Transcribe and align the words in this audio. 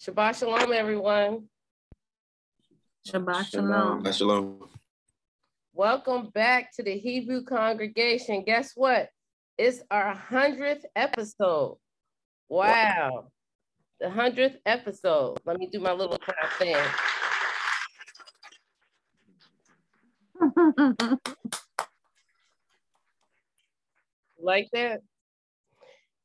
Shabbat 0.00 0.38
shalom, 0.38 0.72
everyone. 0.72 1.48
Shabbat 3.04 3.50
shalom. 3.50 4.04
Shabbat 4.04 4.14
shalom. 4.14 4.68
Welcome 5.74 6.30
back 6.32 6.72
to 6.76 6.84
the 6.84 6.96
Hebrew 6.96 7.42
congregation. 7.42 8.44
Guess 8.44 8.74
what? 8.76 9.08
It's 9.58 9.82
our 9.90 10.14
100th 10.14 10.84
episode. 10.94 11.78
Wow. 12.48 13.26
The 13.98 14.06
100th 14.06 14.58
episode. 14.64 15.38
Let 15.44 15.58
me 15.58 15.66
do 15.66 15.80
my 15.80 15.90
little 15.90 16.18
clap 16.18 16.52
thing. 16.60 16.76
like 24.40 24.68
that? 24.72 25.00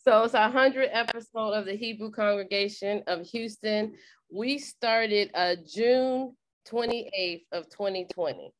So 0.03 0.23
it's 0.23 0.35
our 0.35 0.51
100th 0.51 0.89
episode 0.91 1.51
of 1.51 1.65
the 1.65 1.77
Hebrew 1.77 2.11
Congregation 2.11 3.03
of 3.07 3.25
Houston. 3.27 3.93
We 4.29 4.57
started 4.57 5.31
uh, 5.33 5.55
June 5.65 6.35
28th 6.69 7.45
of 7.53 7.69
2020. 7.69 8.51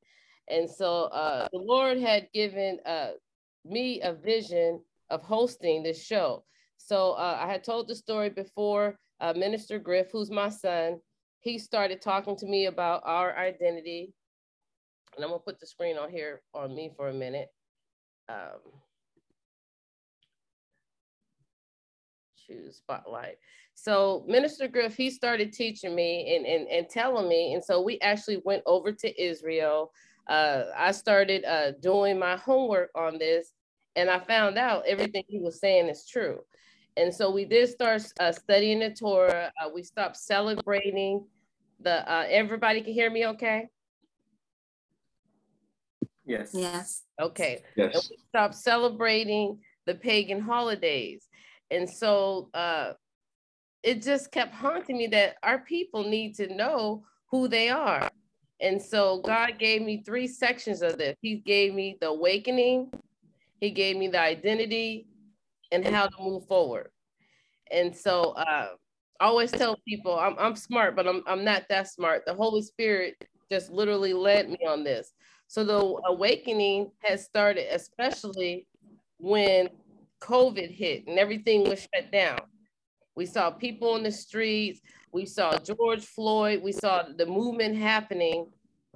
And 0.48 0.70
so 0.70 1.04
uh, 1.08 1.50
the 1.52 1.60
Lord 1.60 1.98
had 1.98 2.30
given 2.34 2.80
uh, 2.86 3.10
me 3.66 4.00
a 4.04 4.14
vision 4.14 4.80
of 5.10 5.22
hosting 5.22 5.84
this 5.84 6.02
show. 6.02 6.46
So 6.78 7.12
uh, 7.12 7.38
I 7.42 7.52
had 7.52 7.66
told 7.66 7.90
the 7.90 7.96
story 7.96 8.30
before. 8.30 8.98
Uh, 9.20 9.34
Minister 9.34 9.80
Griff, 9.80 10.08
who's 10.14 10.32
my 10.32 10.48
son, 10.48 11.02
he 11.42 11.58
started 11.58 12.02
talking 12.02 12.38
to 12.38 12.46
me 12.46 12.68
about 12.68 13.02
our 13.04 13.38
identity. 13.38 14.14
And 15.18 15.26
I'm 15.26 15.32
gonna 15.32 15.40
put 15.40 15.60
the 15.60 15.68
screen 15.68 15.98
on 15.98 16.10
here 16.10 16.42
on 16.54 16.74
me 16.74 16.94
for 16.96 17.10
a 17.10 17.14
minute. 17.14 17.50
Um, 18.30 18.62
choose 22.46 22.78
spotlight. 22.78 23.38
So 23.76 24.24
Minister 24.28 24.68
Griff, 24.68 24.96
he 24.96 25.10
started 25.10 25.52
teaching 25.54 25.96
me 25.96 26.36
and, 26.36 26.46
and, 26.46 26.68
and 26.68 26.90
telling 26.90 27.28
me. 27.28 27.54
And 27.54 27.64
so 27.64 27.82
we 27.82 28.00
actually 28.02 28.42
went 28.46 28.64
over 28.66 28.92
to 28.92 29.22
Israel. 29.22 29.92
Uh, 30.28 30.66
I 30.76 30.92
started 30.92 31.44
uh, 31.46 31.72
doing 31.82 32.20
my 32.20 32.38
homework 32.38 32.92
on 32.96 33.18
this 33.18 33.54
and 33.96 34.10
I 34.10 34.20
found 34.20 34.58
out 34.58 34.86
everything 34.88 35.24
he 35.28 35.40
was 35.40 35.60
saying 35.60 35.88
is 35.90 36.08
true. 36.08 36.40
And 36.98 37.14
so 37.14 37.32
we 37.32 37.46
did 37.46 37.70
start 37.70 38.04
uh, 38.20 38.32
studying 38.32 38.80
the 38.80 38.92
Torah. 38.92 39.52
Uh, 39.62 39.70
we 39.74 39.84
stopped 39.84 40.18
celebrating 40.18 41.26
the, 41.80 42.10
uh, 42.12 42.26
everybody 42.30 42.82
can 42.82 42.94
hear 42.94 43.10
me 43.10 43.26
okay? 43.28 43.68
Yes. 46.26 46.52
Yes. 46.54 47.04
Okay. 47.20 47.62
Yes. 47.76 47.96
And 47.96 48.04
we 48.10 48.18
stopped 48.30 48.56
celebrating 48.56 49.60
the 49.86 49.96
pagan 49.96 50.40
holidays. 50.40 51.28
And 51.74 51.90
so 51.90 52.50
uh, 52.54 52.94
it 53.82 54.04
just 54.04 54.32
kept 54.32 54.54
haunting 54.54 54.98
me 54.98 55.08
that 55.08 55.38
our 55.42 55.60
people 55.60 56.04
need 56.04 56.36
to 56.36 56.54
know 56.54 57.04
who 57.32 57.48
they 57.48 57.70
are. 57.70 58.08
And 58.62 58.80
so 58.80 59.22
God 59.22 59.58
gave 59.58 59.82
me 59.82 60.04
three 60.06 60.28
sections 60.28 60.84
of 60.84 61.00
this. 61.00 61.16
He 61.22 61.38
gave 61.38 61.74
me 61.74 61.98
the 62.00 62.10
awakening, 62.10 62.92
He 63.60 63.72
gave 63.72 63.98
me 63.98 64.08
the 64.08 64.20
identity, 64.20 65.08
and 65.72 65.86
how 65.86 66.06
to 66.06 66.22
move 66.22 66.46
forward. 66.46 66.92
And 67.72 67.96
so 67.96 68.32
uh, 68.34 68.70
I 69.20 69.26
always 69.26 69.52
tell 69.52 69.78
people 69.88 70.18
I'm, 70.18 70.36
I'm 70.38 70.56
smart, 70.56 70.96
but 70.96 71.08
I'm, 71.08 71.24
I'm 71.26 71.44
not 71.44 71.64
that 71.70 71.88
smart. 71.88 72.24
The 72.28 72.36
Holy 72.36 72.62
Spirit 72.62 73.16
just 73.52 73.72
literally 73.72 74.14
led 74.14 74.48
me 74.48 74.60
on 74.68 74.84
this. 74.84 75.14
So 75.48 75.64
the 75.64 76.00
awakening 76.08 76.92
has 77.04 77.26
started, 77.26 77.74
especially 77.74 78.68
when 79.18 79.70
COVID 80.24 80.72
hit 80.72 81.06
and 81.08 81.20
everything 81.20 81.64
was 81.64 81.82
shut 81.94 82.12
down. 82.12 82.40
We 83.16 83.26
saw 83.26 83.52
people 83.52 83.96
in 83.98 84.04
the 84.04 84.12
streets. 84.12 84.80
We 85.12 85.26
saw 85.26 85.58
George 85.58 86.06
Floyd. 86.06 86.62
We 86.64 86.72
saw 86.72 87.04
the 87.16 87.26
movement 87.26 87.76
happening 87.78 88.48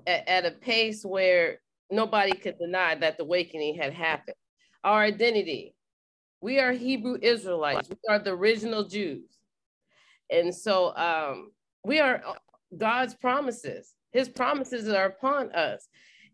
at, 0.07 0.27
at 0.27 0.45
a 0.45 0.51
pace 0.51 1.03
where 1.03 1.59
nobody 1.91 2.33
could 2.33 2.57
deny 2.57 2.95
that 2.95 3.17
the 3.17 3.23
awakening 3.23 3.75
had 3.75 3.93
happened. 3.93 4.37
Our 4.83 5.01
identity, 5.01 5.75
we 6.41 6.59
are 6.59 6.71
Hebrew 6.71 7.17
Israelites. 7.21 7.89
We 7.89 7.97
are 8.09 8.19
the 8.19 8.31
original 8.31 8.87
Jews. 8.87 9.37
And 10.31 10.53
so 10.53 10.95
um, 10.95 11.51
we 11.83 11.99
are 11.99 12.23
God's 12.75 13.13
promises. 13.13 13.93
His 14.11 14.29
promises 14.29 14.87
are 14.87 15.05
upon 15.05 15.51
us. 15.51 15.87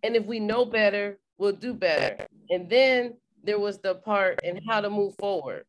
And 0.03 0.15
if 0.15 0.25
we 0.25 0.39
know 0.39 0.65
better, 0.65 1.19
we'll 1.37 1.53
do 1.55 1.73
better. 1.73 2.27
And 2.49 2.69
then 2.69 3.15
there 3.43 3.59
was 3.59 3.79
the 3.79 3.95
part 3.95 4.39
in 4.43 4.59
how 4.67 4.81
to 4.81 4.89
move 4.89 5.15
forward. 5.19 5.65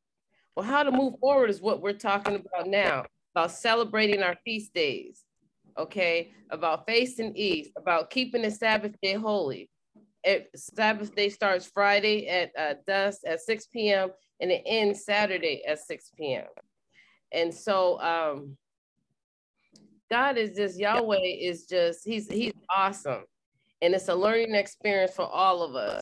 Well, 0.55 0.65
how 0.65 0.85
to 0.85 0.93
move 0.93 1.15
forward 1.21 1.51
is 1.51 1.61
what 1.61 1.83
we're 1.83 1.93
talking 1.93 2.37
about 2.37 2.69
now, 2.69 3.05
about 3.35 3.51
celebrating 3.51 4.23
our 4.23 4.37
feast 4.45 4.73
days, 4.73 5.25
okay? 5.77 6.33
About 6.51 6.87
facing 6.87 7.37
east, 7.37 7.73
about 7.77 8.11
keeping 8.11 8.43
the 8.43 8.51
Sabbath 8.51 8.95
day 9.03 9.15
holy. 9.15 9.69
It, 10.23 10.49
Sabbath 10.55 11.15
day 11.15 11.29
starts 11.29 11.67
Friday 11.67 12.29
at 12.29 12.53
uh, 12.57 12.75
dusk 12.87 13.23
at 13.27 13.41
6 13.41 13.67
p.m. 13.67 14.11
and 14.41 14.51
it 14.51 14.63
ends 14.65 15.05
Saturday 15.05 15.65
at 15.67 15.81
6 15.81 16.11
p.m. 16.17 16.47
And 17.33 17.53
so 17.53 18.01
um, 18.01 18.57
God 20.09 20.39
is 20.39 20.57
just, 20.57 20.79
Yahweh 20.79 21.19
is 21.41 21.67
just, 21.67 22.07
he's, 22.07 22.31
he's 22.31 22.53
awesome. 22.75 23.25
And 23.83 23.93
it's 23.93 24.09
a 24.09 24.15
learning 24.15 24.55
experience 24.55 25.13
for 25.13 25.27
all 25.27 25.63
of 25.63 25.75
us. 25.75 26.01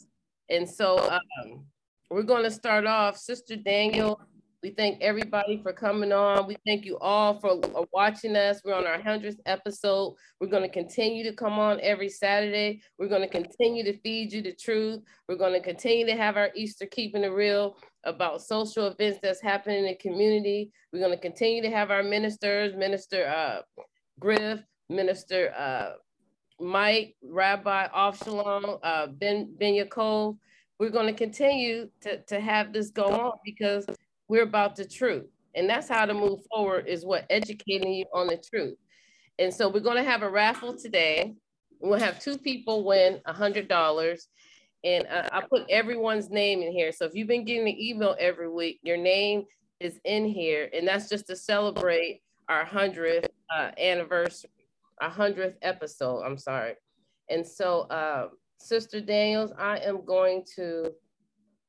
And 0.52 0.68
so 0.68 0.98
um, 0.98 1.64
we're 2.10 2.22
going 2.22 2.44
to 2.44 2.50
start 2.50 2.84
off. 2.84 3.16
Sister 3.16 3.56
Daniel, 3.56 4.20
we 4.62 4.68
thank 4.68 5.00
everybody 5.00 5.58
for 5.62 5.72
coming 5.72 6.12
on. 6.12 6.46
We 6.46 6.58
thank 6.66 6.84
you 6.84 6.98
all 6.98 7.40
for 7.40 7.58
watching 7.90 8.36
us. 8.36 8.60
We're 8.62 8.74
on 8.74 8.86
our 8.86 8.98
100th 8.98 9.38
episode. 9.46 10.14
We're 10.40 10.48
going 10.48 10.62
to 10.62 10.68
continue 10.68 11.24
to 11.24 11.32
come 11.32 11.58
on 11.58 11.80
every 11.80 12.10
Saturday. 12.10 12.82
We're 12.98 13.08
going 13.08 13.22
to 13.22 13.28
continue 13.28 13.82
to 13.84 13.98
feed 14.00 14.30
you 14.30 14.42
the 14.42 14.52
truth. 14.52 15.00
We're 15.26 15.36
going 15.36 15.54
to 15.54 15.60
continue 15.60 16.04
to 16.04 16.16
have 16.16 16.36
our 16.36 16.50
Easter 16.54 16.84
Keeping 16.84 17.24
It 17.24 17.28
Real 17.28 17.78
about 18.04 18.42
social 18.42 18.88
events 18.88 19.20
that's 19.22 19.40
happening 19.40 19.78
in 19.78 19.86
the 19.86 19.94
community. 19.94 20.70
We're 20.92 21.00
going 21.00 21.16
to 21.16 21.22
continue 21.22 21.62
to 21.62 21.70
have 21.70 21.90
our 21.90 22.02
ministers, 22.02 22.76
Minister 22.76 23.26
uh, 23.26 23.62
Griff, 24.20 24.60
Minister 24.90 25.54
uh, 25.56 25.92
Mike, 26.62 27.16
Rabbi 27.22 27.88
Avshalom, 27.88 28.78
uh, 28.82 29.08
Ben 29.08 29.52
Ben 29.58 29.74
Yaakov, 29.74 30.38
we're 30.78 30.90
going 30.90 31.08
to 31.08 31.12
continue 31.12 31.88
to, 32.02 32.22
to 32.22 32.40
have 32.40 32.72
this 32.72 32.90
go 32.90 33.06
on 33.06 33.32
because 33.44 33.84
we're 34.28 34.44
about 34.44 34.76
the 34.76 34.84
truth. 34.84 35.26
And 35.56 35.68
that's 35.68 35.88
how 35.88 36.06
to 36.06 36.14
move 36.14 36.38
forward 36.50 36.86
is 36.86 37.04
what 37.04 37.26
educating 37.30 37.92
you 37.92 38.06
on 38.14 38.28
the 38.28 38.36
truth. 38.36 38.76
And 39.38 39.52
so 39.52 39.68
we're 39.68 39.80
going 39.80 39.96
to 39.96 40.08
have 40.08 40.22
a 40.22 40.30
raffle 40.30 40.76
today. 40.76 41.34
We'll 41.80 41.98
have 41.98 42.20
two 42.20 42.38
people 42.38 42.84
win 42.84 43.20
a 43.26 43.32
hundred 43.32 43.66
dollars. 43.66 44.28
And 44.84 45.06
uh, 45.08 45.28
I 45.32 45.42
put 45.42 45.68
everyone's 45.68 46.30
name 46.30 46.62
in 46.62 46.70
here. 46.70 46.92
So 46.92 47.04
if 47.06 47.14
you've 47.14 47.28
been 47.28 47.44
getting 47.44 47.68
an 47.68 47.76
email 47.78 48.16
every 48.20 48.48
week, 48.48 48.78
your 48.82 48.96
name 48.96 49.44
is 49.80 49.98
in 50.04 50.24
here. 50.26 50.70
And 50.72 50.86
that's 50.86 51.08
just 51.08 51.26
to 51.26 51.36
celebrate 51.36 52.22
our 52.48 52.64
100th 52.64 53.26
uh, 53.54 53.70
anniversary 53.78 54.50
a 55.02 55.10
hundredth 55.10 55.58
episode. 55.62 56.22
I'm 56.22 56.38
sorry. 56.38 56.74
And 57.28 57.46
so, 57.46 57.82
uh, 57.82 58.28
Sister 58.58 59.00
Daniels, 59.00 59.52
I 59.58 59.78
am 59.78 60.04
going 60.04 60.44
to 60.56 60.92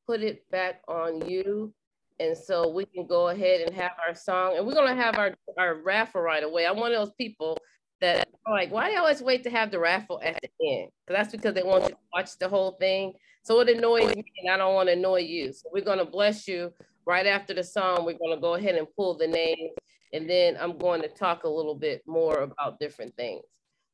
put 0.05 0.21
it 0.21 0.49
back 0.51 0.81
on 0.87 1.27
you. 1.27 1.73
And 2.19 2.37
so 2.37 2.69
we 2.69 2.85
can 2.85 3.07
go 3.07 3.29
ahead 3.29 3.61
and 3.61 3.75
have 3.75 3.93
our 4.07 4.13
song. 4.13 4.55
And 4.55 4.65
we're 4.65 4.75
going 4.75 4.95
to 4.95 5.01
have 5.01 5.17
our, 5.17 5.33
our 5.57 5.75
raffle 5.81 6.21
right 6.21 6.43
away. 6.43 6.67
I'm 6.67 6.77
one 6.77 6.91
of 6.93 6.99
those 6.99 7.15
people 7.17 7.57
that 7.99 8.27
like, 8.47 8.71
why 8.71 8.87
do 8.87 8.93
you 8.93 8.99
always 8.99 9.21
wait 9.21 9.43
to 9.43 9.49
have 9.49 9.71
the 9.71 9.79
raffle 9.79 10.21
at 10.23 10.39
the 10.41 10.49
end? 10.69 10.91
Because 11.05 11.19
that's 11.23 11.31
because 11.31 11.55
they 11.55 11.63
want 11.63 11.83
you 11.83 11.89
to 11.89 11.97
watch 12.13 12.37
the 12.37 12.47
whole 12.47 12.73
thing. 12.73 13.13
So 13.43 13.59
it 13.61 13.69
annoys 13.69 14.15
me 14.15 14.23
and 14.43 14.53
I 14.53 14.57
don't 14.57 14.75
want 14.75 14.89
to 14.89 14.93
annoy 14.93 15.21
you. 15.21 15.51
So 15.51 15.69
we're 15.73 15.83
going 15.83 15.97
to 15.97 16.05
bless 16.05 16.47
you 16.47 16.71
right 17.05 17.25
after 17.25 17.53
the 17.53 17.63
song. 17.63 18.05
We're 18.05 18.17
going 18.17 18.35
to 18.35 18.41
go 18.41 18.53
ahead 18.53 18.75
and 18.75 18.87
pull 18.95 19.17
the 19.17 19.27
names 19.27 19.71
and 20.13 20.29
then 20.29 20.55
I'm 20.61 20.77
going 20.77 21.01
to 21.01 21.07
talk 21.07 21.43
a 21.43 21.49
little 21.49 21.75
bit 21.75 22.03
more 22.05 22.41
about 22.41 22.79
different 22.79 23.15
things. 23.15 23.43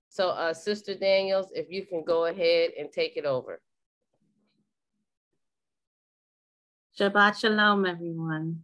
So 0.10 0.30
uh, 0.30 0.54
Sister 0.54 0.94
Daniels, 0.94 1.48
if 1.54 1.68
you 1.70 1.86
can 1.86 2.04
go 2.04 2.26
ahead 2.26 2.72
and 2.78 2.92
take 2.92 3.16
it 3.16 3.26
over. 3.26 3.62
Shabbat 7.00 7.40
Shalom, 7.40 7.86
everyone. 7.86 8.64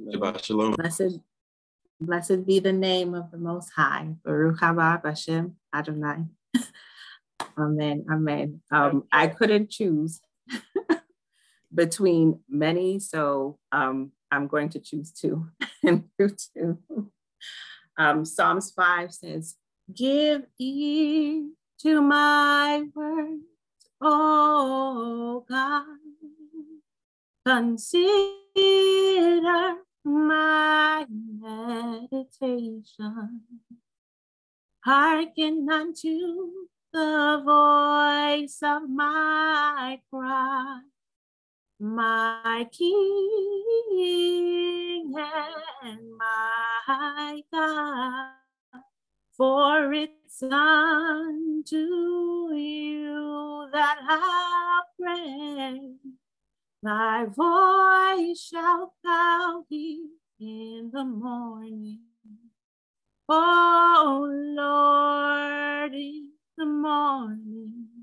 Shabbat 0.00 0.42
Shalom. 0.42 0.72
Blessed, 0.72 1.20
blessed 2.00 2.44
be 2.44 2.58
the 2.58 2.72
name 2.72 3.14
of 3.14 3.30
the 3.30 3.38
Most 3.38 3.70
High. 3.70 4.08
Baruch 4.24 4.58
haba 4.58 5.04
Hashem 5.04 5.54
Adonai. 5.72 6.24
amen. 7.58 8.06
Amen. 8.10 8.60
Um, 8.72 9.04
I 9.12 9.28
couldn't 9.28 9.70
choose 9.70 10.20
between 11.74 12.40
many, 12.48 12.98
so 12.98 13.60
um, 13.70 14.10
I'm 14.30 14.46
going 14.46 14.68
to 14.70 14.78
choose 14.78 15.12
two 15.12 15.48
and 15.84 16.04
do 16.18 16.28
two. 16.28 16.78
Um, 17.96 18.24
Psalms 18.24 18.70
5 18.72 19.12
says, 19.12 19.56
Give 19.92 20.42
ear 20.58 21.48
to 21.82 22.02
my 22.02 22.84
words, 22.94 23.42
O 24.00 25.44
God. 25.48 25.84
Consider 27.46 28.08
my 30.04 31.06
meditation. 31.40 33.40
Hearken 34.84 35.68
unto 35.70 36.50
the 36.92 37.42
voice 37.44 38.58
of 38.62 38.88
my 38.88 40.00
cry, 40.10 40.80
my 41.80 42.66
King 42.72 43.14
and 45.82 46.16
my 46.18 47.42
God. 47.52 48.32
For 49.36 49.92
it's 49.92 50.42
unto 50.42 51.76
you 51.76 53.68
that 53.72 53.98
I 54.02 54.82
pray. 55.00 55.80
Thy 56.82 57.24
voice 57.26 58.40
shall 58.40 58.94
thou 59.04 59.64
hear 59.68 60.06
in 60.40 60.90
the 60.92 61.04
morning. 61.04 62.00
Oh 63.28 64.28
Lord, 64.56 65.94
in 65.94 66.30
the 66.56 66.66
morning 66.66 67.97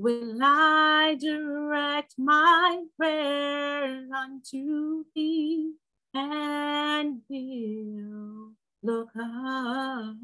will 0.00 0.38
I 0.42 1.14
direct 1.20 2.14
my 2.16 2.84
prayer 2.96 4.06
unto 4.16 5.04
thee 5.14 5.74
and 6.14 7.20
will 7.28 8.52
look 8.82 9.10
up. 9.14 10.16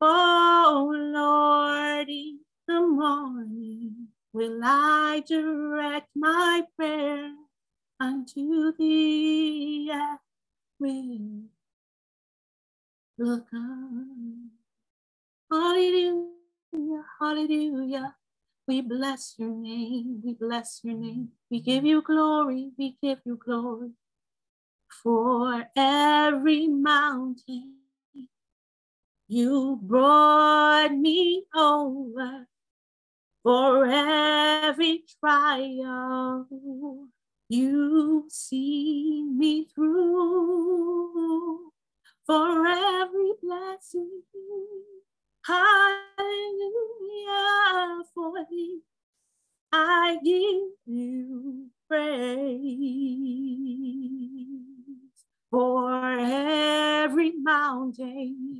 Oh 0.00 0.92
Lord, 0.94 2.08
in 2.08 2.38
the 2.68 2.80
morning 2.82 4.06
will 4.32 4.60
I 4.62 5.24
direct 5.26 6.10
my 6.14 6.62
prayer 6.76 7.34
unto 7.98 8.72
thee. 8.78 9.90
I 9.92 10.18
will 10.78 11.42
look 13.18 13.48
up. 13.52 14.12
Hallelujah, 15.50 17.04
hallelujah. 17.18 18.14
We 18.68 18.80
bless 18.80 19.34
your 19.38 19.50
name, 19.50 20.22
we 20.24 20.34
bless 20.34 20.80
your 20.84 20.94
name. 20.94 21.30
We 21.50 21.60
give 21.60 21.84
you 21.84 22.02
glory, 22.02 22.70
we 22.78 22.96
give 23.02 23.18
you 23.24 23.36
glory. 23.36 23.90
For 25.02 25.64
every 25.76 26.68
mountain 26.68 27.74
you 29.26 29.78
brought 29.82 30.94
me 30.94 31.44
over 31.54 32.46
for 33.42 33.86
every 33.86 35.04
trial 35.18 36.46
you 37.48 38.26
see 38.28 39.24
me 39.24 39.66
through 39.74 41.72
for 42.26 42.66
every 42.66 43.32
blessing 43.42 44.22
hallelujah 45.44 46.02
for 48.14 48.46
thee 48.50 48.80
I 49.72 50.18
give 50.22 50.70
you 50.86 51.70
praise 51.88 52.52
for 55.50 56.18
every 56.18 57.32
mountain 57.32 58.52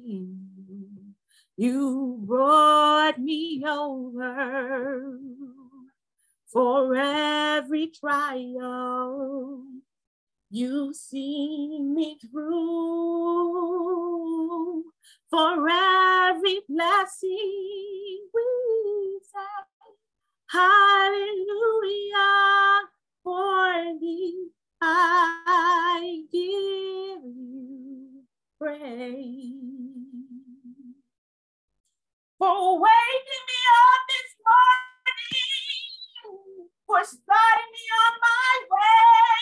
you 1.57 2.19
brought 2.27 3.19
me 3.19 3.63
over 3.67 5.19
for 6.47 6.97
every 6.97 7.87
trial. 7.89 9.65
You 10.55 10.93
see 10.93 11.81
me 11.81 12.19
through 12.21 12.45
for 15.31 15.67
every 15.67 16.61
blessing. 16.69 18.29
We 18.35 19.19
say, 19.33 19.65
Hallelujah 20.51 22.11
for 23.25 23.99
thee. 23.99 24.49
I 24.83 26.23
give 26.31 27.23
you 27.25 28.25
praise 28.61 29.53
for 32.39 32.79
waking 32.79 33.45
me 33.49 33.61
up 33.81 34.03
this 34.11 34.33
morning, 34.45 35.49
for 36.87 37.03
starting 37.05 37.71
me 37.73 37.85
on 38.05 38.15
my 38.21 38.53
way, 38.69 39.42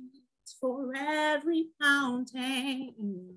for 0.61 0.93
every 0.95 1.65
fountain. 1.81 3.35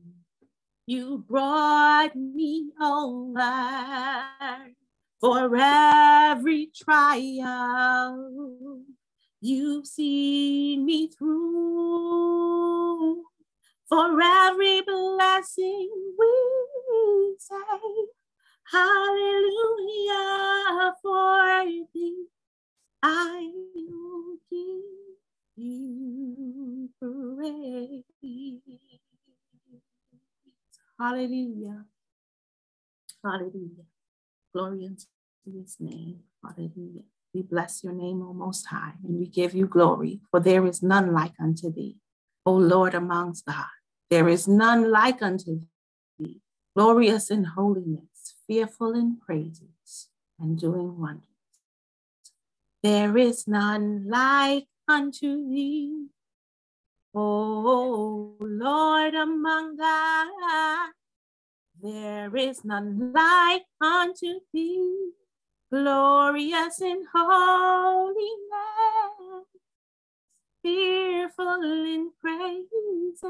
You 0.87 1.25
brought 1.26 2.15
me 2.15 2.71
over 2.81 3.53
for 5.19 5.56
every 5.56 6.71
trial 6.76 8.82
you've 9.41 9.87
seen 9.87 10.85
me 10.85 11.09
through. 11.09 11.65
For 13.88 14.21
every 14.21 14.82
blessing 14.82 15.91
we 16.19 17.37
say 17.38 17.55
Hallelujah 18.71 20.15
for 21.03 21.65
thee. 21.93 22.26
I 23.03 23.50
will 23.75 24.38
give 24.50 25.03
Hallelujah. 30.98 31.84
Hallelujah. 33.23 33.84
Glory 34.52 34.87
unto 34.87 35.06
his 35.44 35.76
name. 35.78 36.20
Hallelujah. 36.42 37.02
We 37.32 37.42
bless 37.42 37.84
your 37.84 37.92
name, 37.92 38.23
O 38.23 38.32
Most 38.32 38.66
High, 38.66 38.94
and 39.04 39.18
we 39.18 39.26
give 39.26 39.54
you 39.54 39.66
glory, 39.66 40.20
for 40.30 40.40
there 40.40 40.66
is 40.66 40.82
none 40.82 41.12
like 41.12 41.34
unto 41.40 41.73
thee, 41.73 41.96
O 42.44 42.52
Lord 42.52 42.94
amongst 42.94 43.46
God. 43.46 43.66
There 44.11 44.28
is 44.28 44.49
none 44.49 44.90
like 44.90 45.23
unto 45.23 45.61
thee, 46.18 46.40
glorious 46.75 47.30
in 47.30 47.44
holiness 47.44 48.34
fearful 48.46 48.92
in 48.94 49.16
praises 49.16 50.08
and 50.38 50.58
doing 50.58 50.99
wonders. 50.99 51.23
There 52.82 53.16
is 53.16 53.49
none 53.49 54.08
like 54.08 54.66
unto 54.88 55.49
thee, 55.49 56.07
O 57.14 58.37
Lord 58.41 59.14
among 59.14 59.76
God. 59.76 60.93
There 61.81 62.37
is 62.37 62.64
none 62.64 63.12
like 63.12 63.64
unto 63.81 64.41
thee, 64.53 65.11
glorious 65.71 66.81
in 66.81 67.05
holiness, 67.14 68.25
fearful 70.62 71.62
in 71.62 72.11
praises, 72.21 73.23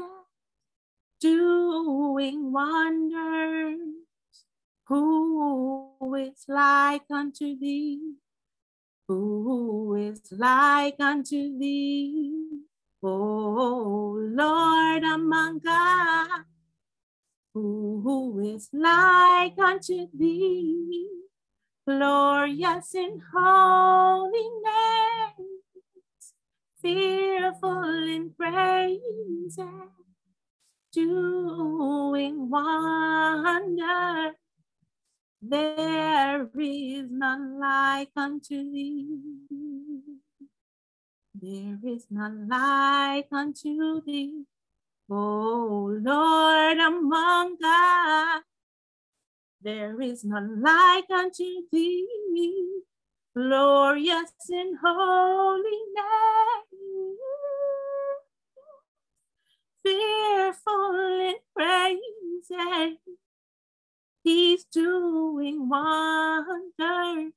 doing 1.19 2.51
wonders. 2.51 3.79
Who 4.87 6.15
is 6.15 6.45
like 6.47 7.09
unto 7.11 7.57
thee? 7.57 8.15
Who 9.07 9.93
is 9.95 10.21
like 10.31 10.95
unto 10.99 11.59
thee? 11.59 12.61
O 13.03 14.17
Lord 14.19 15.03
among 15.03 15.59
God, 15.59 16.45
who 17.53 18.39
is 18.55 18.67
like 18.73 19.59
unto 19.59 20.07
thee? 20.11 21.07
Glorious 21.87 22.95
in 22.95 23.21
holiness, 23.31 24.33
fearful 26.81 28.07
in 28.07 28.31
praises, 28.31 29.59
doing 30.91 32.49
wonders. 32.49 34.35
There 35.41 36.49
is 36.57 37.11
none 37.11 37.59
like 37.59 38.09
unto 38.15 38.71
thee. 38.71 39.07
There 41.39 41.77
is 41.83 42.07
none 42.09 42.47
like 42.47 43.27
unto 43.31 44.01
thee. 44.01 44.45
O 45.09 45.99
Lord 46.01 46.77
among 46.79 47.57
God, 47.61 48.41
there 49.61 50.01
is 50.01 50.23
none 50.23 50.61
like 50.61 51.09
unto 51.11 51.61
thee, 51.71 52.81
glorious 53.35 54.33
in 54.49 54.77
holiness, 54.83 55.65
fearful 59.83 60.95
in 61.21 61.35
praises. 61.55 62.97
He's 64.25 64.65
doing 64.65 65.69
wonders. 65.69 67.33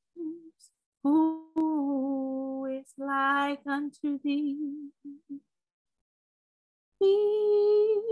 Who 1.05 2.65
is 2.65 2.87
like 2.97 3.61
unto 3.67 4.19
thee? 4.23 4.89
Be, 6.99 8.08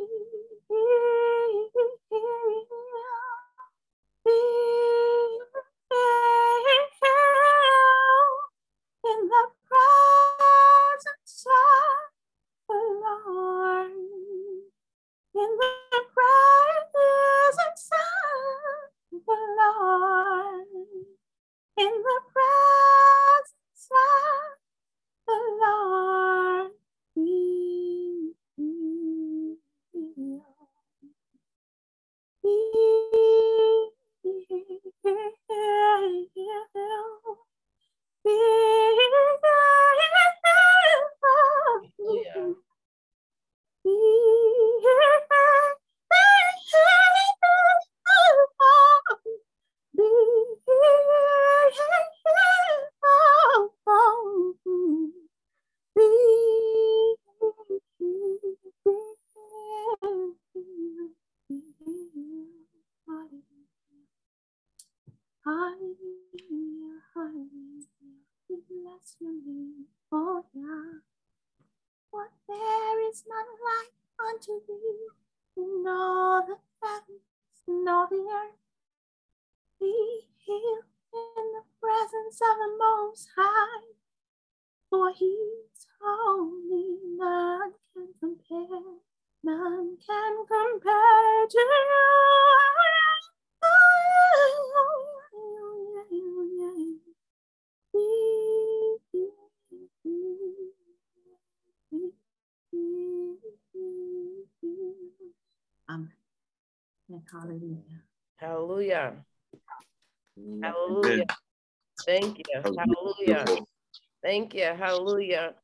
you. 114.56 114.64
Hallelujah. 114.64 115.54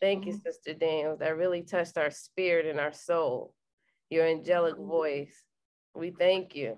Thank 0.00 0.26
you, 0.26 0.32
mm-hmm. 0.32 0.40
Sister 0.42 0.74
Daniels. 0.74 1.18
That 1.20 1.36
really 1.36 1.62
touched 1.62 1.98
our 1.98 2.10
spirit 2.10 2.66
and 2.66 2.80
our 2.80 2.92
soul. 2.92 3.54
Your 4.10 4.26
angelic 4.26 4.74
mm-hmm. 4.74 4.88
voice. 4.88 5.44
We 5.94 6.10
thank 6.10 6.54
you. 6.54 6.76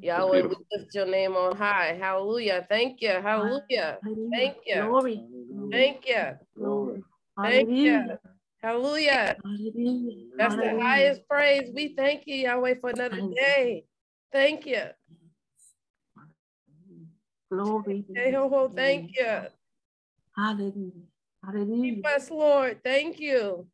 Yahweh, 0.00 0.42
we 0.42 0.56
lift 0.72 0.94
your 0.94 1.06
name 1.06 1.36
on 1.36 1.56
high. 1.56 1.96
Hallelujah. 1.98 2.66
Thank 2.68 3.00
you. 3.00 3.10
Hallelujah. 3.10 3.98
Thank 4.30 4.56
you. 4.66 4.82
Glory. 4.82 5.24
Thank 5.70 6.06
you. 6.06 6.32
Glory. 6.56 7.02
Thank 7.40 7.70
you. 7.70 8.18
Hallelujah. 8.62 9.36
That's 10.36 10.56
the 10.56 10.78
highest 10.80 11.26
praise. 11.28 11.70
We 11.74 11.94
thank 11.94 12.24
you, 12.26 12.36
Yahweh, 12.36 12.74
for 12.80 12.90
another 12.90 13.20
day. 13.34 13.84
Thank 14.32 14.66
you. 14.66 14.82
Glory. 17.50 18.04
be 18.08 18.14
Hey, 18.14 18.32
ho, 18.32 18.48
to 18.48 18.48
ho, 18.48 18.72
thank 18.74 19.16
you. 19.16 19.40
Hallelujah. 20.36 20.90
Hallelujah. 21.44 21.94
Keep 21.94 22.06
us, 22.06 22.30
Lord. 22.30 22.80
Thank 22.82 23.20
you. 23.20 23.66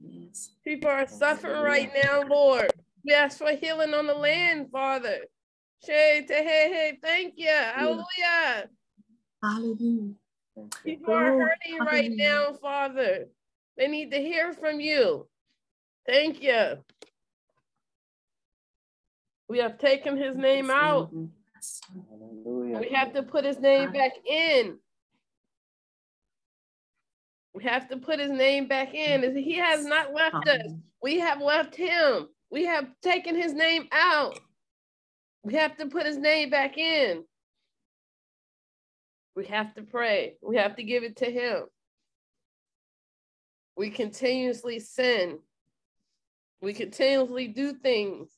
Yes. 0.00 0.50
People 0.64 0.90
are 0.90 1.06
suffering 1.06 1.62
right 1.62 1.90
now, 1.94 2.24
Lord. 2.24 2.72
We 3.04 3.14
ask 3.14 3.38
for 3.38 3.52
healing 3.52 3.94
on 3.94 4.06
the 4.06 4.14
land, 4.14 4.70
Father. 4.70 5.20
Shay, 5.84 6.24
te, 6.26 6.34
hey, 6.34 6.42
hey, 6.44 6.98
thank 7.02 7.34
you. 7.36 7.48
Hallelujah. 7.48 8.68
Hallelujah. 9.42 10.14
People 10.84 11.14
are 11.14 11.30
Glory. 11.30 11.44
hurting 11.44 11.78
right 11.86 12.10
now, 12.12 12.52
Father. 12.60 13.26
They 13.76 13.88
need 13.88 14.10
to 14.10 14.18
hear 14.18 14.52
from 14.52 14.80
you. 14.80 15.26
Thank 16.06 16.42
you. 16.42 16.78
We 19.48 19.58
have 19.58 19.78
taken 19.78 20.16
his 20.16 20.36
name 20.36 20.70
out. 20.70 21.10
Yes. 21.60 21.80
We 22.80 22.88
have 22.94 23.12
to 23.12 23.22
put 23.22 23.44
his 23.44 23.58
name 23.58 23.92
back 23.92 24.12
in. 24.26 24.78
We 27.52 27.64
have 27.64 27.88
to 27.88 27.98
put 27.98 28.18
his 28.18 28.30
name 28.30 28.66
back 28.66 28.94
in. 28.94 29.36
He 29.36 29.56
has 29.56 29.84
not 29.84 30.14
left 30.14 30.48
us. 30.48 30.72
We 31.02 31.18
have 31.18 31.42
left 31.42 31.74
him. 31.74 32.28
We 32.50 32.64
have 32.64 32.86
taken 33.02 33.34
his 33.34 33.52
name 33.52 33.88
out. 33.92 34.38
We 35.42 35.54
have 35.54 35.76
to 35.78 35.86
put 35.86 36.06
his 36.06 36.16
name 36.16 36.48
back 36.50 36.78
in. 36.78 37.24
We 39.36 39.46
have 39.46 39.74
to 39.74 39.82
pray. 39.82 40.36
We 40.42 40.56
have 40.56 40.76
to 40.76 40.82
give 40.82 41.02
it 41.02 41.16
to 41.16 41.26
him. 41.26 41.64
We 43.76 43.90
continuously 43.90 44.78
sin. 44.78 45.40
We 46.62 46.72
continuously 46.72 47.48
do 47.48 47.72
things. 47.72 48.30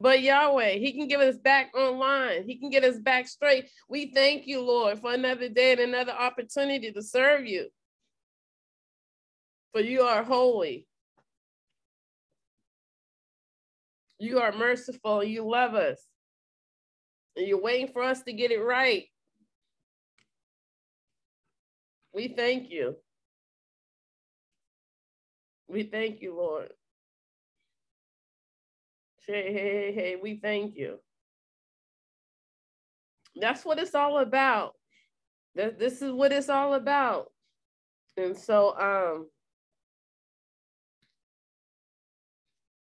But 0.00 0.22
Yahweh, 0.22 0.78
He 0.78 0.92
can 0.92 1.08
give 1.08 1.20
us 1.20 1.36
back 1.36 1.76
online. 1.76 2.44
He 2.44 2.56
can 2.56 2.70
get 2.70 2.84
us 2.84 2.98
back 2.98 3.28
straight. 3.28 3.68
We 3.88 4.12
thank 4.14 4.46
you, 4.46 4.62
Lord, 4.62 4.98
for 4.98 5.12
another 5.12 5.48
day 5.50 5.72
and 5.72 5.80
another 5.80 6.12
opportunity 6.12 6.90
to 6.92 7.02
serve 7.02 7.44
you. 7.44 7.68
For 9.72 9.80
you 9.80 10.02
are 10.02 10.24
holy. 10.24 10.86
You 14.18 14.40
are 14.40 14.52
merciful. 14.52 15.22
You 15.22 15.48
love 15.48 15.74
us. 15.74 16.02
And 17.36 17.46
you're 17.46 17.60
waiting 17.60 17.92
for 17.92 18.02
us 18.02 18.22
to 18.22 18.32
get 18.32 18.50
it 18.50 18.60
right. 18.60 19.04
We 22.12 22.28
thank 22.28 22.70
you. 22.70 22.96
We 25.68 25.84
thank 25.84 26.20
you, 26.20 26.34
Lord. 26.34 26.70
Hey, 29.26 29.52
hey, 29.52 29.92
hey, 29.92 30.16
we 30.20 30.36
thank 30.36 30.76
you. 30.76 30.98
That's 33.36 33.64
what 33.64 33.78
it's 33.78 33.94
all 33.94 34.18
about. 34.18 34.74
This 35.54 36.02
is 36.02 36.12
what 36.12 36.32
it's 36.32 36.48
all 36.48 36.74
about. 36.74 37.32
And 38.16 38.36
so 38.36 38.78
um 38.78 39.28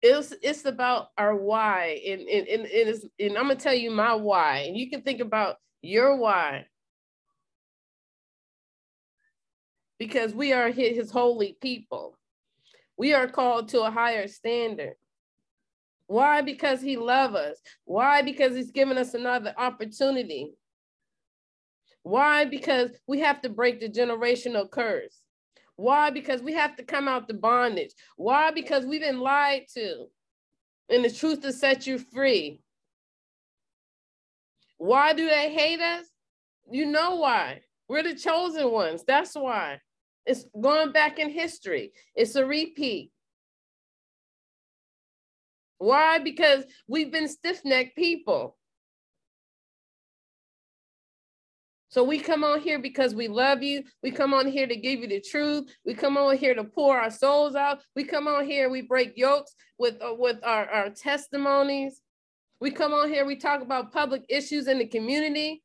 it's 0.02 0.32
it's 0.42 0.64
about 0.64 1.08
our 1.16 1.34
why. 1.34 2.00
And 2.06 2.22
and, 2.22 2.48
and, 2.48 2.66
and, 2.66 3.02
and 3.18 3.38
I'm 3.38 3.44
gonna 3.48 3.56
tell 3.56 3.74
you 3.74 3.90
my 3.90 4.14
why. 4.14 4.58
And 4.68 4.76
you 4.76 4.90
can 4.90 5.02
think 5.02 5.20
about 5.20 5.56
your 5.82 6.16
why. 6.16 6.66
Because 9.98 10.32
we 10.34 10.52
are 10.52 10.70
his 10.70 11.10
holy 11.10 11.56
people. 11.60 12.16
We 12.96 13.14
are 13.14 13.28
called 13.28 13.68
to 13.70 13.82
a 13.82 13.90
higher 13.90 14.28
standard. 14.28 14.94
Why? 16.08 16.40
Because 16.42 16.82
he 16.82 16.96
loves 16.96 17.36
us. 17.36 17.60
Why? 17.84 18.22
Because 18.22 18.56
he's 18.56 18.72
given 18.72 18.98
us 18.98 19.14
another 19.14 19.54
opportunity. 19.56 20.54
Why? 22.02 22.44
Because 22.46 22.90
we 23.06 23.20
have 23.20 23.42
to 23.42 23.50
break 23.50 23.80
the 23.80 23.88
generational 23.88 24.70
curse. 24.70 25.20
Why? 25.76 26.10
Because 26.10 26.42
we 26.42 26.54
have 26.54 26.76
to 26.76 26.82
come 26.82 27.06
out 27.08 27.28
the 27.28 27.34
bondage. 27.34 27.92
Why? 28.16 28.50
Because 28.50 28.86
we've 28.86 29.02
been 29.02 29.20
lied 29.20 29.66
to. 29.74 30.06
and 30.90 31.04
the 31.04 31.10
truth 31.10 31.42
to 31.42 31.52
set 31.52 31.86
you 31.86 31.98
free. 31.98 32.62
Why 34.78 35.12
do 35.12 35.28
they 35.28 35.52
hate 35.52 35.80
us? 35.80 36.06
You 36.70 36.86
know 36.86 37.16
why. 37.16 37.60
We're 37.88 38.02
the 38.02 38.14
chosen 38.14 38.70
ones. 38.70 39.04
That's 39.06 39.34
why. 39.34 39.80
It's 40.26 40.44
going 40.60 40.92
back 40.92 41.18
in 41.18 41.30
history. 41.30 41.92
It's 42.14 42.36
a 42.36 42.44
repeat. 42.46 43.10
Why? 45.78 46.18
Because 46.18 46.64
we've 46.86 47.10
been 47.10 47.28
stiff 47.28 47.64
necked 47.64 47.96
people. 47.96 48.56
So 51.90 52.04
we 52.04 52.18
come 52.18 52.44
on 52.44 52.60
here 52.60 52.78
because 52.78 53.14
we 53.14 53.28
love 53.28 53.62
you. 53.62 53.82
We 54.02 54.10
come 54.10 54.34
on 54.34 54.46
here 54.46 54.66
to 54.66 54.76
give 54.76 55.00
you 55.00 55.08
the 55.08 55.20
truth. 55.20 55.74
We 55.86 55.94
come 55.94 56.18
on 56.18 56.36
here 56.36 56.54
to 56.54 56.64
pour 56.64 57.00
our 57.00 57.10
souls 57.10 57.54
out. 57.54 57.78
We 57.96 58.04
come 58.04 58.28
on 58.28 58.44
here, 58.44 58.68
we 58.68 58.82
break 58.82 59.14
yokes 59.16 59.54
with, 59.78 59.96
uh, 60.02 60.14
with 60.14 60.38
our, 60.44 60.68
our 60.68 60.90
testimonies. 60.90 62.02
We 62.60 62.72
come 62.72 62.92
on 62.92 63.08
here, 63.08 63.24
we 63.24 63.36
talk 63.36 63.62
about 63.62 63.92
public 63.92 64.24
issues 64.28 64.68
in 64.68 64.78
the 64.78 64.86
community. 64.86 65.62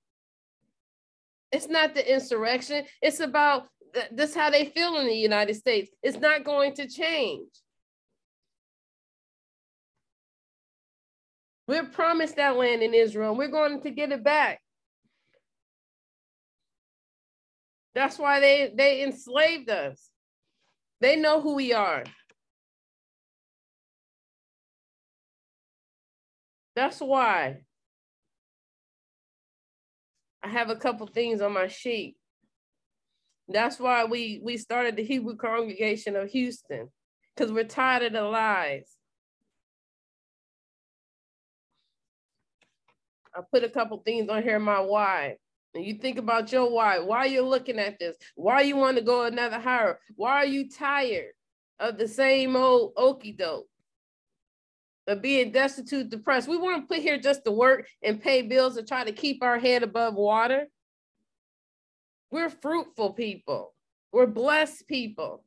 It's 1.52 1.68
not 1.68 1.94
the 1.94 2.14
insurrection. 2.14 2.86
It's 3.02 3.20
about 3.20 3.68
th- 3.94 4.10
this 4.12 4.34
how 4.34 4.50
they 4.50 4.66
feel 4.66 4.98
in 4.98 5.08
the 5.08 5.16
United 5.16 5.56
States. 5.56 5.92
It's 6.02 6.20
not 6.20 6.46
going 6.46 6.74
to 6.76 6.88
change. 6.88 7.50
We're 11.74 11.86
promised 11.86 12.36
that 12.36 12.56
land 12.56 12.84
in 12.84 12.94
Israel. 12.94 13.36
We're 13.36 13.48
going 13.48 13.82
to 13.82 13.90
get 13.90 14.12
it 14.12 14.24
back. 14.24 14.62
That's 17.96 18.20
why 18.20 18.40
they, 18.40 18.72
they 18.78 19.02
enslaved 19.02 19.72
us. 19.72 20.12
They 21.02 21.16
know 21.16 21.42
who 21.42 21.56
we 21.56 21.74
are. 21.74 22.04
That's 26.76 27.00
why. 27.00 27.62
I 30.44 30.50
have 30.50 30.70
a 30.70 30.76
couple 30.76 31.08
things 31.08 31.42
on 31.42 31.54
my 31.54 31.70
sheet. 31.70 32.18
That's 33.48 33.80
why 33.80 34.06
we, 34.06 34.40
we 34.44 34.58
started 34.58 34.96
the 34.96 35.04
Hebrew 35.04 35.38
Congregation 35.38 36.16
of 36.16 36.30
Houston, 36.30 36.90
because 37.36 37.52
we're 37.52 37.64
tired 37.64 38.04
of 38.04 38.14
the 38.14 38.22
lies. 38.22 38.96
I 43.36 43.42
put 43.52 43.64
a 43.64 43.70
couple 43.70 43.98
things 44.00 44.30
on 44.30 44.44
here, 44.44 44.60
my 44.60 44.80
why. 44.80 45.38
And 45.74 45.84
you 45.84 45.96
think 45.96 46.20
about 46.20 46.52
your 46.52 46.70
why, 46.70 47.00
why 47.00 47.26
you're 47.26 47.42
looking 47.42 47.80
at 47.80 47.98
this, 47.98 48.16
why 48.36 48.62
you 48.62 48.76
want 48.76 48.98
to 48.98 49.04
go 49.04 49.24
another 49.24 49.60
higher, 49.60 50.00
why 50.16 50.34
are 50.34 50.46
you 50.46 50.70
tired 50.70 51.32
of 51.80 51.98
the 51.98 52.08
same 52.08 52.56
old 52.56 52.94
okey 52.96 53.32
doke? 53.32 53.68
Of 55.08 55.22
being 55.22 55.52
destitute, 55.52 56.10
depressed. 56.10 56.48
We 56.48 56.58
want 56.58 56.84
to 56.84 56.88
put 56.88 57.04
here 57.04 57.18
just 57.18 57.44
to 57.44 57.52
work 57.52 57.88
and 58.02 58.22
pay 58.22 58.42
bills 58.42 58.76
to 58.76 58.84
try 58.84 59.04
to 59.04 59.12
keep 59.12 59.44
our 59.44 59.60
head 59.60 59.84
above 59.84 60.14
water. 60.14 60.68
We're 62.32 62.50
fruitful 62.50 63.14
people. 63.14 63.74
We're 64.14 64.28
blessed 64.28 64.88
people. 64.88 65.44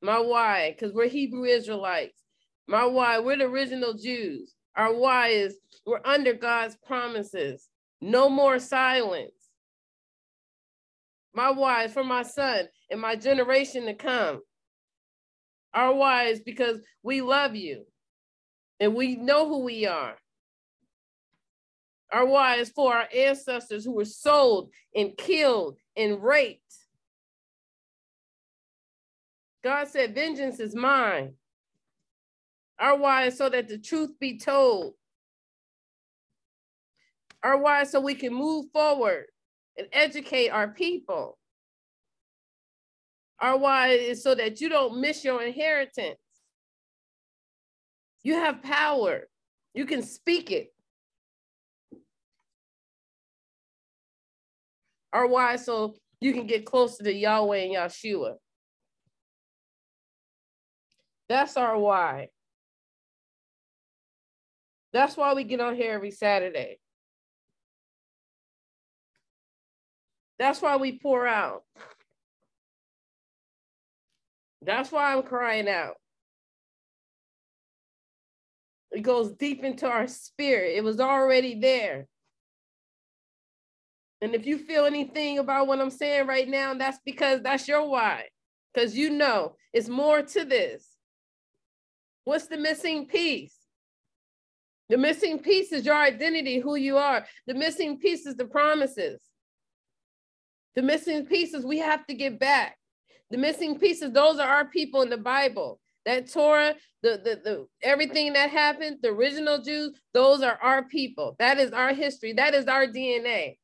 My 0.00 0.18
why, 0.18 0.70
because 0.70 0.94
we're 0.94 1.08
Hebrew 1.08 1.44
Israelites. 1.44 2.18
My 2.66 2.86
why, 2.86 3.18
we're 3.18 3.36
the 3.36 3.44
original 3.44 3.94
Jews. 3.94 4.54
Our 4.76 4.94
why 4.94 5.28
is 5.28 5.56
we're 5.86 6.00
under 6.04 6.32
God's 6.32 6.76
promises. 6.86 7.68
No 8.00 8.28
more 8.28 8.58
silence. 8.58 9.32
My 11.34 11.50
is 11.84 11.92
for 11.92 12.04
my 12.04 12.22
son 12.22 12.66
and 12.90 13.00
my 13.00 13.16
generation 13.16 13.86
to 13.86 13.94
come. 13.94 14.40
Our 15.74 15.94
is 16.24 16.40
because 16.40 16.78
we 17.02 17.22
love 17.22 17.56
you 17.56 17.84
and 18.80 18.94
we 18.94 19.16
know 19.16 19.48
who 19.48 19.60
we 19.60 19.86
are. 19.86 20.16
Our 22.12 22.26
is 22.58 22.68
for 22.68 22.94
our 22.94 23.08
ancestors 23.14 23.84
who 23.84 23.92
were 23.92 24.04
sold 24.04 24.70
and 24.94 25.16
killed 25.16 25.78
and 25.96 26.22
raped. 26.22 26.60
God 29.64 29.88
said, 29.88 30.14
Vengeance 30.14 30.60
is 30.60 30.74
mine. 30.74 31.34
Our 32.82 32.96
why 32.96 33.26
is 33.26 33.38
so 33.38 33.48
that 33.48 33.68
the 33.68 33.78
truth 33.78 34.18
be 34.18 34.38
told. 34.38 34.94
Our 37.44 37.56
why 37.56 37.82
is 37.82 37.92
so 37.92 38.00
we 38.00 38.16
can 38.16 38.34
move 38.34 38.66
forward 38.72 39.26
and 39.78 39.86
educate 39.92 40.48
our 40.48 40.66
people. 40.66 41.38
Our 43.38 43.56
why 43.56 43.90
is 43.90 44.24
so 44.24 44.34
that 44.34 44.60
you 44.60 44.68
don't 44.68 45.00
miss 45.00 45.24
your 45.24 45.40
inheritance. 45.44 46.18
You 48.24 48.34
have 48.34 48.64
power. 48.64 49.28
You 49.74 49.86
can 49.86 50.02
speak 50.02 50.50
it. 50.50 50.74
Our 55.12 55.28
why 55.28 55.54
so 55.54 55.94
you 56.20 56.32
can 56.32 56.48
get 56.48 56.66
closer 56.66 57.04
to 57.04 57.12
Yahweh 57.12 57.58
and 57.58 57.74
Yeshua. 57.76 58.34
That's 61.28 61.56
our 61.56 61.78
why. 61.78 62.30
That's 64.92 65.16
why 65.16 65.34
we 65.34 65.44
get 65.44 65.60
on 65.60 65.74
here 65.74 65.92
every 65.92 66.10
Saturday. 66.10 66.78
That's 70.38 70.60
why 70.60 70.76
we 70.76 70.98
pour 70.98 71.26
out. 71.26 71.62
That's 74.60 74.92
why 74.92 75.14
I'm 75.14 75.22
crying 75.22 75.68
out. 75.68 75.94
It 78.90 79.02
goes 79.02 79.32
deep 79.32 79.64
into 79.64 79.86
our 79.86 80.06
spirit. 80.06 80.76
It 80.76 80.84
was 80.84 81.00
already 81.00 81.58
there. 81.58 82.06
And 84.20 84.34
if 84.34 84.46
you 84.46 84.58
feel 84.58 84.84
anything 84.84 85.38
about 85.38 85.66
what 85.66 85.80
I'm 85.80 85.90
saying 85.90 86.26
right 86.26 86.48
now, 86.48 86.74
that's 86.74 86.98
because 87.04 87.42
that's 87.42 87.66
your 87.66 87.88
why. 87.88 88.26
Because 88.72 88.96
you 88.96 89.10
know 89.10 89.56
it's 89.72 89.88
more 89.88 90.22
to 90.22 90.44
this. 90.44 90.86
What's 92.24 92.46
the 92.46 92.58
missing 92.58 93.06
piece? 93.06 93.61
The 94.92 94.98
missing 94.98 95.38
piece 95.38 95.72
is 95.72 95.86
your 95.86 95.96
identity, 95.96 96.58
who 96.58 96.74
you 96.74 96.98
are. 96.98 97.24
The 97.46 97.54
missing 97.54 97.96
piece 97.96 98.26
is 98.26 98.36
the 98.36 98.44
promises. 98.44 99.22
The 100.76 100.82
missing 100.82 101.24
pieces 101.24 101.64
we 101.64 101.78
have 101.78 102.06
to 102.08 102.14
get 102.14 102.38
back. 102.38 102.76
The 103.30 103.38
missing 103.38 103.78
pieces, 103.78 104.12
those 104.12 104.38
are 104.38 104.46
our 104.46 104.66
people 104.66 105.00
in 105.00 105.08
the 105.08 105.16
Bible. 105.16 105.80
That 106.04 106.30
Torah, 106.30 106.74
the, 107.02 107.18
the, 107.24 107.40
the 107.42 107.66
everything 107.82 108.34
that 108.34 108.50
happened, 108.50 108.98
the 109.02 109.08
original 109.08 109.62
Jews, 109.62 109.98
those 110.12 110.42
are 110.42 110.58
our 110.62 110.82
people. 110.84 111.36
That 111.38 111.56
is 111.56 111.72
our 111.72 111.94
history. 111.94 112.34
That 112.34 112.52
is 112.52 112.66
our 112.66 112.86
DNA. 112.86 113.56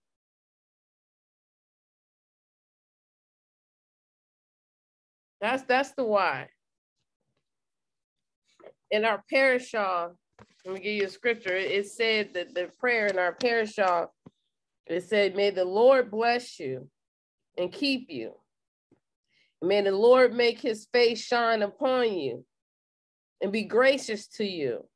That's 5.43 5.62
that's 5.64 5.91
the 5.91 6.05
why. 6.05 6.49
In 8.91 9.05
our 9.05 9.23
parashah, 9.31 10.12
let 10.64 10.74
me 10.74 10.81
give 10.81 10.92
you 10.92 11.07
a 11.07 11.11
scripture. 11.11 11.57
It 11.57 11.88
said 11.88 12.35
that 12.35 12.55
the 12.55 12.70
prayer 12.79 13.07
in 13.07 13.18
our 13.18 13.35
parashah, 13.35 14.09
it 14.87 15.05
said, 15.05 15.35
May 15.35 15.51
the 15.51 15.64
Lord 15.64 16.11
bless 16.11 16.59
you 16.59 16.88
and 17.57 17.72
keep 17.72 18.11
you. 18.11 18.35
May 19.62 19.81
the 19.83 19.92
Lord 19.92 20.35
make 20.35 20.61
his 20.61 20.87
face 20.92 21.20
shine 21.20 21.62
upon 21.62 22.12
you 22.12 22.44
and 23.40 23.51
be 23.51 23.64
gracious 23.64 24.27
to 24.37 24.44
you. 24.44 24.87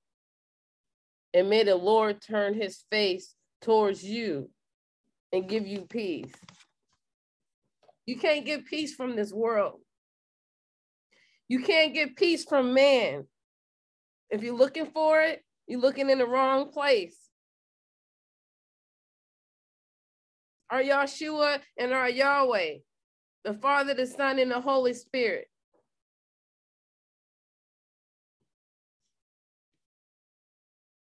And 1.34 1.48
may 1.48 1.64
the 1.64 1.76
Lord 1.76 2.20
turn 2.20 2.54
his 2.54 2.84
face 2.90 3.34
towards 3.62 4.04
you 4.04 4.50
and 5.32 5.48
give 5.48 5.66
you 5.66 5.86
peace. 5.88 6.32
You 8.06 8.16
can't 8.18 8.44
get 8.44 8.66
peace 8.66 8.94
from 8.94 9.16
this 9.16 9.32
world. 9.32 9.80
You 11.48 11.62
can't 11.62 11.94
get 11.94 12.16
peace 12.16 12.44
from 12.44 12.74
man. 12.74 13.26
If 14.32 14.42
you're 14.42 14.56
looking 14.56 14.86
for 14.86 15.20
it, 15.20 15.44
you're 15.68 15.80
looking 15.80 16.10
in 16.10 16.18
the 16.18 16.26
wrong 16.26 16.70
place. 16.72 17.16
Our 20.70 20.82
Yeshua 20.82 21.60
and 21.78 21.92
our 21.92 22.08
Yahweh, 22.08 22.78
the 23.44 23.54
Father, 23.54 23.94
the 23.94 24.06
Son, 24.06 24.38
and 24.38 24.50
the 24.50 24.60
Holy 24.60 24.94
Spirit. 24.94 25.48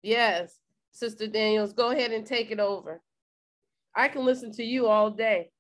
Yes, 0.03 0.59
Sister 0.93 1.29
Daniels, 1.29 1.73
go 1.73 1.91
ahead 1.93 2.11
and 2.13 2.27
take 2.27 2.51
it 2.51 2.61
over. 2.61 3.01
I 3.95 4.09
can 4.09 4.25
listen 4.25 4.53
to 4.55 4.65
you 4.65 4.89
all 4.89 5.11
day. 5.11 5.51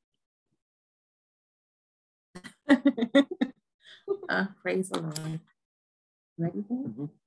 uh, 2.68 4.46
praise 4.62 4.90
the 4.90 5.00
Lord. 5.00 5.40
Ready? 6.38 6.64
Mm-hmm. 6.72 7.19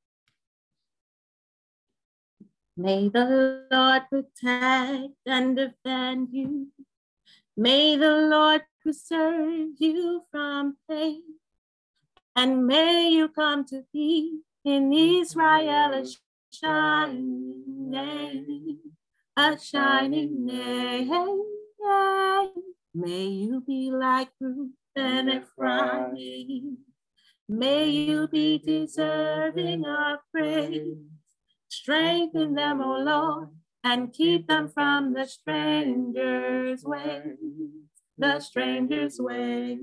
May 2.75 3.07
the 3.07 3.67
Lord 3.71 4.03
protect 4.09 5.13
and 5.27 5.55
defend 5.55 6.29
you. 6.31 6.69
May 7.55 7.95
the 7.97 8.09
Lord 8.09 8.63
preserve 8.81 9.69
you 9.77 10.23
from 10.31 10.77
pain. 10.89 11.21
And 12.35 12.65
may 12.65 13.09
you 13.09 13.29
come 13.29 13.63
to 13.65 13.83
be 13.93 14.39
in 14.65 14.91
Israel 14.91 15.93
a 15.93 16.03
shining 16.51 17.91
name, 17.91 18.79
a 19.37 19.55
shining 19.59 20.43
name. 20.43 21.43
May 22.95 23.25
you 23.25 23.61
be 23.61 23.91
like 23.91 24.29
Ruth 24.39 24.71
and 24.95 25.29
Ephraim. 25.29 26.77
May 27.47 27.89
you 27.89 28.27
be 28.27 28.57
deserving 28.57 29.85
of 29.85 30.19
praise. 30.31 30.97
Strengthen 31.73 32.53
them, 32.53 32.81
O 32.81 32.99
Lord, 32.99 33.49
and 33.83 34.13
keep 34.13 34.47
them 34.47 34.69
from 34.69 35.13
the 35.13 35.25
stranger's 35.25 36.83
way, 36.83 37.23
the 38.15 38.39
stranger's 38.39 39.19
way. 39.19 39.79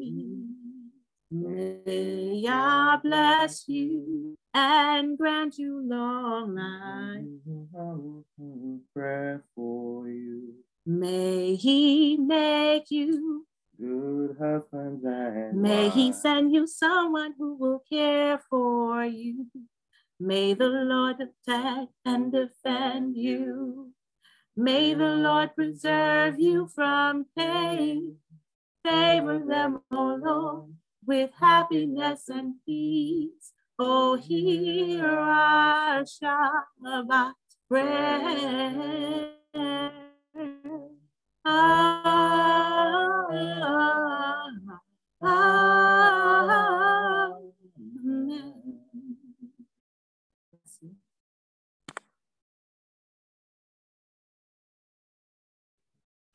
May 1.32 2.44
I 2.48 2.96
bless 3.02 3.68
you 3.68 4.36
and 4.54 5.18
grant 5.18 5.58
you 5.58 5.82
long 5.84 6.54
life. 6.54 7.24
Prayer 8.94 9.42
for 9.56 10.08
you. 10.08 10.54
May 10.86 11.56
he 11.56 12.16
make 12.16 12.90
you 12.90 13.46
good 13.80 14.36
husband 14.38 15.02
and 15.02 15.60
May 15.60 15.88
he 15.88 16.12
send 16.12 16.54
you 16.54 16.68
someone 16.68 17.34
who 17.36 17.56
will 17.56 17.82
care 17.90 18.40
for 18.48 19.04
you. 19.04 19.46
May 20.22 20.52
the 20.52 20.68
Lord 20.68 21.16
protect 21.16 21.92
and 22.04 22.30
defend 22.30 23.16
you. 23.16 23.92
May 24.54 24.92
the 24.92 25.16
Lord 25.16 25.54
preserve 25.54 26.38
you 26.38 26.68
from 26.68 27.24
pain. 27.34 28.16
Favor 28.84 29.38
them, 29.38 29.80
O 29.90 30.20
Lord, 30.22 30.74
with 31.06 31.30
happiness 31.40 32.28
and 32.28 32.56
peace. 32.66 33.54
Oh, 33.78 34.16
hear 34.16 35.06
our 35.06 36.04
Shabbat 36.04 37.32
prayer. 37.66 39.30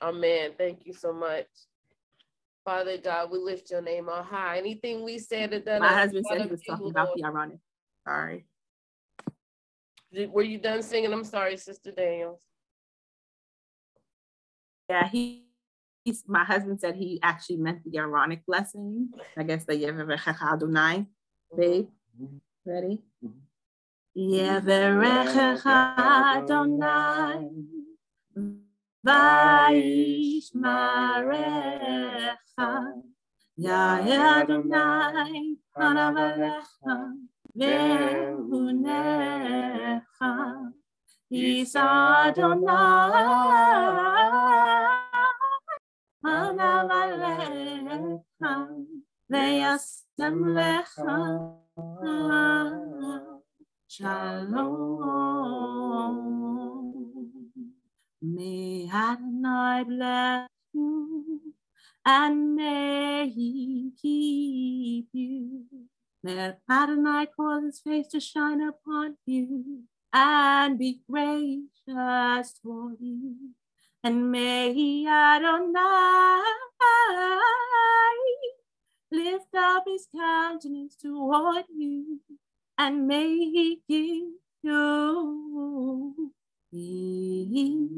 Amen. 0.02 0.52
Thank 0.58 0.86
you 0.86 0.94
so 0.94 1.14
much. 1.14 1.48
Father 2.66 2.98
God, 2.98 3.32
we 3.32 3.38
lift 3.38 3.70
your 3.72 3.82
name 3.82 4.10
on 4.10 4.24
high. 4.24 4.58
Anything 4.58 5.04
we 5.04 5.20
said 5.20 5.54
or 5.54 5.60
done, 5.60 5.82
My 5.82 5.94
husband 5.94 6.26
said 6.26 6.42
he 6.42 6.48
was 6.48 6.62
you, 6.68 6.74
talking 6.74 6.90
about 6.90 7.08
Lord. 7.08 7.20
the 7.20 7.24
Aaronic. 7.26 7.60
Sorry. 8.08 8.46
Did- 10.12 10.32
Were 10.32 10.42
you 10.42 10.58
done 10.58 10.82
singing? 10.82 11.14
I'm 11.14 11.24
sorry, 11.24 11.58
Sister 11.58 11.92
Daniels. 11.92 12.42
Yeah, 14.90 15.08
he, 15.08 15.46
he's, 16.04 16.24
my 16.28 16.44
husband 16.44 16.80
said 16.80 16.96
he 16.96 17.20
actually 17.24 17.58
meant 17.58 17.84
the 17.84 17.98
Aaronic 17.98 18.46
blessing. 18.46 19.10
I 19.38 19.44
guess 19.44 19.66
the 19.66 19.74
Yevarechecha 19.74 20.54
Adonai. 20.54 21.06
Babe, 21.56 21.88
ready? 22.66 23.02
Mhm. 23.24 23.32
Yevarechecha 29.06 29.06
Adonai. 29.06 30.42
Vaishmarecha. 30.56 32.68
Ya 33.56 34.02
Adonai. 34.42 35.58
Panavalecha. 35.78 37.14
Vehunecha. 37.56 38.72
Is 41.30 41.76
Adonai. 41.76 43.22
Panavalecha. 46.24 48.54
Veyasem 49.32 50.38
lecha. 50.56 51.16
Shalom. 53.88 54.66
May 58.34 58.90
Adonai 58.92 59.84
bless 59.84 60.50
you 60.74 61.54
and 62.04 62.56
may 62.56 63.30
he 63.30 63.92
keep 64.02 65.10
you. 65.14 65.66
May 66.24 66.54
Adonai 66.68 67.28
cause 67.38 67.64
his 67.66 67.80
face 67.82 68.08
to 68.08 68.20
shine 68.20 68.62
upon 68.62 69.18
you 69.28 69.84
and 70.12 70.80
be 70.80 71.02
gracious 71.08 72.60
toward 72.64 72.98
you. 73.00 73.36
And 74.04 74.32
may 74.32 74.74
he 74.74 75.08
Adonai 75.08 76.42
lift 79.12 79.54
up 79.56 79.84
his 79.86 80.08
countenance 80.12 80.96
toward 80.96 81.66
you 81.78 82.22
and 82.76 83.08
may 83.08 83.28
he 83.28 83.82
give 83.88 84.30
you 84.64 86.34
peace. 86.76 87.96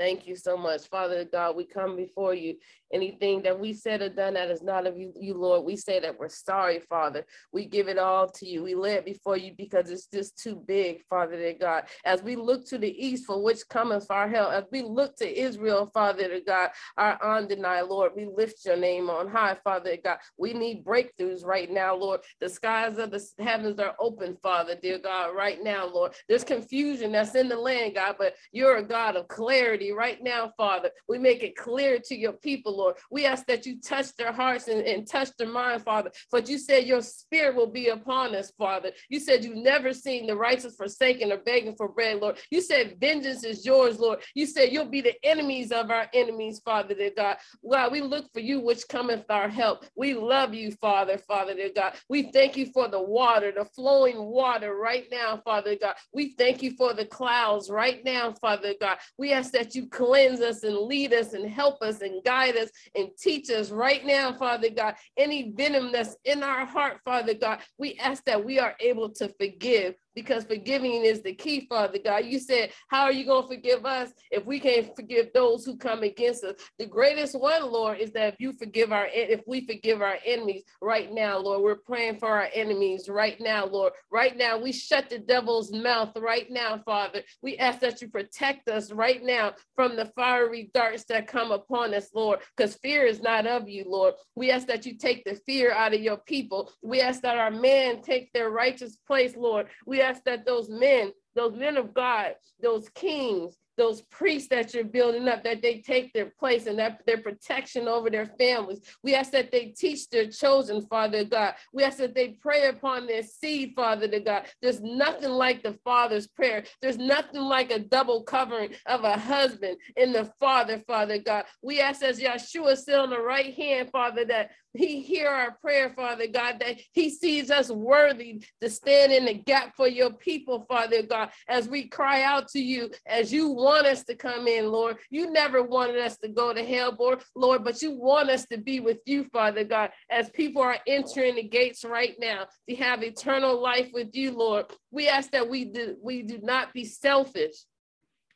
Thank 0.00 0.26
you 0.26 0.34
so 0.34 0.56
much. 0.56 0.88
Father 0.88 1.26
God, 1.26 1.56
we 1.56 1.64
come 1.64 1.94
before 1.94 2.32
you. 2.32 2.56
Anything 2.90 3.42
that 3.42 3.60
we 3.60 3.74
said 3.74 4.00
or 4.00 4.08
done 4.08 4.32
that 4.34 4.50
is 4.50 4.62
not 4.62 4.86
of 4.86 4.98
you, 4.98 5.12
you, 5.14 5.34
Lord, 5.34 5.64
we 5.64 5.76
say 5.76 6.00
that 6.00 6.18
we're 6.18 6.30
sorry, 6.30 6.80
Father. 6.88 7.24
We 7.52 7.66
give 7.66 7.86
it 7.86 7.98
all 7.98 8.26
to 8.30 8.46
you. 8.46 8.62
We 8.62 8.74
lay 8.74 8.94
it 8.94 9.04
before 9.04 9.36
you 9.36 9.52
because 9.56 9.90
it's 9.90 10.06
just 10.06 10.38
too 10.42 10.56
big, 10.66 11.02
Father 11.10 11.36
dear 11.36 11.54
God. 11.60 11.84
As 12.06 12.22
we 12.22 12.34
look 12.34 12.66
to 12.68 12.78
the 12.78 12.88
east, 12.88 13.26
for 13.26 13.42
which 13.42 13.60
cometh 13.68 14.06
our 14.10 14.26
help, 14.26 14.52
as 14.52 14.64
we 14.72 14.80
look 14.82 15.16
to 15.16 15.38
Israel, 15.38 15.90
Father 15.92 16.28
dear 16.28 16.40
God, 16.44 16.70
our 16.96 17.22
undenied 17.36 17.84
Lord, 17.84 18.12
we 18.16 18.24
lift 18.24 18.64
your 18.64 18.78
name 18.78 19.10
on 19.10 19.28
high, 19.28 19.58
Father 19.62 19.98
God. 20.02 20.16
We 20.38 20.54
need 20.54 20.82
breakthroughs 20.82 21.44
right 21.44 21.70
now, 21.70 21.94
Lord. 21.94 22.20
The 22.40 22.48
skies 22.48 22.96
of 22.96 23.10
the 23.10 23.22
heavens 23.38 23.78
are 23.78 23.94
open, 24.00 24.38
Father 24.42 24.76
dear 24.82 24.98
God, 24.98 25.36
right 25.36 25.62
now, 25.62 25.86
Lord. 25.86 26.14
There's 26.26 26.42
confusion 26.42 27.12
that's 27.12 27.34
in 27.34 27.50
the 27.50 27.56
land, 27.56 27.96
God, 27.96 28.16
but 28.18 28.34
you're 28.50 28.78
a 28.78 28.82
God 28.82 29.14
of 29.16 29.28
clarity 29.28 29.89
right 29.92 30.22
now, 30.22 30.52
Father. 30.56 30.90
We 31.08 31.18
make 31.18 31.42
it 31.42 31.56
clear 31.56 31.98
to 31.98 32.16
your 32.16 32.32
people, 32.32 32.76
Lord. 32.76 32.96
We 33.10 33.26
ask 33.26 33.46
that 33.46 33.66
you 33.66 33.80
touch 33.80 34.14
their 34.16 34.32
hearts 34.32 34.68
and, 34.68 34.80
and 34.86 35.06
touch 35.06 35.30
their 35.36 35.48
mind, 35.48 35.82
Father. 35.82 36.10
But 36.30 36.48
you 36.48 36.58
said 36.58 36.86
your 36.86 37.02
spirit 37.02 37.56
will 37.56 37.66
be 37.66 37.88
upon 37.88 38.34
us, 38.34 38.52
Father. 38.58 38.90
You 39.08 39.20
said 39.20 39.44
you've 39.44 39.56
never 39.56 39.92
seen 39.92 40.26
the 40.26 40.36
righteous 40.36 40.76
forsaken 40.76 41.32
or 41.32 41.38
begging 41.38 41.76
for 41.76 41.88
bread, 41.88 42.20
Lord. 42.20 42.38
You 42.50 42.60
said 42.60 42.96
vengeance 43.00 43.44
is 43.44 43.64
yours, 43.66 43.98
Lord. 43.98 44.20
You 44.34 44.46
said 44.46 44.72
you'll 44.72 44.86
be 44.86 45.00
the 45.00 45.14
enemies 45.24 45.72
of 45.72 45.90
our 45.90 46.06
enemies, 46.12 46.60
Father, 46.64 46.94
dear 46.94 47.12
God. 47.16 47.36
God, 47.68 47.92
we 47.92 48.00
look 48.00 48.32
for 48.32 48.40
you, 48.40 48.60
which 48.60 48.88
cometh 48.88 49.24
our 49.30 49.48
help. 49.48 49.84
We 49.96 50.14
love 50.14 50.54
you, 50.54 50.72
Father, 50.72 51.18
Father, 51.18 51.54
dear 51.54 51.70
God. 51.74 51.94
We 52.08 52.30
thank 52.30 52.56
you 52.56 52.66
for 52.66 52.88
the 52.88 53.02
water, 53.02 53.52
the 53.52 53.64
flowing 53.64 54.22
water 54.22 54.76
right 54.76 55.06
now, 55.10 55.40
Father 55.44 55.76
God. 55.80 55.94
We 56.12 56.34
thank 56.38 56.62
you 56.62 56.72
for 56.76 56.94
the 56.94 57.06
clouds 57.06 57.70
right 57.70 58.04
now, 58.04 58.34
Father 58.40 58.74
God. 58.80 58.98
We 59.18 59.32
ask 59.32 59.52
that 59.52 59.74
you 59.74 59.79
cleanse 59.86 60.40
us 60.40 60.62
and 60.62 60.76
lead 60.76 61.12
us 61.12 61.32
and 61.32 61.48
help 61.48 61.82
us 61.82 62.00
and 62.00 62.22
guide 62.24 62.56
us 62.56 62.70
and 62.94 63.08
teach 63.18 63.50
us 63.50 63.70
right 63.70 64.04
now, 64.04 64.32
Father 64.32 64.70
God. 64.70 64.94
Any 65.16 65.52
venom 65.52 65.92
that's 65.92 66.16
in 66.24 66.42
our 66.42 66.64
heart, 66.66 67.00
Father 67.04 67.34
God, 67.34 67.60
we 67.78 67.94
ask 67.96 68.24
that 68.24 68.44
we 68.44 68.58
are 68.58 68.74
able 68.80 69.10
to 69.10 69.28
forgive 69.40 69.94
because 70.20 70.44
forgiving 70.44 71.04
is 71.04 71.22
the 71.22 71.32
key, 71.32 71.66
Father 71.68 71.98
God. 72.02 72.24
You 72.24 72.38
said, 72.38 72.72
How 72.88 73.02
are 73.02 73.12
you 73.12 73.24
going 73.24 73.48
to 73.48 73.54
forgive 73.54 73.86
us 73.86 74.10
if 74.30 74.44
we 74.44 74.60
can't 74.60 74.94
forgive 74.94 75.28
those 75.32 75.64
who 75.64 75.76
come 75.76 76.02
against 76.02 76.44
us? 76.44 76.56
The 76.78 76.86
greatest 76.86 77.38
one, 77.38 77.70
Lord, 77.70 77.98
is 77.98 78.12
that 78.12 78.34
if 78.34 78.40
you 78.40 78.52
forgive 78.52 78.92
our 78.92 79.06
if 79.12 79.40
we 79.46 79.66
forgive 79.66 80.02
our 80.02 80.18
enemies 80.26 80.64
right 80.82 81.12
now, 81.12 81.38
Lord, 81.38 81.62
we're 81.62 81.76
praying 81.76 82.18
for 82.18 82.28
our 82.28 82.48
enemies 82.54 83.08
right 83.08 83.40
now, 83.40 83.66
Lord. 83.66 83.92
Right 84.10 84.36
now, 84.36 84.58
we 84.58 84.72
shut 84.72 85.08
the 85.08 85.18
devil's 85.18 85.72
mouth 85.72 86.16
right 86.16 86.46
now, 86.50 86.80
Father. 86.84 87.22
We 87.42 87.56
ask 87.58 87.80
that 87.80 88.02
you 88.02 88.08
protect 88.08 88.68
us 88.68 88.92
right 88.92 89.22
now 89.22 89.54
from 89.74 89.96
the 89.96 90.06
fiery 90.16 90.70
darts 90.74 91.04
that 91.04 91.26
come 91.26 91.50
upon 91.50 91.94
us, 91.94 92.08
Lord, 92.14 92.40
because 92.56 92.76
fear 92.76 93.04
is 93.04 93.22
not 93.22 93.46
of 93.46 93.68
you, 93.68 93.84
Lord. 93.86 94.14
We 94.34 94.50
ask 94.50 94.66
that 94.66 94.84
you 94.84 94.96
take 94.96 95.24
the 95.24 95.40
fear 95.46 95.72
out 95.72 95.94
of 95.94 96.00
your 96.00 96.18
people. 96.18 96.72
We 96.82 97.00
ask 97.00 97.22
that 97.22 97.38
our 97.38 97.50
men 97.50 98.02
take 98.02 98.32
their 98.32 98.50
righteous 98.50 98.96
place, 99.06 99.36
Lord. 99.36 99.66
We 99.86 100.00
ask 100.00 100.09
that 100.24 100.44
those 100.44 100.68
men, 100.68 101.12
those 101.34 101.54
men 101.54 101.76
of 101.76 101.94
God, 101.94 102.34
those 102.60 102.88
kings, 102.90 103.56
those 103.80 104.02
priests 104.02 104.48
that 104.50 104.74
you're 104.74 104.84
building 104.84 105.26
up, 105.26 105.42
that 105.42 105.62
they 105.62 105.78
take 105.78 106.12
their 106.12 106.26
place 106.38 106.66
and 106.66 106.78
that 106.78 107.00
their 107.06 107.16
protection 107.16 107.88
over 107.88 108.10
their 108.10 108.26
families. 108.26 108.82
We 109.02 109.14
ask 109.14 109.32
that 109.32 109.50
they 109.50 109.68
teach 109.68 110.10
their 110.10 110.26
children, 110.26 110.82
Father 110.82 111.24
God. 111.24 111.54
We 111.72 111.82
ask 111.82 111.96
that 111.96 112.14
they 112.14 112.36
pray 112.40 112.68
upon 112.68 113.06
their 113.06 113.22
seed, 113.22 113.72
Father 113.74 114.06
to 114.06 114.20
God. 114.20 114.44
There's 114.60 114.82
nothing 114.82 115.30
like 115.30 115.62
the 115.62 115.78
Father's 115.82 116.26
prayer. 116.26 116.64
There's 116.82 116.98
nothing 116.98 117.40
like 117.40 117.70
a 117.70 117.78
double 117.78 118.22
covering 118.22 118.74
of 118.84 119.04
a 119.04 119.16
husband 119.16 119.78
in 119.96 120.12
the 120.12 120.30
Father, 120.38 120.78
Father 120.86 121.16
God. 121.16 121.44
We 121.62 121.80
ask 121.80 122.02
as 122.02 122.20
Yeshua 122.20 122.76
sit 122.76 122.94
on 122.94 123.08
the 123.08 123.18
right 123.18 123.54
hand, 123.54 123.88
Father, 123.90 124.26
that 124.26 124.50
he 124.74 125.00
hear 125.00 125.28
our 125.28 125.52
prayer, 125.60 125.92
Father 125.96 126.26
God, 126.26 126.60
that 126.60 126.80
he 126.92 127.10
sees 127.10 127.50
us 127.50 127.70
worthy 127.70 128.44
to 128.60 128.70
stand 128.70 129.12
in 129.12 129.24
the 129.24 129.34
gap 129.34 129.74
for 129.76 129.88
your 129.88 130.12
people, 130.12 130.64
Father 130.68 131.02
God, 131.02 131.30
as 131.48 131.68
we 131.68 131.88
cry 131.88 132.22
out 132.22 132.48
to 132.48 132.60
you, 132.60 132.90
as 133.06 133.32
you 133.32 133.48
want 133.48 133.69
us 133.86 134.04
to 134.04 134.14
come 134.14 134.46
in, 134.46 134.70
Lord. 134.70 134.98
You 135.10 135.30
never 135.30 135.62
wanted 135.62 135.98
us 135.98 136.16
to 136.18 136.28
go 136.28 136.52
to 136.52 136.64
hell, 136.64 136.96
Lord, 137.34 137.64
but 137.64 137.82
you 137.82 137.92
want 137.92 138.30
us 138.30 138.46
to 138.46 138.58
be 138.58 138.80
with 138.80 138.98
you, 139.06 139.24
Father 139.24 139.64
God, 139.64 139.90
as 140.10 140.30
people 140.30 140.62
are 140.62 140.78
entering 140.86 141.36
the 141.36 141.42
gates 141.42 141.84
right 141.84 142.14
now 142.18 142.46
to 142.68 142.76
have 142.76 143.02
eternal 143.02 143.60
life 143.60 143.90
with 143.92 144.08
you, 144.12 144.32
Lord. 144.32 144.66
We 144.90 145.08
ask 145.08 145.30
that 145.32 145.48
we 145.48 145.64
do, 145.66 145.96
we 146.02 146.22
do 146.22 146.38
not 146.42 146.72
be 146.72 146.84
selfish 146.84 147.54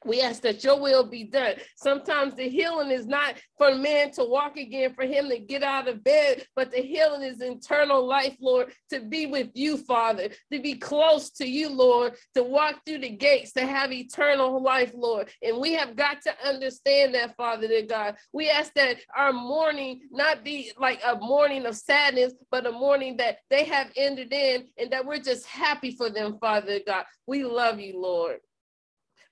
we 0.05 0.21
ask 0.21 0.43
that 0.43 0.63
your 0.63 0.81
will 0.81 1.05
be 1.05 1.25
done. 1.25 1.55
Sometimes 1.77 2.35
the 2.35 2.49
healing 2.49 2.91
is 2.91 3.07
not 3.07 3.35
for 3.59 3.75
man 3.75 4.11
to 4.13 4.25
walk 4.25 4.57
again, 4.57 4.95
for 4.95 5.05
him 5.05 5.29
to 5.29 5.39
get 5.39 5.63
out 5.63 5.89
of 5.89 6.05
bed, 6.05 6.47
but 6.55 6.71
the 6.71 6.81
healing 6.81 7.23
is 7.23 7.41
internal 7.41 8.07
life, 8.07 8.37
Lord, 8.41 8.73
to 8.91 9.01
be 9.01 9.27
with 9.27 9.49
you, 9.55 9.77
Father, 9.77 10.29
to 10.53 10.61
be 10.61 10.75
close 10.75 11.31
to 11.33 11.47
you, 11.47 11.69
Lord, 11.69 12.15
to 12.35 12.43
walk 12.43 12.81
through 12.85 12.99
the 12.99 13.11
gates, 13.11 13.53
to 13.53 13.67
have 13.67 13.93
eternal 13.93 14.63
life, 14.63 14.93
Lord. 14.95 15.31
And 15.43 15.59
we 15.59 15.73
have 15.75 15.97
got 15.97 16.23
to 16.23 16.35
understand 16.47 17.15
that, 17.15 17.37
Father, 17.37 17.69
to 17.69 17.83
God. 17.83 18.17
We 18.33 18.51
ask 18.51 18.73
that 18.75 18.99
our 19.17 19.33
mourning 19.33 20.01
not 20.11 20.45
be 20.45 20.73
like 20.79 21.01
a 21.05 21.17
mourning 21.17 21.67
of 21.67 21.77
sadness, 21.77 22.35
but 22.51 22.67
a 22.67 22.73
mourning 22.73 23.17
that 23.19 23.39
they 23.51 23.65
have 23.65 23.91
ended 23.97 24.33
in 24.33 24.67
and 24.79 24.91
that 24.91 25.07
we're 25.07 25.19
just 25.19 25.47
happy 25.47 25.93
for 25.93 26.11
them, 26.11 26.39
Father, 26.41 26.81
God. 26.87 27.05
We 27.27 27.45
love 27.45 27.81
you, 27.81 28.01
Lord. 28.01 28.39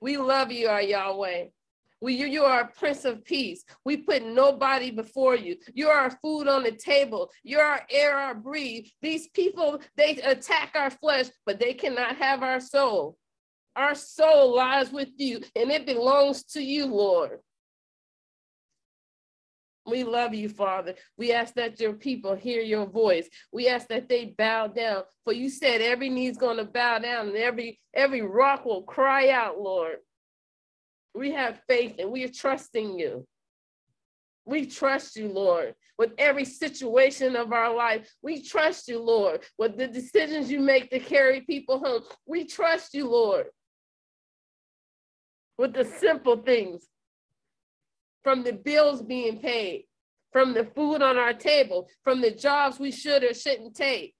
We 0.02 0.16
love 0.16 0.50
you, 0.50 0.66
our 0.66 0.82
Yahweh. 0.82 1.44
We, 2.00 2.14
you, 2.14 2.26
you 2.26 2.42
are 2.42 2.62
a 2.62 2.66
prince 2.66 3.04
of 3.04 3.24
peace. 3.24 3.64
We 3.84 3.98
put 3.98 4.24
nobody 4.24 4.90
before 4.90 5.36
you. 5.36 5.58
You're 5.74 5.92
our 5.92 6.10
food 6.10 6.48
on 6.48 6.64
the 6.64 6.72
table. 6.72 7.30
You're 7.44 7.62
our 7.62 7.82
air, 7.88 8.16
our 8.16 8.34
breathe. 8.34 8.86
These 9.00 9.28
people, 9.28 9.80
they 9.96 10.16
attack 10.16 10.72
our 10.74 10.90
flesh, 10.90 11.26
but 11.46 11.60
they 11.60 11.72
cannot 11.72 12.16
have 12.16 12.42
our 12.42 12.58
soul. 12.58 13.16
Our 13.76 13.94
soul 13.94 14.56
lies 14.56 14.90
with 14.90 15.10
you, 15.18 15.40
and 15.54 15.70
it 15.70 15.86
belongs 15.86 16.42
to 16.46 16.60
you, 16.60 16.86
Lord. 16.86 17.38
We 19.84 20.04
love 20.04 20.32
you, 20.32 20.48
Father. 20.48 20.94
We 21.16 21.32
ask 21.32 21.54
that 21.54 21.80
your 21.80 21.94
people 21.94 22.36
hear 22.36 22.62
your 22.62 22.86
voice. 22.86 23.28
We 23.52 23.68
ask 23.68 23.88
that 23.88 24.08
they 24.08 24.26
bow 24.26 24.68
down. 24.68 25.02
For 25.24 25.32
you 25.32 25.50
said 25.50 25.80
every 25.80 26.08
knee's 26.08 26.36
going 26.36 26.58
to 26.58 26.64
bow 26.64 26.98
down 26.98 27.28
and 27.28 27.36
every 27.36 27.80
every 27.92 28.22
rock 28.22 28.64
will 28.64 28.82
cry 28.82 29.30
out, 29.30 29.58
Lord. 29.58 29.96
We 31.14 31.32
have 31.32 31.60
faith 31.68 31.96
and 31.98 32.10
we 32.12 32.24
are 32.24 32.28
trusting 32.28 32.98
you. 32.98 33.26
We 34.44 34.66
trust 34.66 35.16
you, 35.16 35.28
Lord, 35.28 35.74
with 35.98 36.12
every 36.18 36.44
situation 36.44 37.36
of 37.36 37.52
our 37.52 37.74
life. 37.74 38.12
We 38.22 38.42
trust 38.42 38.88
you, 38.88 39.00
Lord, 39.00 39.42
with 39.58 39.76
the 39.76 39.86
decisions 39.86 40.50
you 40.50 40.60
make 40.60 40.90
to 40.90 40.98
carry 40.98 41.42
people 41.42 41.78
home. 41.78 42.02
We 42.26 42.44
trust 42.44 42.94
you, 42.94 43.08
Lord, 43.08 43.46
with 45.58 45.74
the 45.74 45.84
simple 45.84 46.36
things 46.36 46.88
from 48.22 48.44
the 48.44 48.52
bills 48.52 49.02
being 49.02 49.38
paid, 49.38 49.84
from 50.32 50.54
the 50.54 50.64
food 50.74 51.02
on 51.02 51.16
our 51.16 51.32
table, 51.32 51.88
from 52.04 52.20
the 52.20 52.30
jobs 52.30 52.78
we 52.78 52.90
should 52.90 53.22
or 53.24 53.34
shouldn't 53.34 53.74
take, 53.74 54.14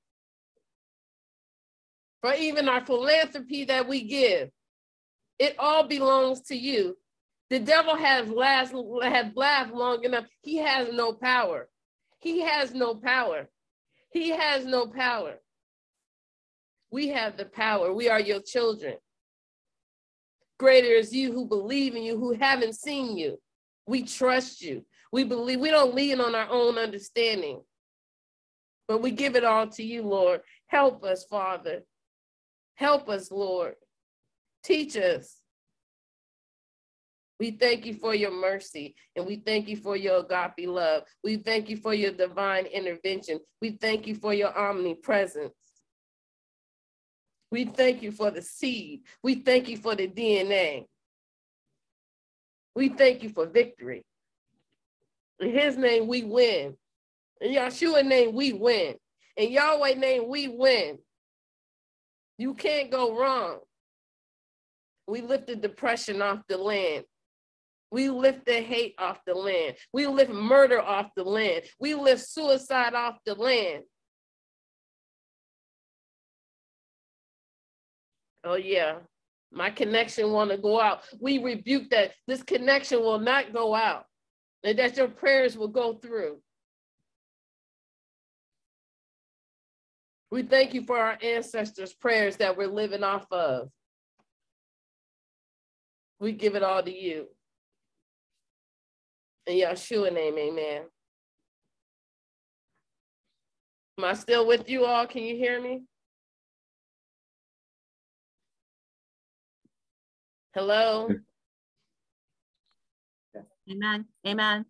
for 2.20 2.34
even 2.34 2.68
our 2.68 2.84
philanthropy 2.84 3.64
that 3.64 3.88
we 3.88 4.02
give. 4.02 4.50
It 5.38 5.56
all 5.58 5.86
belongs 5.86 6.42
to 6.42 6.56
you. 6.56 6.96
The 7.50 7.58
devil 7.58 7.96
has 7.96 8.28
last 8.28 8.72
has 9.02 9.26
laughed 9.34 9.74
long 9.74 10.04
enough. 10.04 10.24
He 10.42 10.58
has 10.58 10.88
no 10.92 11.12
power. 11.12 11.68
He 12.20 12.40
has 12.40 12.72
no 12.72 12.94
power. 12.94 13.48
He 14.12 14.30
has 14.30 14.64
no 14.64 14.86
power. 14.86 15.34
We 16.90 17.08
have 17.08 17.36
the 17.36 17.46
power. 17.46 17.92
We 17.92 18.08
are 18.08 18.20
your 18.20 18.40
children. 18.40 18.94
Greater 20.58 20.94
is 20.94 21.12
you 21.12 21.32
who 21.32 21.46
believe 21.46 21.96
in 21.96 22.02
you, 22.04 22.18
who 22.18 22.34
haven't 22.34 22.74
seen 22.74 23.16
you. 23.16 23.38
We 23.92 24.04
trust 24.04 24.62
you. 24.62 24.86
We 25.12 25.22
believe 25.24 25.60
we 25.60 25.68
don't 25.68 25.94
lean 25.94 26.18
on 26.18 26.34
our 26.34 26.48
own 26.48 26.78
understanding, 26.78 27.60
but 28.88 29.02
we 29.02 29.10
give 29.10 29.36
it 29.36 29.44
all 29.44 29.66
to 29.68 29.82
you, 29.82 30.00
Lord. 30.00 30.40
Help 30.66 31.04
us, 31.04 31.24
Father. 31.24 31.82
Help 32.76 33.10
us, 33.10 33.30
Lord. 33.30 33.74
Teach 34.64 34.96
us. 34.96 35.36
We 37.38 37.50
thank 37.50 37.84
you 37.84 37.92
for 37.92 38.14
your 38.14 38.30
mercy 38.30 38.94
and 39.14 39.26
we 39.26 39.36
thank 39.36 39.68
you 39.68 39.76
for 39.76 39.94
your 39.94 40.20
agape 40.20 40.70
love. 40.70 41.02
We 41.22 41.36
thank 41.36 41.68
you 41.68 41.76
for 41.76 41.92
your 41.92 42.12
divine 42.12 42.64
intervention. 42.64 43.40
We 43.60 43.72
thank 43.72 44.06
you 44.06 44.14
for 44.14 44.32
your 44.32 44.56
omnipresence. 44.56 45.52
We 47.50 47.66
thank 47.66 48.02
you 48.02 48.10
for 48.10 48.30
the 48.30 48.40
seed. 48.40 49.02
We 49.22 49.34
thank 49.34 49.68
you 49.68 49.76
for 49.76 49.94
the 49.94 50.08
DNA. 50.08 50.86
We 52.74 52.88
thank 52.88 53.22
you 53.22 53.28
for 53.28 53.46
victory. 53.46 54.04
In 55.40 55.52
his 55.52 55.76
name, 55.76 56.06
we 56.06 56.22
win. 56.24 56.76
In 57.40 57.52
Yeshua 57.52 58.04
name, 58.04 58.34
we 58.34 58.52
win. 58.52 58.94
In 59.36 59.50
Yahweh 59.50 59.94
name, 59.94 60.28
we 60.28 60.48
win. 60.48 60.98
You 62.38 62.54
can't 62.54 62.90
go 62.90 63.16
wrong. 63.18 63.58
We 65.06 65.20
lift 65.20 65.48
the 65.48 65.56
depression 65.56 66.22
off 66.22 66.40
the 66.48 66.56
land. 66.56 67.04
We 67.90 68.08
lift 68.08 68.46
the 68.46 68.54
hate 68.54 68.94
off 68.98 69.18
the 69.26 69.34
land. 69.34 69.74
We 69.92 70.06
lift 70.06 70.30
murder 70.30 70.80
off 70.80 71.10
the 71.14 71.24
land. 71.24 71.64
We 71.78 71.94
lift 71.94 72.26
suicide 72.26 72.94
off 72.94 73.18
the 73.26 73.34
land. 73.34 73.82
Oh, 78.44 78.54
yeah. 78.54 78.94
My 79.52 79.70
connection 79.70 80.32
want 80.32 80.50
to 80.50 80.56
go 80.56 80.80
out. 80.80 81.02
We 81.20 81.38
rebuke 81.38 81.90
that 81.90 82.12
this 82.26 82.42
connection 82.42 83.00
will 83.00 83.18
not 83.18 83.52
go 83.52 83.74
out 83.74 84.06
and 84.64 84.78
that 84.78 84.96
your 84.96 85.08
prayers 85.08 85.56
will 85.56 85.68
go 85.68 85.94
through. 85.94 86.38
We 90.30 90.42
thank 90.42 90.72
you 90.72 90.82
for 90.82 90.96
our 90.96 91.18
ancestors' 91.22 91.92
prayers 91.92 92.36
that 92.38 92.56
we're 92.56 92.66
living 92.66 93.04
off 93.04 93.30
of. 93.30 93.68
We 96.18 96.32
give 96.32 96.54
it 96.54 96.62
all 96.62 96.82
to 96.82 96.90
you. 96.90 97.26
In 99.46 99.58
Yeshua 99.58 100.12
name, 100.12 100.38
amen. 100.38 100.82
Am 103.98 104.04
I 104.04 104.14
still 104.14 104.46
with 104.46 104.70
you 104.70 104.86
all? 104.86 105.06
Can 105.06 105.24
you 105.24 105.36
hear 105.36 105.60
me? 105.60 105.82
Hello. 110.54 111.08
Amen. 113.70 114.04
Amen. 114.26 114.66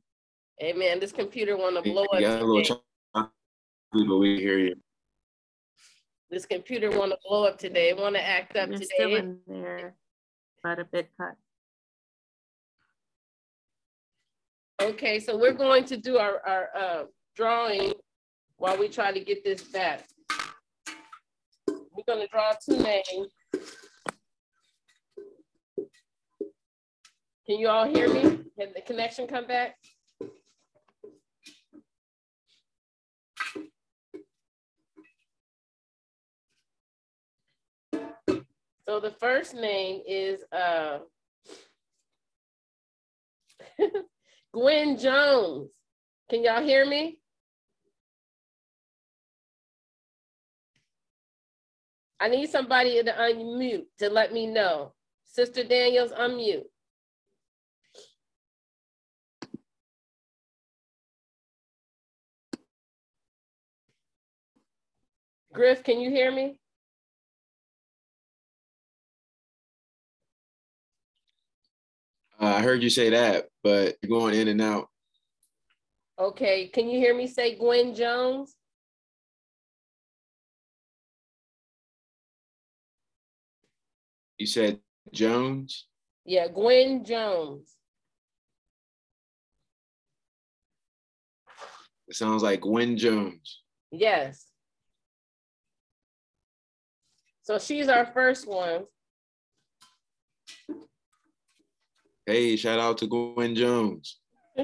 Amen. 0.63 1.01
This 1.01 1.11
computer 1.11 1.57
want 1.57 1.75
to 1.75 1.83
blow 1.83 2.05
up. 2.05 2.21
Yeah, 2.21 2.39
today. 2.39 2.69
but 3.15 4.17
we 4.17 4.39
hear 4.39 4.59
you. 4.59 4.77
This 6.31 6.47
computer 6.47 6.91
want 6.97 7.11
to 7.11 7.19
blow 7.27 7.45
up 7.45 7.59
today. 7.59 7.93
Want 7.95 8.15
to 8.15 8.25
act 8.25 8.57
up 8.57 8.69
You're 8.69 8.79
today. 8.79 8.95
still 8.95 9.17
in 9.17 9.39
there, 9.49 9.95
but 10.63 10.79
a 10.79 10.85
bit 10.85 11.11
cut. 11.19 11.35
Okay, 14.81 15.19
so 15.19 15.37
we're 15.37 15.53
going 15.53 15.85
to 15.87 15.97
do 15.97 16.19
our, 16.19 16.41
our 16.47 16.69
uh, 16.77 17.05
drawing 17.35 17.93
while 18.57 18.79
we 18.79 18.89
try 18.89 19.11
to 19.11 19.21
get 19.21 19.43
this 19.43 19.63
back. 19.63 20.05
We're 21.67 22.05
going 22.07 22.21
to 22.21 22.29
draw 22.29 22.53
two 22.65 22.79
names. 22.79 23.33
Can 27.53 27.61
you 27.61 27.69
all 27.69 27.85
hear 27.85 28.09
me? 28.09 28.23
Can 28.59 28.73
the 28.75 28.81
connection 28.81 29.27
come 29.27 29.47
back? 29.47 29.77
So 38.89 39.01
the 39.01 39.11
first 39.21 39.53
name 39.55 40.01
is 40.09 40.41
uh, 40.51 41.01
Gwen 44.55 44.97
Jones. 44.97 45.69
Can 46.31 46.43
y'all 46.43 46.63
hear 46.63 46.87
me? 46.87 47.19
I 52.19 52.29
need 52.29 52.49
somebody 52.49 53.03
to 53.03 53.13
unmute 53.13 53.85
to 53.99 54.09
let 54.09 54.33
me 54.33 54.47
know. 54.47 54.95
Sister 55.27 55.63
Daniels, 55.65 56.13
unmute. 56.13 56.72
Griff, 65.53 65.85
can 65.85 66.01
you 66.01 66.11
hear 66.11 66.33
me? 66.33 66.59
Uh, 72.41 72.47
I 72.47 72.63
heard 72.63 72.83
you 72.83 72.91
say 72.91 73.11
that, 73.11 73.49
but 73.63 73.97
you're 74.03 74.19
going 74.19 74.35
in 74.35 74.49
and 74.49 74.61
out. 74.61 74.89
Okay, 76.19 76.69
can 76.69 76.89
you 76.89 76.99
hear 76.99 77.15
me 77.15 77.27
say 77.27 77.57
Gwen 77.57 77.95
Jones? 77.95 78.55
You 84.39 84.47
said 84.47 84.81
Jones? 85.13 85.87
Yeah, 86.25 86.49
Gwen 86.49 87.05
Jones. 87.05 87.77
It 92.09 92.17
sounds 92.17 92.43
like 92.43 92.63
Gwen 92.63 92.97
Jones. 92.97 93.63
Yes. 93.91 94.47
So 97.43 97.59
she's 97.59 97.89
our 97.89 98.07
first 98.07 98.47
one. 98.47 98.85
Hey, 102.25 102.55
shout 102.57 102.79
out 102.79 102.99
to 102.99 103.09
Gwen 103.09 103.57
Jones. 103.57 104.21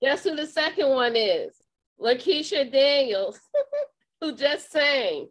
Guess 0.00 0.24
who 0.24 0.36
the 0.36 0.46
second 0.46 0.88
one 0.88 1.16
is? 1.16 1.54
Lakeisha 2.00 2.70
Daniels, 2.72 3.38
who 4.20 4.34
just 4.34 4.72
sang. 4.72 5.28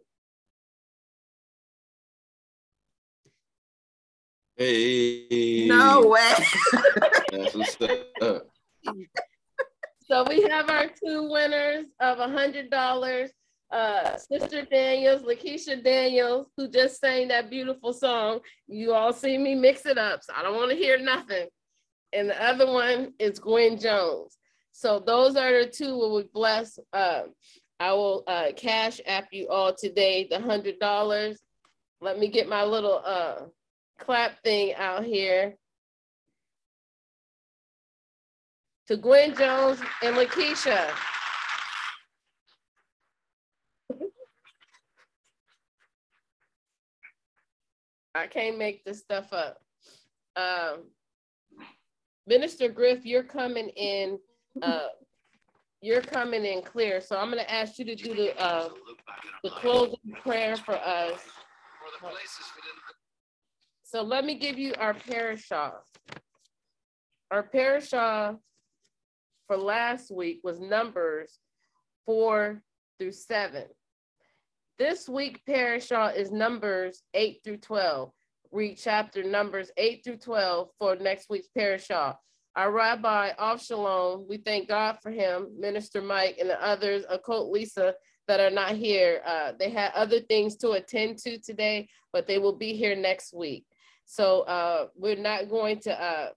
Hey. 4.56 5.66
No 5.68 6.06
way. 6.06 6.34
That's 7.32 7.54
what's 7.54 7.76
up. 8.20 8.46
So 10.06 10.22
we 10.28 10.42
have 10.42 10.68
our 10.68 10.88
two 10.88 11.30
winners 11.30 11.86
of 11.98 12.18
a 12.18 12.28
hundred 12.28 12.70
dollars. 12.70 13.30
Uh, 13.70 14.16
Sister 14.18 14.62
Daniels, 14.62 15.22
Lakeisha 15.22 15.82
Daniels, 15.82 16.48
who 16.56 16.68
just 16.68 17.00
sang 17.00 17.28
that 17.28 17.48
beautiful 17.48 17.94
song. 17.94 18.40
You 18.68 18.92
all 18.92 19.14
see 19.14 19.38
me 19.38 19.54
mix 19.54 19.86
it 19.86 19.96
up, 19.96 20.22
so 20.22 20.34
I 20.36 20.42
don't 20.42 20.56
want 20.56 20.70
to 20.70 20.76
hear 20.76 20.98
nothing. 20.98 21.46
And 22.12 22.28
the 22.28 22.44
other 22.44 22.66
one 22.70 23.14
is 23.18 23.38
Gwen 23.38 23.78
Jones. 23.78 24.36
So 24.72 25.02
those 25.04 25.36
are 25.36 25.64
the 25.64 25.70
two 25.70 25.98
we 25.98 26.10
would 26.10 26.32
bless. 26.34 26.78
Uh, 26.92 27.22
I 27.80 27.94
will 27.94 28.24
uh, 28.26 28.48
cash 28.54 29.00
app 29.06 29.28
you 29.32 29.48
all 29.48 29.74
today 29.74 30.28
the 30.30 30.38
hundred 30.38 30.78
dollars. 30.78 31.40
Let 32.02 32.18
me 32.18 32.28
get 32.28 32.46
my 32.46 32.62
little 32.62 33.00
uh, 33.04 33.36
clap 33.98 34.42
thing 34.44 34.74
out 34.74 35.04
here. 35.04 35.56
To 38.88 38.96
Gwen 38.96 39.34
Jones 39.34 39.80
and 40.02 40.16
Lakeisha. 40.16 40.90
I 48.14 48.26
can't 48.26 48.58
make 48.58 48.84
this 48.84 49.00
stuff 49.00 49.32
up. 49.32 49.58
Um, 50.36 50.84
Minister 52.26 52.68
Griff, 52.68 53.04
you're 53.04 53.22
coming 53.22 53.68
in. 53.70 54.18
Uh, 54.62 54.88
you're 55.80 56.00
coming 56.00 56.44
in 56.44 56.62
clear, 56.62 57.00
so 57.00 57.16
I'm 57.16 57.30
going 57.30 57.44
to 57.44 57.52
ask 57.52 57.78
you 57.78 57.84
to 57.84 57.94
do 57.94 58.14
the 58.14 58.40
uh, 58.40 58.68
the 59.42 59.50
closing 59.50 59.98
prayer 60.22 60.56
for 60.56 60.76
us. 60.76 61.20
So 63.82 64.02
let 64.02 64.24
me 64.24 64.36
give 64.36 64.58
you 64.58 64.74
our 64.78 64.94
parashah. 64.94 65.72
Our 67.30 67.42
parashah 67.42 68.38
for 69.46 69.56
last 69.56 70.10
week 70.10 70.40
was 70.42 70.60
Numbers 70.60 71.38
four 72.06 72.62
through 72.98 73.12
seven. 73.12 73.64
This 74.78 75.08
week 75.08 75.40
parashah 75.48 76.16
is 76.16 76.30
Numbers 76.30 77.02
eight 77.14 77.40
through 77.44 77.58
12. 77.58 78.10
Read 78.52 78.76
chapter 78.76 79.22
Numbers 79.22 79.70
eight 79.76 80.02
through 80.04 80.18
12 80.18 80.68
for 80.78 80.96
next 80.96 81.28
week's 81.30 81.48
parashah. 81.56 82.16
Our 82.56 82.70
Rabbi 82.70 83.32
Avshalom, 83.32 84.28
we 84.28 84.36
thank 84.36 84.68
God 84.68 84.98
for 85.02 85.10
him, 85.10 85.48
Minister 85.58 86.00
Mike, 86.00 86.36
and 86.38 86.48
the 86.48 86.64
others, 86.64 87.04
Occult 87.08 87.50
Lisa, 87.50 87.94
that 88.28 88.38
are 88.38 88.50
not 88.50 88.72
here. 88.72 89.22
Uh, 89.26 89.52
they 89.58 89.70
had 89.70 89.90
other 89.92 90.20
things 90.20 90.56
to 90.58 90.70
attend 90.72 91.18
to 91.18 91.38
today, 91.38 91.88
but 92.12 92.28
they 92.28 92.38
will 92.38 92.56
be 92.56 92.74
here 92.74 92.94
next 92.94 93.34
week. 93.34 93.66
So 94.04 94.42
uh, 94.42 94.86
we're 94.94 95.16
not 95.16 95.50
going 95.50 95.80
to 95.80 96.00
uh, 96.00 96.28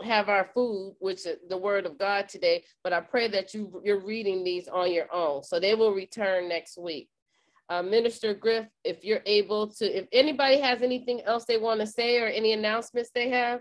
have 0.00 0.28
our 0.28 0.48
food, 0.54 0.96
which 1.00 1.26
is 1.26 1.36
the 1.48 1.56
word 1.56 1.86
of 1.86 1.98
God 1.98 2.28
today, 2.28 2.64
but 2.82 2.92
I 2.92 3.00
pray 3.00 3.28
that 3.28 3.52
you, 3.52 3.80
you're 3.84 4.04
reading 4.04 4.42
these 4.42 4.68
on 4.68 4.92
your 4.92 5.12
own. 5.12 5.42
So 5.42 5.60
they 5.60 5.74
will 5.74 5.92
return 5.92 6.48
next 6.48 6.78
week. 6.78 7.08
Uh, 7.68 7.82
Minister 7.82 8.34
Griff, 8.34 8.66
if 8.84 9.04
you're 9.04 9.22
able 9.26 9.68
to, 9.68 9.84
if 9.84 10.06
anybody 10.12 10.60
has 10.60 10.82
anything 10.82 11.22
else 11.22 11.44
they 11.44 11.58
want 11.58 11.80
to 11.80 11.86
say 11.86 12.20
or 12.20 12.26
any 12.26 12.52
announcements 12.52 13.10
they 13.14 13.30
have. 13.30 13.60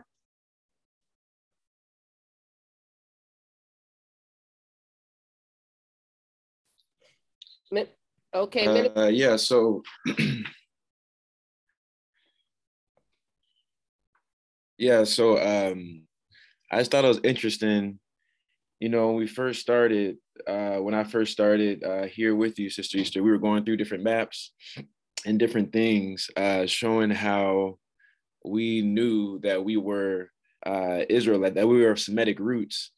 Okay. 8.33 8.89
Uh, 8.95 9.07
yeah, 9.07 9.35
so 9.35 9.83
yeah, 14.77 15.03
so 15.03 15.37
um 15.37 16.03
I 16.71 16.77
just 16.77 16.91
thought 16.91 17.03
it 17.03 17.09
was 17.09 17.19
interesting. 17.23 17.99
You 18.79 18.89
know, 18.89 19.07
when 19.07 19.17
we 19.17 19.27
first 19.27 19.59
started, 19.59 20.17
uh, 20.47 20.77
when 20.77 20.93
I 20.93 21.03
first 21.03 21.33
started 21.33 21.83
uh, 21.83 22.03
here 22.03 22.33
with 22.33 22.57
you, 22.57 22.69
Sister 22.69 22.97
Easter, 22.97 23.21
we 23.21 23.29
were 23.29 23.37
going 23.37 23.65
through 23.65 23.77
different 23.77 24.05
maps 24.05 24.51
and 25.25 25.37
different 25.37 25.73
things, 25.73 26.29
uh, 26.37 26.65
showing 26.65 27.11
how 27.11 27.77
we 28.45 28.81
knew 28.81 29.39
that 29.39 29.63
we 29.63 29.75
were 29.75 30.31
uh, 30.65 31.01
Israelite, 31.09 31.55
that 31.55 31.67
we 31.67 31.81
were 31.81 31.91
of 31.91 31.99
Semitic 31.99 32.39
roots 32.39 32.91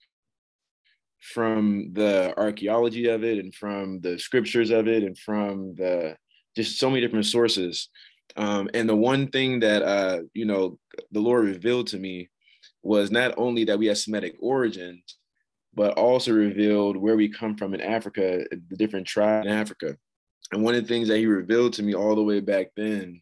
from 1.19 1.91
the 1.93 2.33
archaeology 2.38 3.07
of 3.07 3.23
it 3.23 3.39
and 3.39 3.55
from 3.55 4.01
the 4.01 4.19
scriptures 4.19 4.69
of 4.69 4.88
it 4.88 5.03
and 5.03 5.17
from 5.17 5.73
the 5.75 6.15
just 6.55 6.77
so 6.77 6.89
many 6.89 7.01
different 7.01 7.25
sources. 7.25 7.89
Um, 8.36 8.69
and 8.73 8.88
the 8.88 8.95
one 8.95 9.27
thing 9.27 9.62
that 9.62 9.81
uh, 9.81 10.19
you 10.33 10.45
know 10.45 10.77
the 11.12 11.19
Lord 11.19 11.45
revealed 11.45 11.88
to 11.88 11.97
me 11.97 12.29
was 12.84 13.12
not 13.12 13.34
only 13.38 13.63
that 13.65 13.80
we 13.80 13.88
had 13.88 13.98
Semitic 13.98 14.36
origins, 14.39 15.17
but 15.74 15.98
also 15.98 16.32
revealed 16.32 16.98
where 16.98 17.15
we 17.15 17.30
come 17.30 17.56
from 17.56 17.74
in 17.74 17.82
Africa, 17.82 18.46
the 18.52 18.78
different 18.78 19.08
tribes 19.08 19.48
in 19.48 19.52
Africa. 19.54 19.98
And 20.52 20.63
one 20.63 20.76
of 20.76 20.82
the 20.84 20.88
things 20.88 21.08
that 21.08 21.17
he 21.17 21.26
revealed 21.26 21.74
to 21.74 21.84
me 21.84 21.96
all 21.96 22.15
the 22.15 22.24
way 22.24 22.39
back 22.41 22.67
then 22.76 23.22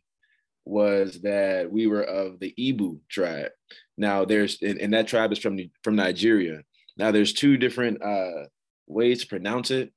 was 0.65 1.21
that 1.21 1.71
we 1.71 1.87
were 1.87 2.03
of 2.03 2.39
the 2.39 2.53
Ibo 2.57 2.99
tribe. 3.09 3.51
Now 3.97 4.25
there's 4.25 4.61
and, 4.61 4.79
and 4.79 4.93
that 4.93 5.07
tribe 5.07 5.31
is 5.31 5.39
from 5.39 5.57
from 5.83 5.95
Nigeria. 5.95 6.61
Now 6.97 7.11
there's 7.11 7.33
two 7.33 7.57
different 7.57 8.03
uh, 8.03 8.45
ways 8.87 9.21
to 9.21 9.27
pronounce 9.27 9.71
it, 9.71 9.93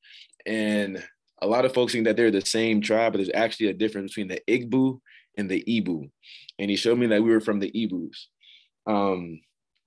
and 0.46 1.02
a 1.42 1.46
lot 1.46 1.64
of 1.64 1.74
folks 1.74 1.92
think 1.92 2.04
that 2.06 2.16
they're 2.16 2.30
the 2.30 2.40
same 2.40 2.80
tribe, 2.80 3.12
but 3.12 3.18
there's 3.18 3.30
actually 3.34 3.68
a 3.68 3.74
difference 3.74 4.14
between 4.14 4.28
the 4.28 4.40
Igbo 4.48 5.00
and 5.36 5.50
the 5.50 5.64
Ibo. 5.78 6.04
And 6.58 6.70
he 6.70 6.76
showed 6.76 6.98
me 6.98 7.08
that 7.08 7.22
we 7.22 7.30
were 7.30 7.40
from 7.40 7.60
the 7.60 7.70
Ibos. 7.72 8.26
Um, 8.86 9.40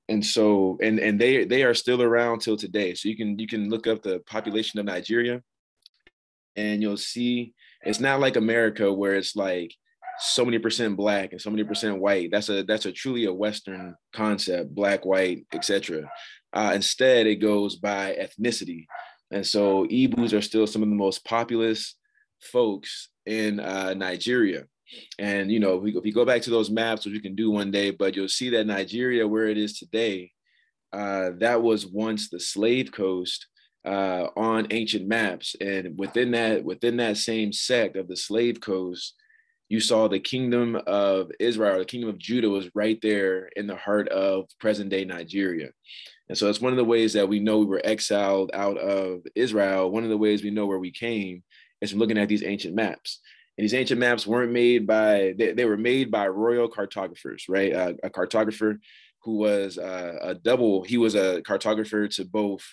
and 0.10 0.26
so 0.26 0.78
and 0.82 1.00
and 1.00 1.20
they 1.20 1.46
they 1.46 1.64
are 1.64 1.74
still 1.74 2.02
around 2.02 2.40
till 2.40 2.58
today. 2.58 2.94
So 2.94 3.10
you 3.10 3.18
can 3.18 3.38
you 3.40 3.48
can 3.48 3.70
look 3.70 3.88
up 3.88 4.02
the 4.02 4.20
population 4.20 4.80
of 4.80 4.86
Nigeria, 4.86 5.42
and 6.56 6.82
you'll 6.82 6.98
see 6.98 7.54
it's 7.84 8.00
not 8.00 8.20
like 8.20 8.36
America 8.36 8.92
where 8.92 9.16
it's 9.16 9.36
like 9.36 9.74
so 10.20 10.44
many 10.46 10.60
percent 10.60 10.98
black 10.98 11.32
and 11.32 11.42
so 11.42 11.50
many 11.50 11.64
percent 11.64 12.00
white. 12.00 12.32
That's 12.32 12.50
a 12.50 12.64
that's 12.64 12.86
a 12.86 12.92
truly 12.92 13.26
a 13.26 13.34
Western 13.34 13.96
concept, 14.14 14.74
black, 14.74 15.06
white, 15.06 15.46
etc. 15.54 16.10
Uh, 16.54 16.72
instead, 16.74 17.28
it 17.28 17.36
goes 17.36 17.76
by 17.76 18.18
ethnicity, 18.20 18.86
and 19.32 19.46
so 19.46 19.86
Ibos 19.88 20.36
are 20.38 20.42
still 20.42 20.68
some 20.68 20.84
of 20.84 20.90
the 20.90 20.96
most 20.96 21.26
populous 21.26 21.96
folks 22.42 23.10
in 23.26 23.60
uh, 23.60 23.94
Nigeria. 23.94 24.66
And 25.20 25.52
you 25.52 25.60
know, 25.60 25.76
if 25.76 25.84
we, 25.84 25.96
if 25.96 26.04
we 26.04 26.12
go 26.12 26.26
back 26.26 26.42
to 26.44 26.50
those 26.50 26.70
maps, 26.70 27.06
which 27.06 27.14
we 27.14 27.20
can 27.20 27.36
do 27.36 27.52
one 27.52 27.72
day, 27.72 27.92
but 27.92 28.16
you'll 28.16 28.28
see 28.28 28.50
that 28.50 28.68
Nigeria, 28.68 29.28
where 29.28 29.48
it 29.48 29.58
is 29.58 29.78
today, 29.78 30.32
uh, 30.94 31.32
that 31.40 31.62
was 31.62 31.86
once 31.86 32.30
the 32.30 32.40
slave 32.40 32.92
coast 32.92 33.48
uh, 33.86 34.28
on 34.36 34.68
ancient 34.72 35.08
maps, 35.08 35.56
and 35.62 35.98
within 35.98 36.32
that 36.32 36.64
within 36.64 36.98
that 36.98 37.18
same 37.18 37.52
sect 37.54 37.96
of 37.96 38.08
the 38.08 38.18
slave 38.18 38.60
coast, 38.62 39.16
you 39.70 39.80
saw 39.80 40.08
the 40.08 40.20
kingdom 40.20 40.80
of 40.88 41.32
Israel, 41.40 41.80
the 41.80 41.86
kingdom 41.86 42.10
of 42.10 42.18
Judah 42.18 42.50
was 42.50 42.70
right 42.74 43.00
there 43.02 43.50
in 43.56 43.68
the 43.68 43.76
heart 43.76 44.08
of 44.10 44.46
present 44.60 44.90
day 44.90 45.04
Nigeria. 45.04 45.70
And 46.30 46.38
so 46.38 46.50
it's 46.50 46.62
one 46.62 46.74
of 46.74 46.78
the 46.78 46.86
ways 46.86 47.14
that 47.14 47.30
we 47.30 47.40
know 47.40 47.60
we 47.60 47.66
were 47.66 47.82
exiled 47.84 48.52
out 48.54 48.78
of 48.78 49.22
Israel. 49.36 49.90
One 49.92 50.04
of 50.04 50.10
the 50.10 50.18
ways 50.18 50.44
we 50.44 50.52
know 50.52 50.66
where 50.66 50.80
we 50.80 50.92
came 50.92 51.44
is 51.82 51.92
from 51.92 52.00
looking 52.00 52.18
at 52.18 52.28
these 52.28 52.44
ancient 52.44 52.76
maps. 52.76 53.20
And 53.58 53.64
these 53.64 53.74
ancient 53.74 54.00
maps 54.00 54.28
weren't 54.28 54.52
made 54.52 54.86
by, 54.86 55.34
they, 55.38 55.54
they 55.54 55.66
were 55.66 55.78
made 55.78 56.12
by 56.12 56.28
royal 56.28 56.70
cartographers, 56.70 57.46
right? 57.50 57.74
Uh, 57.74 57.94
a 58.04 58.10
cartographer 58.10 58.78
who 59.24 59.38
was 59.38 59.78
uh, 59.78 60.18
a 60.22 60.36
double. 60.36 60.84
He 60.84 60.98
was 60.98 61.16
a 61.16 61.42
cartographer 61.42 62.14
to 62.16 62.26
both 62.26 62.64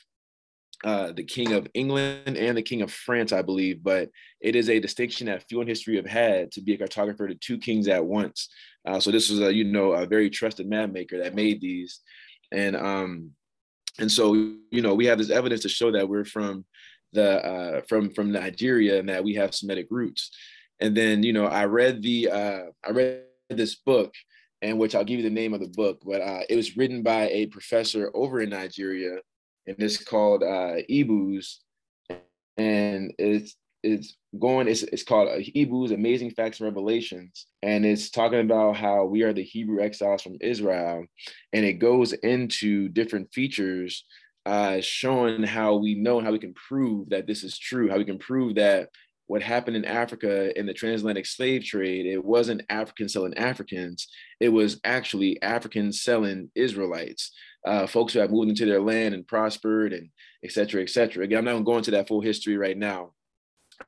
uh, 0.85 1.13
the 1.13 1.25
King 1.25 1.53
of 1.53 1.67
England 1.73 2.37
and 2.37 2.57
the 2.57 2.63
King 2.63 2.83
of 2.83 2.93
France, 2.93 3.33
I 3.33 3.43
believe. 3.43 3.83
But 3.83 4.11
it 4.41 4.55
is 4.55 4.69
a 4.69 4.79
distinction 4.79 5.27
that 5.27 5.45
few 5.49 5.63
in 5.63 5.67
history 5.67 5.97
have 5.97 6.07
had 6.07 6.53
to 6.53 6.61
be 6.61 6.75
a 6.75 6.79
cartographer 6.79 7.29
to 7.29 7.35
two 7.35 7.59
kings 7.59 7.89
at 7.89 8.05
once. 8.05 8.51
Uh, 8.87 9.01
so 9.01 9.11
this 9.11 9.31
was 9.31 9.41
a 9.41 9.53
you 9.53 9.65
know 9.65 9.93
a 9.93 10.07
very 10.07 10.29
trusted 10.29 10.69
map 10.69 10.91
maker 10.91 11.19
that 11.19 11.35
made 11.35 11.61
these, 11.61 12.01
and 12.53 12.77
um, 12.77 13.31
and 13.99 14.13
so 14.13 14.35
you 14.35 14.83
know 14.83 14.95
we 14.95 15.07
have 15.07 15.19
this 15.19 15.31
evidence 15.31 15.63
to 15.63 15.69
show 15.69 15.91
that 15.91 16.09
we're 16.09 16.25
from 16.25 16.65
the 17.13 17.45
uh, 17.45 17.81
from 17.89 18.11
from 18.11 18.31
Nigeria 18.31 18.99
and 18.99 19.09
that 19.09 19.25
we 19.25 19.35
have 19.35 19.55
Semitic 19.55 19.87
roots. 19.91 20.31
And 20.81 20.97
then 20.97 21.23
you 21.23 21.33
know 21.33 21.47
I 21.47 21.65
read 21.67 22.03
the 22.03 22.31
uh, 22.31 22.63
I 22.85 22.91
read 22.91 23.23
this 23.51 23.77
book, 23.77 24.13
and 24.63 24.79
which 24.79 24.95
I'll 24.95 25.05
give 25.05 25.19
you 25.19 25.25
the 25.25 25.31
name 25.31 25.55
of 25.55 25.61
the 25.61 25.69
book, 25.69 26.01
but 26.05 26.21
uh, 26.21 26.41
it 26.49 26.57
was 26.57 26.77
written 26.77 27.03
by 27.03 27.29
a 27.29 27.47
professor 27.47 28.11
over 28.15 28.41
in 28.41 28.51
Nigeria, 28.51 29.19
and 29.67 29.77
it's 29.79 30.03
called 30.03 30.43
uh, 30.43 30.77
Igbos, 30.91 31.57
and 32.57 33.13
it's 33.19 33.57
it's 33.83 34.17
going 34.39 34.67
it's, 34.67 34.83
it's 34.83 35.03
called 35.03 35.29
uh, 35.29 35.39
Igbos 35.39 35.93
Amazing 35.93 36.31
Facts 36.31 36.61
and 36.61 36.67
Revelations, 36.67 37.47
and 37.63 37.85
it's 37.85 38.11
talking 38.11 38.41
about 38.41 38.77
how 38.77 39.05
we 39.05 39.23
are 39.23 39.35
the 39.35 39.43
Hebrew 39.43 39.83
exiles 39.83 40.23
from 40.23 40.39
Israel, 40.41 41.05
and 41.53 41.65
it 41.65 41.75
goes 41.75 42.13
into 42.15 42.89
different 42.89 43.33
features 43.33 44.05
uh, 44.47 44.81
showing 44.81 45.43
how 45.43 45.77
we 45.77 45.95
know 45.95 46.21
how 46.21 46.33
we 46.33 46.39
can 46.39 46.55
prove 46.55 47.11
that 47.11 47.27
this 47.27 47.45
is 47.45 47.59
true, 47.59 47.89
how 47.89 47.99
we 47.99 48.05
can 48.05 48.19
prove 48.19 48.57
that 48.57 48.89
what 49.27 49.43
happened 49.43 49.77
in 49.77 49.85
Africa 49.85 50.59
in 50.59 50.67
the 50.67 50.75
transatlantic 50.75 51.27
slave 51.27 51.65
trade, 51.65 52.07
it 52.07 52.23
wasn't 52.23 52.63
Africans 52.69 53.13
selling 53.13 53.37
Africans, 53.37 54.09
it 54.41 54.51
was 54.51 54.81
actually 54.85 55.41
Africans 55.43 56.03
selling 56.03 56.51
Israelites, 56.55 57.33
uh, 57.67 57.87
folks 57.87 58.13
who 58.13 58.19
have 58.19 58.31
moved 58.31 58.51
into 58.51 58.67
their 58.67 58.83
land 58.83 59.15
and 59.15 59.27
prospered 59.27 59.93
and 59.93 60.11
et 60.45 60.53
cetera, 60.53 60.83
et 60.83 60.91
cetera. 60.91 61.25
Again, 61.25 61.39
I'm 61.39 61.45
not 61.45 61.53
going 61.53 61.65
to 61.65 61.71
go 61.71 61.79
into 61.79 61.91
that 61.93 62.09
full 62.09 62.21
history 62.21 62.57
right 62.57 62.77
now, 62.77 63.13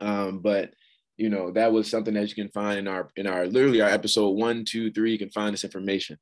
um, 0.01 0.41
but 0.41 0.71
you 1.19 1.31
know 1.31 1.51
that 1.53 1.73
was 1.73 1.91
something 1.91 2.15
that 2.15 2.29
you 2.29 2.35
can 2.35 2.51
find 2.51 2.79
in 2.79 2.89
our 2.89 3.11
in 3.17 3.27
our 3.27 3.47
literally 3.47 3.81
our 3.81 3.89
episode 3.89 4.31
one, 4.31 4.65
two, 4.65 4.91
three. 4.93 5.13
You 5.13 5.19
can 5.19 5.31
find 5.31 5.53
this 5.53 5.65
information. 5.65 6.19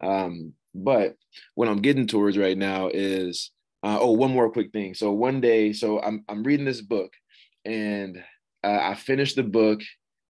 Um, 0.00 0.52
but 0.74 1.14
what 1.54 1.68
I'm 1.68 1.82
getting 1.82 2.06
towards 2.06 2.36
right 2.36 2.56
now 2.56 2.90
is 2.92 3.50
uh, 3.82 3.98
oh, 4.00 4.12
one 4.12 4.32
more 4.32 4.50
quick 4.50 4.72
thing. 4.72 4.94
So 4.94 5.12
one 5.12 5.40
day, 5.40 5.72
so 5.72 6.00
I'm 6.00 6.24
I'm 6.28 6.42
reading 6.42 6.66
this 6.66 6.80
book, 6.80 7.12
and 7.64 8.22
uh, 8.64 8.78
I 8.82 8.94
finished 8.94 9.36
the 9.36 9.42
book 9.42 9.80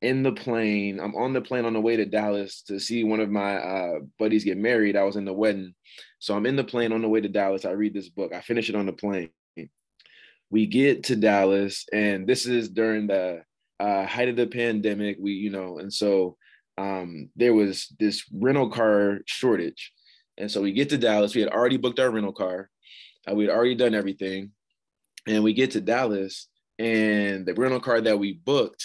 in 0.02 0.22
the 0.22 0.32
plane. 0.32 1.00
I'm 1.00 1.14
on 1.14 1.32
the 1.32 1.40
plane 1.40 1.64
on 1.64 1.72
the 1.72 1.80
way 1.80 1.96
to 1.96 2.04
Dallas 2.04 2.62
to 2.62 2.78
see 2.78 3.04
one 3.04 3.20
of 3.20 3.30
my 3.30 3.56
uh, 3.56 3.98
buddies 4.18 4.44
get 4.44 4.58
married. 4.58 4.96
I 4.96 5.04
was 5.04 5.16
in 5.16 5.24
the 5.24 5.32
wedding, 5.32 5.74
so 6.18 6.34
I'm 6.36 6.46
in 6.46 6.56
the 6.56 6.64
plane 6.64 6.92
on 6.92 7.02
the 7.02 7.08
way 7.08 7.20
to 7.20 7.28
Dallas. 7.28 7.64
I 7.64 7.70
read 7.70 7.94
this 7.94 8.08
book. 8.08 8.32
I 8.34 8.40
finish 8.40 8.68
it 8.68 8.76
on 8.76 8.86
the 8.86 8.92
plane. 8.92 9.30
We 10.48 10.66
get 10.66 11.04
to 11.04 11.16
Dallas, 11.16 11.84
and 11.92 12.26
this 12.26 12.46
is 12.46 12.68
during 12.68 13.08
the 13.08 13.42
uh, 13.80 14.06
height 14.06 14.28
of 14.28 14.36
the 14.36 14.46
pandemic. 14.46 15.16
We, 15.20 15.32
you 15.32 15.50
know, 15.50 15.78
and 15.78 15.92
so 15.92 16.36
um, 16.78 17.30
there 17.34 17.54
was 17.54 17.92
this 17.98 18.24
rental 18.32 18.70
car 18.70 19.20
shortage, 19.26 19.92
and 20.38 20.50
so 20.50 20.62
we 20.62 20.72
get 20.72 20.90
to 20.90 20.98
Dallas. 20.98 21.34
We 21.34 21.40
had 21.40 21.50
already 21.50 21.78
booked 21.78 21.98
our 21.98 22.10
rental 22.10 22.32
car 22.32 22.70
uh, 23.28 23.34
we'd 23.34 23.50
already 23.50 23.74
done 23.74 23.94
everything. 23.94 24.52
And 25.26 25.42
we 25.42 25.54
get 25.54 25.72
to 25.72 25.80
Dallas, 25.80 26.48
and 26.78 27.46
the 27.46 27.54
rental 27.54 27.80
car 27.80 28.00
that 28.00 28.18
we 28.18 28.34
booked, 28.34 28.84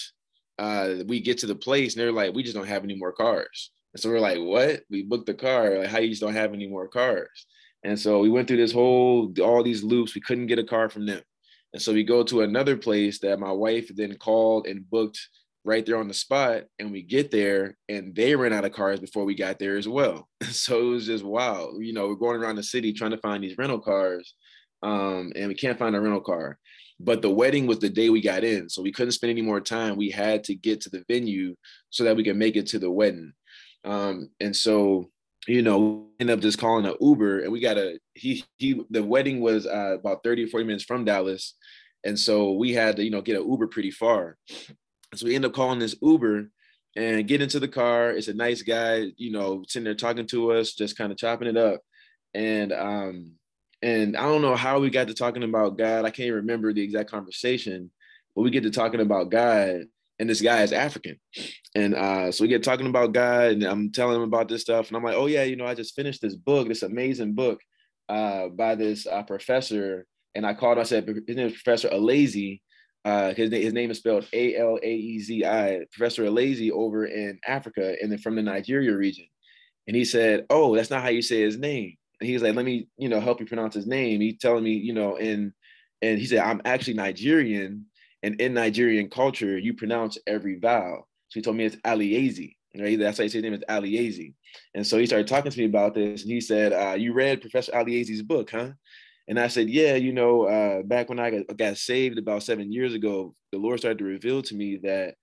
uh, 0.57 0.95
we 1.07 1.19
get 1.19 1.39
to 1.39 1.47
the 1.47 1.55
place, 1.55 1.93
and 1.93 2.01
they're 2.01 2.11
like, 2.11 2.33
we 2.33 2.43
just 2.43 2.55
don't 2.55 2.67
have 2.67 2.83
any 2.83 2.95
more 2.95 3.11
cars. 3.11 3.71
And 3.93 4.01
so 4.01 4.09
we're 4.09 4.19
like, 4.19 4.39
what? 4.39 4.81
We 4.89 5.03
booked 5.03 5.25
the 5.25 5.33
car. 5.33 5.79
Like, 5.79 5.87
how 5.87 5.99
you 5.99 6.09
just 6.09 6.21
don't 6.21 6.33
have 6.33 6.53
any 6.53 6.67
more 6.67 6.87
cars? 6.87 7.45
And 7.83 7.99
so 7.99 8.19
we 8.19 8.29
went 8.29 8.47
through 8.47 8.57
this 8.57 8.71
whole, 8.71 9.33
all 9.41 9.63
these 9.63 9.83
loops. 9.83 10.15
We 10.15 10.21
couldn't 10.21 10.47
get 10.47 10.59
a 10.59 10.63
car 10.63 10.89
from 10.89 11.05
them. 11.05 11.21
And 11.73 11.81
so 11.81 11.93
we 11.93 12.03
go 12.03 12.23
to 12.23 12.41
another 12.41 12.77
place 12.77 13.19
that 13.19 13.39
my 13.39 13.51
wife 13.51 13.89
then 13.95 14.15
called 14.17 14.67
and 14.67 14.89
booked 14.89 15.19
right 15.63 15.85
there 15.85 15.97
on 15.97 16.07
the 16.07 16.13
spot. 16.13 16.63
And 16.79 16.91
we 16.91 17.01
get 17.01 17.31
there 17.31 17.77
and 17.89 18.15
they 18.15 18.35
ran 18.35 18.53
out 18.53 18.65
of 18.65 18.73
cars 18.73 18.99
before 18.99 19.25
we 19.25 19.35
got 19.35 19.57
there 19.57 19.77
as 19.77 19.87
well. 19.87 20.29
so 20.43 20.79
it 20.79 20.91
was 20.91 21.05
just 21.05 21.23
wow. 21.23 21.71
You 21.79 21.93
know, 21.93 22.07
we're 22.07 22.15
going 22.15 22.41
around 22.41 22.57
the 22.57 22.63
city 22.63 22.93
trying 22.93 23.11
to 23.11 23.17
find 23.17 23.43
these 23.43 23.57
rental 23.57 23.79
cars 23.79 24.35
um, 24.83 25.31
and 25.35 25.47
we 25.47 25.55
can't 25.55 25.79
find 25.79 25.95
a 25.95 26.01
rental 26.01 26.21
car. 26.21 26.57
But 26.99 27.21
the 27.21 27.29
wedding 27.29 27.65
was 27.65 27.79
the 27.79 27.89
day 27.89 28.09
we 28.09 28.21
got 28.21 28.43
in. 28.43 28.69
So 28.69 28.81
we 28.81 28.91
couldn't 28.91 29.13
spend 29.13 29.31
any 29.31 29.41
more 29.41 29.59
time. 29.59 29.97
We 29.97 30.11
had 30.11 30.43
to 30.45 30.55
get 30.55 30.81
to 30.81 30.89
the 30.89 31.03
venue 31.07 31.55
so 31.89 32.03
that 32.03 32.15
we 32.15 32.23
could 32.23 32.35
make 32.35 32.55
it 32.55 32.67
to 32.67 32.79
the 32.79 32.91
wedding. 32.91 33.33
Um, 33.83 34.29
and 34.39 34.55
so, 34.55 35.09
you 35.47 35.63
know, 35.63 36.09
end 36.19 36.29
up 36.29 36.39
just 36.39 36.59
calling 36.59 36.85
an 36.85 36.95
Uber 37.01 37.39
and 37.39 37.51
we 37.51 37.59
got 37.59 37.77
a, 37.77 37.99
he, 38.13 38.43
he, 38.57 38.83
the 38.91 39.03
wedding 39.03 39.41
was 39.41 39.65
uh, 39.65 39.97
about 39.99 40.23
30 40.23 40.45
or 40.45 40.47
40 40.47 40.65
minutes 40.65 40.83
from 40.83 41.03
Dallas. 41.03 41.55
And 42.03 42.19
so 42.19 42.51
we 42.51 42.73
had 42.73 42.97
to, 42.97 43.03
you 43.03 43.09
know, 43.09 43.21
get 43.21 43.39
an 43.39 43.49
Uber 43.49 43.67
pretty 43.67 43.91
far. 43.91 44.37
So 45.15 45.25
we 45.25 45.35
end 45.35 45.45
up 45.45 45.53
calling 45.53 45.79
this 45.79 45.95
Uber 46.01 46.51
and 46.95 47.27
get 47.27 47.41
into 47.41 47.59
the 47.59 47.67
car. 47.67 48.11
It's 48.11 48.27
a 48.27 48.33
nice 48.33 48.61
guy, 48.61 49.11
you 49.17 49.31
know, 49.31 49.63
sitting 49.67 49.85
there 49.85 49.95
talking 49.95 50.27
to 50.27 50.51
us, 50.51 50.73
just 50.73 50.97
kind 50.97 51.11
of 51.11 51.17
chopping 51.17 51.47
it 51.47 51.57
up. 51.57 51.81
And 52.33 52.71
um, 52.71 53.31
and 53.81 54.15
I 54.15 54.23
don't 54.23 54.41
know 54.41 54.55
how 54.55 54.79
we 54.79 54.89
got 54.89 55.07
to 55.07 55.13
talking 55.13 55.43
about 55.43 55.77
God. 55.77 56.05
I 56.05 56.11
can't 56.11 56.33
remember 56.33 56.73
the 56.73 56.81
exact 56.83 57.09
conversation, 57.09 57.91
but 58.35 58.43
we 58.43 58.51
get 58.51 58.63
to 58.63 58.71
talking 58.71 59.01
about 59.01 59.29
God, 59.29 59.83
and 60.19 60.29
this 60.29 60.41
guy 60.41 60.63
is 60.63 60.71
African. 60.71 61.19
And 61.75 61.95
uh, 61.95 62.31
so 62.31 62.43
we 62.43 62.47
get 62.47 62.63
talking 62.63 62.87
about 62.87 63.13
God, 63.13 63.53
and 63.53 63.63
I'm 63.63 63.91
telling 63.91 64.17
him 64.17 64.23
about 64.23 64.47
this 64.47 64.61
stuff, 64.61 64.87
and 64.87 64.97
I'm 64.97 65.03
like, 65.03 65.15
oh 65.15 65.27
yeah, 65.27 65.43
you 65.43 65.55
know, 65.55 65.65
I 65.65 65.73
just 65.73 65.95
finished 65.95 66.21
this 66.21 66.35
book, 66.35 66.67
this 66.67 66.83
amazing 66.83 67.33
book 67.33 67.59
uh, 68.09 68.49
by 68.49 68.75
this 68.75 69.07
uh, 69.07 69.23
professor. 69.23 70.05
And 70.35 70.45
I 70.45 70.53
called, 70.53 70.77
I 70.77 70.83
said, 70.83 71.07
his 71.07 71.35
name 71.35 71.47
is 71.47 71.53
Professor 71.53 71.89
Alaezi, 71.89 72.61
uh, 73.03 73.33
his, 73.33 73.51
his 73.51 73.73
name 73.73 73.89
is 73.89 73.97
spelled 73.97 74.27
A 74.31 74.55
L 74.57 74.77
A 74.81 74.93
E 74.93 75.19
Z 75.19 75.43
I, 75.43 75.85
Professor 75.91 76.23
Alaezi 76.23 76.71
over 76.71 77.05
in 77.05 77.39
Africa 77.47 77.95
and 78.01 78.11
then 78.11 78.19
from 78.19 78.35
the 78.35 78.43
Nigeria 78.43 78.95
region. 78.95 79.25
And 79.87 79.95
he 79.95 80.05
said, 80.05 80.45
Oh, 80.49 80.75
that's 80.75 80.91
not 80.91 81.01
how 81.01 81.09
you 81.09 81.23
say 81.23 81.41
his 81.41 81.57
name. 81.57 81.97
He's 82.21 82.41
like, 82.41 82.55
Let 82.55 82.65
me, 82.65 82.87
you 82.97 83.09
know, 83.09 83.19
help 83.19 83.39
you 83.39 83.45
pronounce 83.45 83.75
his 83.75 83.87
name. 83.87 84.21
He's 84.21 84.39
telling 84.39 84.63
me, 84.63 84.73
you 84.73 84.93
know, 84.93 85.17
and 85.17 85.53
and 86.01 86.19
he 86.19 86.25
said, 86.25 86.39
I'm 86.39 86.61
actually 86.65 86.95
Nigerian. 86.95 87.85
And 88.23 88.39
in 88.39 88.53
Nigerian 88.53 89.09
culture, 89.09 89.57
you 89.57 89.73
pronounce 89.73 90.17
every 90.27 90.59
vowel. 90.59 91.07
So 91.29 91.39
he 91.39 91.41
told 91.41 91.57
me 91.57 91.65
it's 91.65 91.75
Aliezi. 91.77 92.55
Right? 92.77 92.97
That's 92.97 93.19
why 93.19 93.23
his 93.23 93.35
name 93.35 93.53
is 93.53 93.63
Aliezi. 93.67 94.33
And 94.75 94.85
so 94.85 94.97
he 94.97 95.05
started 95.05 95.27
talking 95.27 95.51
to 95.51 95.59
me 95.59 95.65
about 95.65 95.93
this. 95.93 96.21
And 96.21 96.31
he 96.31 96.41
said, 96.41 96.71
uh, 96.73 96.95
You 96.95 97.13
read 97.13 97.41
Professor 97.41 97.71
Aliezi's 97.71 98.21
book, 98.21 98.51
huh? 98.51 98.71
And 99.27 99.39
I 99.39 99.47
said, 99.47 99.69
yeah, 99.69 99.95
you 99.95 100.11
know, 100.13 100.43
uh, 100.43 100.81
back 100.83 101.07
when 101.07 101.19
I 101.19 101.29
got, 101.29 101.57
got, 101.57 101.77
saved 101.77 102.17
about 102.17 102.43
seven 102.43 102.71
years 102.71 102.93
ago, 102.93 103.33
the 103.51 103.59
Lord 103.59 103.79
started 103.79 103.99
to 103.99 104.03
reveal 104.03 104.41
to 104.41 104.55
me 104.55 104.79
that 104.83 105.15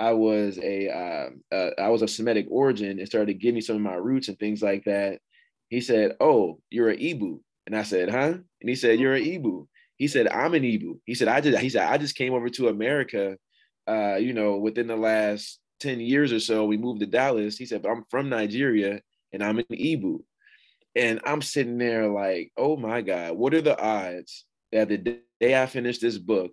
I 0.00 0.12
was 0.12 0.58
a 0.58 0.90
uh, 0.90 1.54
uh, 1.54 1.70
I 1.78 1.88
was 1.88 2.02
of 2.02 2.10
Semitic 2.10 2.46
origin 2.50 2.98
and 2.98 3.08
started 3.08 3.28
to 3.28 3.34
give 3.34 3.54
me 3.54 3.60
some 3.60 3.76
of 3.76 3.82
my 3.82 3.94
roots 3.94 4.28
and 4.28 4.38
things 4.38 4.60
like 4.60 4.84
that. 4.84 5.20
He 5.74 5.80
said, 5.80 6.16
"Oh, 6.20 6.60
you're 6.70 6.90
an 6.90 6.98
Igbo," 6.98 7.40
and 7.66 7.76
I 7.76 7.82
said, 7.82 8.08
"Huh?" 8.08 8.34
And 8.60 8.68
he 8.70 8.76
said, 8.76 8.98
"You're 9.00 9.14
an 9.14 9.24
Igbo." 9.24 9.66
He 9.96 10.08
said, 10.08 10.28
"I'm 10.28 10.54
an 10.54 10.62
Igbo." 10.62 11.00
He 11.04 11.14
said, 11.14 11.28
"I 11.28 11.40
just," 11.40 11.58
he 11.58 11.68
said, 11.68 11.82
"I 11.82 11.98
just 11.98 12.16
came 12.16 12.32
over 12.32 12.48
to 12.50 12.68
America, 12.68 13.36
uh, 13.86 14.16
you 14.16 14.32
know, 14.32 14.58
within 14.58 14.86
the 14.86 14.96
last 14.96 15.58
ten 15.80 16.00
years 16.00 16.32
or 16.32 16.40
so. 16.40 16.64
We 16.66 16.76
moved 16.76 17.00
to 17.00 17.06
Dallas." 17.06 17.58
He 17.58 17.66
said, 17.66 17.82
"But 17.82 17.90
I'm 17.90 18.04
from 18.04 18.28
Nigeria 18.28 19.02
and 19.32 19.42
I'm 19.42 19.58
an 19.58 19.66
Igbo." 19.72 20.22
And 20.96 21.20
I'm 21.24 21.42
sitting 21.42 21.78
there 21.78 22.06
like, 22.06 22.52
oh 22.56 22.76
my 22.76 23.00
God, 23.00 23.36
what 23.36 23.52
are 23.52 23.60
the 23.60 23.76
odds 23.76 24.44
that 24.70 24.88
the 24.88 25.18
day 25.40 25.60
I 25.60 25.66
finish 25.66 25.98
this 25.98 26.18
book, 26.18 26.52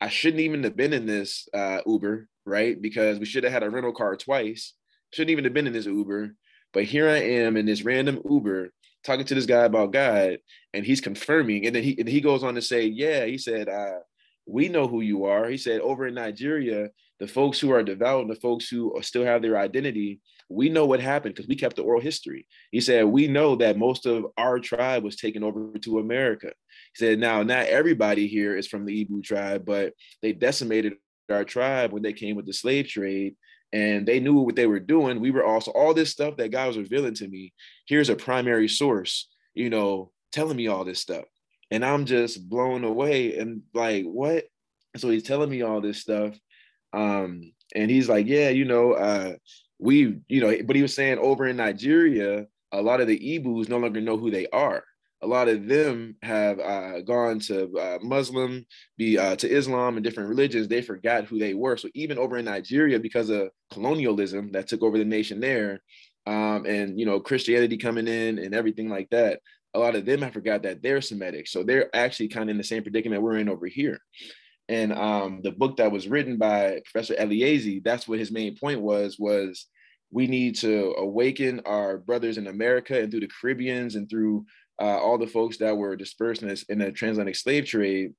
I 0.00 0.08
shouldn't 0.08 0.42
even 0.42 0.62
have 0.62 0.76
been 0.76 0.92
in 0.92 1.06
this 1.06 1.48
uh, 1.52 1.80
Uber, 1.84 2.28
right? 2.46 2.80
Because 2.80 3.18
we 3.18 3.26
should 3.26 3.42
have 3.42 3.52
had 3.52 3.64
a 3.64 3.70
rental 3.70 3.92
car 3.92 4.16
twice. 4.16 4.74
Shouldn't 5.12 5.30
even 5.30 5.44
have 5.44 5.54
been 5.54 5.66
in 5.66 5.72
this 5.72 5.86
Uber. 5.86 6.36
But 6.74 6.84
here 6.84 7.08
I 7.08 7.18
am 7.18 7.56
in 7.56 7.64
this 7.64 7.82
random 7.82 8.20
Uber 8.28 8.72
talking 9.04 9.24
to 9.24 9.34
this 9.34 9.46
guy 9.46 9.64
about 9.64 9.92
God, 9.92 10.38
and 10.72 10.84
he's 10.84 11.00
confirming. 11.00 11.66
And 11.66 11.74
then 11.74 11.84
he 11.84 11.98
and 11.98 12.08
he 12.08 12.20
goes 12.20 12.42
on 12.42 12.56
to 12.56 12.62
say, 12.62 12.86
Yeah, 12.86 13.24
he 13.24 13.38
said, 13.38 13.68
uh, 13.68 14.00
we 14.46 14.68
know 14.68 14.88
who 14.88 15.00
you 15.00 15.24
are. 15.24 15.48
He 15.48 15.56
said, 15.56 15.80
over 15.80 16.06
in 16.06 16.14
Nigeria, 16.14 16.88
the 17.20 17.28
folks 17.28 17.58
who 17.58 17.72
are 17.72 17.82
devout 17.82 18.22
and 18.22 18.30
the 18.30 18.40
folks 18.40 18.68
who 18.68 18.94
still 19.02 19.24
have 19.24 19.40
their 19.40 19.56
identity, 19.56 20.20
we 20.50 20.68
know 20.68 20.84
what 20.84 21.00
happened 21.00 21.34
because 21.34 21.48
we 21.48 21.56
kept 21.56 21.76
the 21.76 21.82
oral 21.82 22.00
history. 22.00 22.46
He 22.70 22.80
said, 22.80 23.06
we 23.06 23.26
know 23.26 23.56
that 23.56 23.78
most 23.78 24.04
of 24.04 24.26
our 24.36 24.58
tribe 24.58 25.02
was 25.02 25.16
taken 25.16 25.42
over 25.42 25.78
to 25.78 25.98
America. 25.98 26.52
He 26.94 27.04
said, 27.06 27.18
now, 27.18 27.42
not 27.42 27.66
everybody 27.66 28.26
here 28.26 28.56
is 28.56 28.66
from 28.66 28.84
the 28.84 29.04
Igbo 29.04 29.22
tribe, 29.22 29.64
but 29.64 29.94
they 30.20 30.32
decimated 30.32 30.94
our 31.30 31.44
tribe 31.44 31.92
when 31.92 32.02
they 32.02 32.12
came 32.12 32.36
with 32.36 32.44
the 32.44 32.52
slave 32.52 32.88
trade 32.88 33.36
and 33.74 34.06
they 34.06 34.20
knew 34.20 34.34
what 34.34 34.54
they 34.54 34.68
were 34.68 34.78
doing. 34.78 35.20
We 35.20 35.32
were 35.32 35.44
also 35.44 35.72
all 35.72 35.94
this 35.94 36.10
stuff 36.10 36.36
that 36.36 36.52
God 36.52 36.68
was 36.68 36.78
revealing 36.78 37.14
to 37.14 37.26
me. 37.26 37.52
Here's 37.88 38.08
a 38.08 38.14
primary 38.14 38.68
source, 38.68 39.28
you 39.52 39.68
know, 39.68 40.12
telling 40.30 40.56
me 40.56 40.68
all 40.68 40.84
this 40.84 41.00
stuff. 41.00 41.24
And 41.72 41.84
I'm 41.84 42.06
just 42.06 42.48
blown 42.48 42.84
away 42.84 43.36
and 43.36 43.62
like, 43.74 44.04
what? 44.04 44.44
So 44.96 45.10
he's 45.10 45.24
telling 45.24 45.50
me 45.50 45.62
all 45.62 45.80
this 45.80 45.98
stuff. 45.98 46.38
Um, 46.92 47.52
and 47.74 47.90
he's 47.90 48.08
like, 48.08 48.28
yeah, 48.28 48.50
you 48.50 48.64
know, 48.64 48.92
uh, 48.92 49.32
we, 49.80 50.20
you 50.28 50.40
know, 50.40 50.56
but 50.64 50.76
he 50.76 50.82
was 50.82 50.94
saying 50.94 51.18
over 51.18 51.44
in 51.44 51.56
Nigeria, 51.56 52.46
a 52.70 52.80
lot 52.80 53.00
of 53.00 53.08
the 53.08 53.18
Ibos 53.18 53.68
no 53.68 53.78
longer 53.78 54.00
know 54.00 54.16
who 54.16 54.30
they 54.30 54.46
are. 54.52 54.84
A 55.24 55.26
lot 55.26 55.48
of 55.48 55.66
them 55.66 56.16
have 56.22 56.60
uh, 56.60 57.00
gone 57.00 57.38
to 57.40 57.74
uh, 57.78 57.98
Muslim, 58.02 58.66
be 58.98 59.18
uh, 59.18 59.36
to 59.36 59.48
Islam 59.48 59.96
and 59.96 60.04
different 60.04 60.28
religions. 60.28 60.68
They 60.68 60.82
forgot 60.82 61.24
who 61.24 61.38
they 61.38 61.54
were. 61.54 61.78
So 61.78 61.88
even 61.94 62.18
over 62.18 62.36
in 62.36 62.44
Nigeria, 62.44 63.00
because 63.00 63.30
of 63.30 63.48
colonialism 63.72 64.52
that 64.52 64.68
took 64.68 64.82
over 64.82 64.98
the 64.98 65.04
nation 65.04 65.40
there, 65.40 65.80
um, 66.26 66.66
and 66.66 66.98
you 66.98 67.06
know 67.06 67.20
Christianity 67.20 67.78
coming 67.78 68.06
in 68.06 68.38
and 68.38 68.54
everything 68.54 68.90
like 68.90 69.08
that, 69.10 69.40
a 69.72 69.78
lot 69.78 69.96
of 69.96 70.04
them 70.04 70.20
have 70.20 70.34
forgot 70.34 70.62
that 70.64 70.82
they're 70.82 71.00
Semitic. 71.00 71.48
So 71.48 71.62
they're 71.62 71.94
actually 71.96 72.28
kind 72.28 72.50
of 72.50 72.54
in 72.54 72.58
the 72.58 72.64
same 72.64 72.82
predicament 72.82 73.22
we're 73.22 73.38
in 73.38 73.48
over 73.48 73.66
here. 73.66 73.98
And 74.68 74.92
um, 74.92 75.40
the 75.42 75.52
book 75.52 75.78
that 75.78 75.92
was 75.92 76.06
written 76.06 76.36
by 76.36 76.80
Professor 76.90 77.14
Alaezi, 77.14 77.82
that's 77.82 78.06
what 78.06 78.18
his 78.18 78.30
main 78.30 78.56
point 78.56 78.80
was, 78.80 79.18
was 79.18 79.66
we 80.10 80.26
need 80.28 80.54
to 80.54 80.94
awaken 80.96 81.60
our 81.66 81.98
brothers 81.98 82.38
in 82.38 82.46
America 82.46 82.98
and 82.98 83.10
through 83.10 83.20
the 83.20 83.30
Caribbeans 83.40 83.96
and 83.96 84.08
through 84.08 84.46
uh, 84.80 84.98
all 84.98 85.18
the 85.18 85.26
folks 85.26 85.58
that 85.58 85.76
were 85.76 85.96
dispersed 85.96 86.42
in, 86.42 86.48
this, 86.48 86.64
in 86.64 86.78
the 86.78 86.92
transatlantic 86.92 87.36
slave 87.36 87.66
trade. 87.66 88.14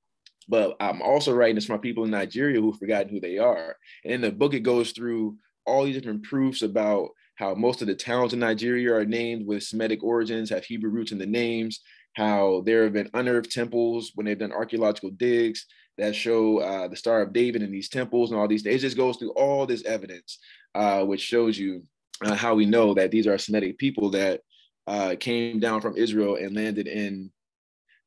But 0.47 0.75
I'm 0.79 1.01
also 1.01 1.33
writing 1.33 1.55
this 1.55 1.65
from 1.65 1.79
people 1.79 2.03
in 2.03 2.11
Nigeria 2.11 2.61
who've 2.61 2.77
forgotten 2.77 3.09
who 3.09 3.19
they 3.19 3.37
are. 3.37 3.75
And 4.03 4.13
in 4.13 4.21
the 4.21 4.31
book, 4.31 4.53
it 4.53 4.59
goes 4.59 4.91
through 4.91 5.37
all 5.65 5.83
these 5.83 5.95
different 5.95 6.23
proofs 6.23 6.61
about 6.61 7.09
how 7.35 7.55
most 7.55 7.81
of 7.81 7.87
the 7.87 7.95
towns 7.95 8.33
in 8.33 8.39
Nigeria 8.39 8.93
are 8.93 9.05
named 9.05 9.45
with 9.45 9.63
Semitic 9.63 10.03
origins, 10.03 10.49
have 10.49 10.63
Hebrew 10.63 10.91
roots 10.91 11.11
in 11.11 11.17
the 11.17 11.25
names, 11.25 11.81
how 12.13 12.61
there 12.65 12.83
have 12.83 12.93
been 12.93 13.09
unearthed 13.13 13.51
temples 13.51 14.11
when 14.15 14.25
they've 14.25 14.37
done 14.37 14.53
archaeological 14.53 15.09
digs 15.11 15.65
that 15.97 16.15
show 16.15 16.59
uh, 16.59 16.87
the 16.87 16.95
Star 16.95 17.21
of 17.21 17.33
David 17.33 17.61
in 17.61 17.71
these 17.71 17.89
temples 17.89 18.31
and 18.31 18.39
all 18.39 18.47
these. 18.47 18.63
things. 18.63 18.75
It 18.75 18.79
just 18.79 18.97
goes 18.97 19.17
through 19.17 19.31
all 19.31 19.65
this 19.65 19.83
evidence 19.83 20.39
uh, 20.73 21.03
which 21.03 21.21
shows 21.21 21.57
you 21.57 21.83
uh, 22.23 22.35
how 22.35 22.55
we 22.55 22.65
know 22.65 22.93
that 22.93 23.11
these 23.11 23.27
are 23.27 23.37
Semitic 23.37 23.77
people 23.77 24.11
that 24.11 24.41
uh, 24.87 25.15
came 25.19 25.59
down 25.59 25.81
from 25.81 25.97
Israel 25.97 26.35
and 26.35 26.55
landed 26.55 26.87
in 26.87 27.31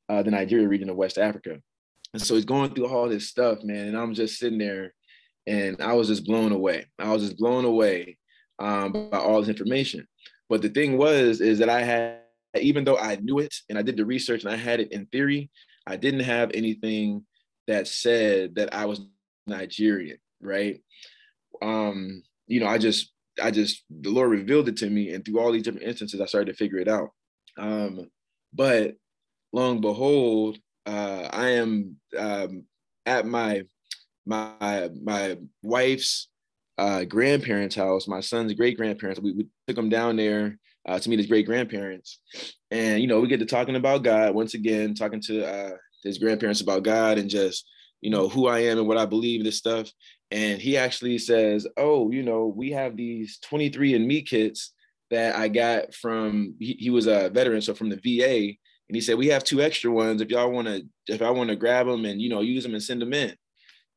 uh, 0.08 0.22
the 0.22 0.30
Nigeria 0.30 0.68
region 0.68 0.88
of 0.88 0.96
West 0.96 1.18
Africa. 1.18 1.60
And 2.12 2.22
so 2.22 2.34
he's 2.34 2.44
going 2.44 2.74
through 2.74 2.88
all 2.88 3.08
this 3.08 3.28
stuff, 3.28 3.62
man. 3.62 3.88
And 3.88 3.96
I'm 3.96 4.14
just 4.14 4.38
sitting 4.38 4.58
there 4.58 4.94
and 5.46 5.80
I 5.80 5.92
was 5.94 6.08
just 6.08 6.24
blown 6.24 6.52
away. 6.52 6.86
I 6.98 7.12
was 7.12 7.22
just 7.22 7.38
blown 7.38 7.64
away 7.64 8.18
um, 8.58 8.92
by 8.92 9.18
all 9.18 9.40
this 9.40 9.48
information. 9.48 10.06
But 10.48 10.62
the 10.62 10.68
thing 10.68 10.96
was, 10.96 11.40
is 11.40 11.58
that 11.58 11.68
I 11.68 11.82
had, 11.82 12.20
even 12.58 12.84
though 12.84 12.96
I 12.96 13.16
knew 13.16 13.38
it 13.38 13.54
and 13.68 13.78
I 13.78 13.82
did 13.82 13.96
the 13.96 14.06
research 14.06 14.44
and 14.44 14.52
I 14.52 14.56
had 14.56 14.80
it 14.80 14.92
in 14.92 15.06
theory, 15.06 15.50
I 15.86 15.96
didn't 15.96 16.20
have 16.20 16.50
anything 16.54 17.24
that 17.66 17.86
said 17.86 18.54
that 18.54 18.74
I 18.74 18.86
was 18.86 19.00
Nigerian, 19.46 20.18
right? 20.40 20.80
Um, 21.60 22.22
you 22.46 22.60
know, 22.60 22.66
I 22.66 22.78
just, 22.78 23.12
I 23.42 23.50
just, 23.50 23.84
the 23.90 24.10
Lord 24.10 24.30
revealed 24.30 24.68
it 24.68 24.76
to 24.78 24.90
me. 24.90 25.12
And 25.12 25.24
through 25.24 25.40
all 25.40 25.52
these 25.52 25.62
different 25.62 25.86
instances, 25.86 26.20
I 26.20 26.26
started 26.26 26.52
to 26.52 26.56
figure 26.56 26.78
it 26.78 26.88
out. 26.88 27.10
Um, 27.56 28.10
but 28.52 28.94
long 29.52 29.80
behold, 29.80 30.58
uh, 30.86 31.28
I 31.32 31.50
am 31.50 31.96
um, 32.16 32.64
at 33.06 33.26
my, 33.26 33.62
my, 34.26 34.90
my 35.02 35.38
wife's 35.62 36.28
uh, 36.78 37.04
grandparents' 37.04 37.74
house, 37.74 38.06
my 38.06 38.20
son's 38.20 38.54
great 38.54 38.76
grandparents. 38.76 39.20
We, 39.20 39.32
we 39.32 39.46
took 39.66 39.78
him 39.78 39.88
down 39.88 40.16
there 40.16 40.58
uh, 40.86 40.98
to 40.98 41.10
meet 41.10 41.18
his 41.18 41.26
great 41.26 41.46
grandparents. 41.46 42.20
And, 42.70 43.00
you 43.00 43.06
know, 43.06 43.20
we 43.20 43.28
get 43.28 43.40
to 43.40 43.46
talking 43.46 43.76
about 43.76 44.04
God 44.04 44.34
once 44.34 44.54
again, 44.54 44.94
talking 44.94 45.20
to 45.22 45.46
uh, 45.46 45.76
his 46.04 46.18
grandparents 46.18 46.60
about 46.60 46.84
God 46.84 47.18
and 47.18 47.28
just, 47.28 47.66
you 48.00 48.10
know, 48.10 48.28
who 48.28 48.46
I 48.46 48.60
am 48.60 48.78
and 48.78 48.88
what 48.88 48.98
I 48.98 49.06
believe, 49.06 49.44
this 49.44 49.58
stuff 49.58 49.92
and 50.30 50.60
he 50.60 50.76
actually 50.76 51.18
says, 51.18 51.66
"Oh, 51.76 52.10
you 52.10 52.22
know, 52.22 52.46
we 52.46 52.72
have 52.72 52.96
these 52.96 53.38
23andMe 53.50 54.26
kits 54.26 54.72
that 55.10 55.36
I 55.36 55.48
got 55.48 55.94
from 55.94 56.54
he, 56.58 56.74
he, 56.78 56.90
was 56.90 57.06
a 57.06 57.30
veteran, 57.30 57.62
so 57.62 57.74
from 57.74 57.88
the 57.88 57.96
VA." 57.96 58.54
And 58.88 58.94
he 58.94 59.00
said, 59.00 59.16
"We 59.16 59.28
have 59.28 59.44
two 59.44 59.62
extra 59.62 59.90
ones 59.90 60.20
if 60.20 60.30
y'all 60.30 60.50
want 60.50 60.68
to 60.68 60.86
if 61.06 61.22
I 61.22 61.30
want 61.30 61.50
to 61.50 61.56
grab 61.56 61.86
them 61.86 62.04
and 62.04 62.20
you 62.20 62.28
know 62.28 62.40
use 62.40 62.62
them 62.62 62.74
and 62.74 62.82
send 62.82 63.00
them 63.00 63.14
in." 63.14 63.34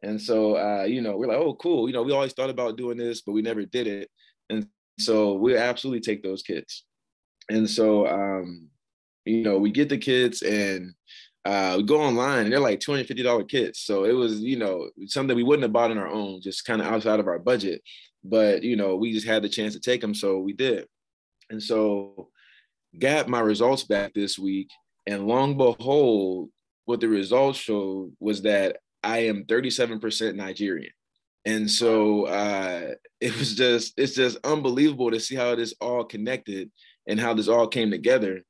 And 0.04 0.20
so, 0.22 0.56
uh, 0.56 0.84
you 0.84 1.02
know, 1.02 1.18
we're 1.18 1.28
like, 1.28 1.38
"Oh, 1.38 1.56
cool." 1.56 1.88
You 1.88 1.94
know, 1.94 2.04
we 2.04 2.14
always 2.14 2.34
thought 2.34 2.50
about 2.50 2.78
doing 2.78 2.98
this, 2.98 3.22
but 3.22 3.34
we 3.34 3.42
never 3.42 3.66
did 3.66 3.88
it. 3.88 4.10
And 4.50 4.68
so 5.00 5.34
we 5.34 5.58
absolutely 5.58 6.02
take 6.02 6.24
those 6.24 6.44
kits. 6.44 6.86
And 7.50 7.70
so, 7.70 8.08
um, 8.08 8.70
you 9.26 9.44
know, 9.44 9.58
we 9.58 9.72
get 9.72 9.90
the 9.90 9.98
kits 9.98 10.42
and 10.44 10.94
uh, 11.46 11.76
we 11.78 11.84
go 11.84 12.02
online 12.02 12.44
and 12.44 12.52
they're 12.52 12.60
like 12.60 12.80
$250 12.80 13.50
kits. 13.50 13.82
So 13.82 14.06
it 14.06 14.14
was, 14.14 14.40
you 14.42 14.58
know, 14.58 14.90
something 15.08 15.36
we 15.36 15.44
wouldn't 15.44 15.64
have 15.64 15.74
bought 15.74 15.92
on 15.92 15.98
our 15.98 16.08
own, 16.08 16.42
just 16.42 16.66
kind 16.66 16.82
of 16.82 16.88
outside 16.88 17.20
of 17.20 17.28
our 17.28 17.40
budget. 17.40 17.82
But, 18.24 18.64
you 18.64 18.76
know, 18.76 18.96
we 18.96 19.14
just 19.14 19.26
had 19.26 19.42
the 19.42 19.50
chance 19.50 19.74
to 19.74 19.80
take 19.80 20.02
them. 20.02 20.14
So 20.14 20.40
we 20.40 20.54
did. 20.54 20.88
And 21.50 21.62
so 21.62 22.30
got 22.98 23.28
my 23.28 23.40
results 23.40 23.84
back 23.84 24.14
this 24.14 24.38
week. 24.38 24.70
And 25.08 25.28
long 25.28 25.58
behold, 25.58 26.50
what 26.86 27.00
the 27.00 27.08
results 27.08 27.58
showed 27.58 28.14
was 28.20 28.44
that 28.44 28.78
I 29.04 29.20
am 29.20 29.46
37% 29.46 30.36
Nigerian. 30.36 30.92
And 31.46 31.70
so 31.70 32.26
uh, 32.26 32.92
it 33.20 33.36
was 33.38 33.56
just, 33.56 33.94
it's 33.98 34.14
just 34.14 34.38
unbelievable 34.44 35.10
to 35.10 35.20
see 35.20 35.36
how 35.36 35.56
this 35.56 35.74
all 35.82 36.04
connected 36.04 36.70
and 37.08 37.20
how 37.20 37.34
this 37.34 37.48
all 37.48 37.68
came 37.68 37.90
together. 37.90 38.42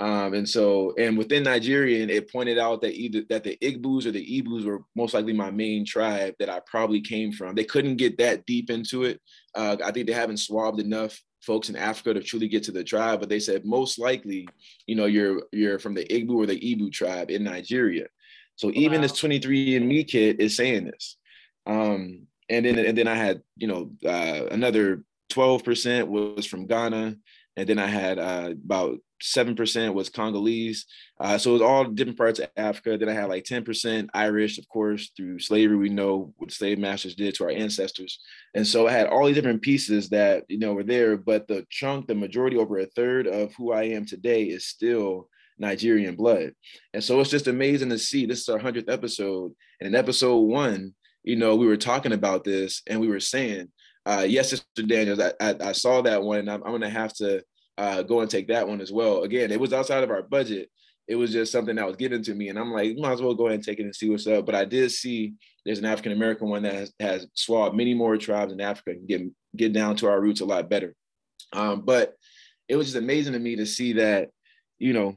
Um, 0.00 0.34
and 0.34 0.48
so, 0.48 0.94
and 0.96 1.18
within 1.18 1.42
Nigerian, 1.42 2.08
it 2.08 2.30
pointed 2.30 2.56
out 2.56 2.80
that 2.82 2.94
either 2.94 3.22
that 3.30 3.42
the 3.42 3.58
Igbos 3.60 4.06
or 4.06 4.12
the 4.12 4.42
Ibos 4.42 4.64
were 4.64 4.84
most 4.94 5.12
likely 5.12 5.32
my 5.32 5.50
main 5.50 5.84
tribe 5.84 6.34
that 6.38 6.48
I 6.48 6.60
probably 6.66 7.00
came 7.00 7.32
from. 7.32 7.54
They 7.54 7.64
couldn't 7.64 7.96
get 7.96 8.18
that 8.18 8.46
deep 8.46 8.70
into 8.70 9.04
it. 9.04 9.20
Uh, 9.56 9.76
I 9.84 9.90
think 9.90 10.06
they 10.06 10.12
haven't 10.12 10.36
swabbed 10.36 10.78
enough 10.78 11.20
folks 11.40 11.68
in 11.68 11.76
Africa 11.76 12.14
to 12.14 12.22
truly 12.22 12.46
get 12.46 12.62
to 12.64 12.72
the 12.72 12.84
tribe, 12.84 13.18
but 13.18 13.28
they 13.28 13.40
said 13.40 13.64
most 13.64 13.98
likely, 13.98 14.48
you 14.86 14.94
know, 14.94 15.06
you're 15.06 15.42
you're 15.52 15.80
from 15.80 15.94
the 15.94 16.04
Igbo 16.04 16.34
or 16.34 16.46
the 16.46 16.72
Ibo 16.72 16.90
tribe 16.90 17.30
in 17.30 17.42
Nigeria. 17.42 18.06
So 18.54 18.70
even 18.74 19.00
this 19.00 19.12
23andMe 19.12 20.06
kit 20.06 20.40
is 20.40 20.56
saying 20.56 20.86
this. 20.86 21.16
Um, 21.66 22.26
and 22.48 22.64
then 22.64 22.78
and 22.78 22.96
then 22.96 23.08
I 23.08 23.14
had, 23.14 23.42
you 23.56 23.66
know, 23.66 23.90
uh, 24.04 24.46
another 24.50 25.02
12% 25.32 26.06
was 26.08 26.46
from 26.46 26.66
Ghana. 26.66 27.16
And 27.56 27.68
then 27.68 27.78
I 27.78 27.86
had 27.86 28.18
uh, 28.18 28.50
about 28.52 28.98
7% 29.22 29.94
was 29.94 30.08
Congolese. 30.08 30.86
Uh, 31.20 31.38
so 31.38 31.50
it 31.50 31.52
was 31.54 31.62
all 31.62 31.84
different 31.84 32.18
parts 32.18 32.38
of 32.38 32.48
Africa. 32.56 32.96
Then 32.96 33.08
I 33.08 33.12
had 33.12 33.28
like 33.28 33.44
10% 33.44 34.08
Irish, 34.14 34.58
of 34.58 34.68
course, 34.68 35.10
through 35.16 35.40
slavery. 35.40 35.76
We 35.76 35.88
know 35.88 36.32
what 36.36 36.52
slave 36.52 36.78
masters 36.78 37.14
did 37.14 37.34
to 37.34 37.44
our 37.44 37.50
ancestors. 37.50 38.20
And 38.54 38.66
so 38.66 38.86
I 38.86 38.92
had 38.92 39.08
all 39.08 39.26
these 39.26 39.34
different 39.34 39.62
pieces 39.62 40.08
that, 40.10 40.44
you 40.48 40.58
know, 40.58 40.74
were 40.74 40.84
there. 40.84 41.16
But 41.16 41.48
the 41.48 41.66
chunk, 41.70 42.06
the 42.06 42.14
majority, 42.14 42.56
over 42.56 42.78
a 42.78 42.86
third 42.86 43.26
of 43.26 43.54
who 43.54 43.72
I 43.72 43.84
am 43.84 44.06
today 44.06 44.44
is 44.44 44.66
still 44.66 45.28
Nigerian 45.58 46.14
blood. 46.14 46.52
And 46.94 47.02
so 47.02 47.20
it's 47.20 47.30
just 47.30 47.48
amazing 47.48 47.90
to 47.90 47.98
see. 47.98 48.26
This 48.26 48.40
is 48.40 48.48
our 48.48 48.58
100th 48.58 48.90
episode. 48.90 49.52
And 49.80 49.88
in 49.88 49.94
episode 49.94 50.38
one, 50.38 50.94
you 51.24 51.36
know, 51.36 51.56
we 51.56 51.66
were 51.66 51.76
talking 51.76 52.12
about 52.12 52.44
this 52.44 52.82
and 52.86 53.00
we 53.00 53.08
were 53.08 53.20
saying, 53.20 53.68
uh, 54.06 54.24
yes, 54.26 54.50
Sister 54.50 54.82
Daniels, 54.86 55.20
I, 55.20 55.32
I, 55.40 55.56
I 55.60 55.72
saw 55.72 56.00
that 56.02 56.22
one 56.22 56.48
I'm, 56.48 56.62
I'm 56.62 56.70
going 56.70 56.80
to 56.80 56.88
have 56.88 57.12
to 57.14 57.42
uh, 57.78 58.02
go 58.02 58.20
and 58.20 58.30
take 58.30 58.48
that 58.48 58.68
one 58.68 58.80
as 58.80 58.92
well. 58.92 59.22
Again, 59.22 59.52
it 59.52 59.60
was 59.60 59.72
outside 59.72 60.02
of 60.02 60.10
our 60.10 60.22
budget. 60.22 60.68
It 61.06 61.14
was 61.14 61.32
just 61.32 61.52
something 61.52 61.76
that 61.76 61.86
was 61.86 61.96
given 61.96 62.22
to 62.24 62.34
me, 62.34 62.48
and 62.48 62.58
I'm 62.58 62.72
like, 62.72 62.98
might 62.98 63.12
as 63.12 63.22
well 63.22 63.34
go 63.34 63.46
ahead 63.46 63.54
and 63.54 63.64
take 63.64 63.78
it 63.78 63.84
and 63.84 63.96
see 63.96 64.10
what's 64.10 64.26
up. 64.26 64.44
But 64.44 64.56
I 64.56 64.66
did 64.66 64.90
see 64.90 65.32
there's 65.64 65.78
an 65.78 65.86
African 65.86 66.12
American 66.12 66.50
one 66.50 66.64
that 66.64 66.74
has, 66.74 66.92
has 67.00 67.26
swabbed 67.32 67.76
many 67.76 67.94
more 67.94 68.18
tribes 68.18 68.52
in 68.52 68.60
Africa 68.60 68.90
and 68.90 69.08
get 69.08 69.22
get 69.56 69.72
down 69.72 69.96
to 69.96 70.08
our 70.08 70.20
roots 70.20 70.42
a 70.42 70.44
lot 70.44 70.68
better. 70.68 70.94
Um, 71.52 71.82
but 71.82 72.14
it 72.68 72.76
was 72.76 72.88
just 72.88 72.98
amazing 72.98 73.32
to 73.32 73.38
me 73.38 73.56
to 73.56 73.64
see 73.64 73.94
that, 73.94 74.28
you 74.78 74.92
know, 74.92 75.16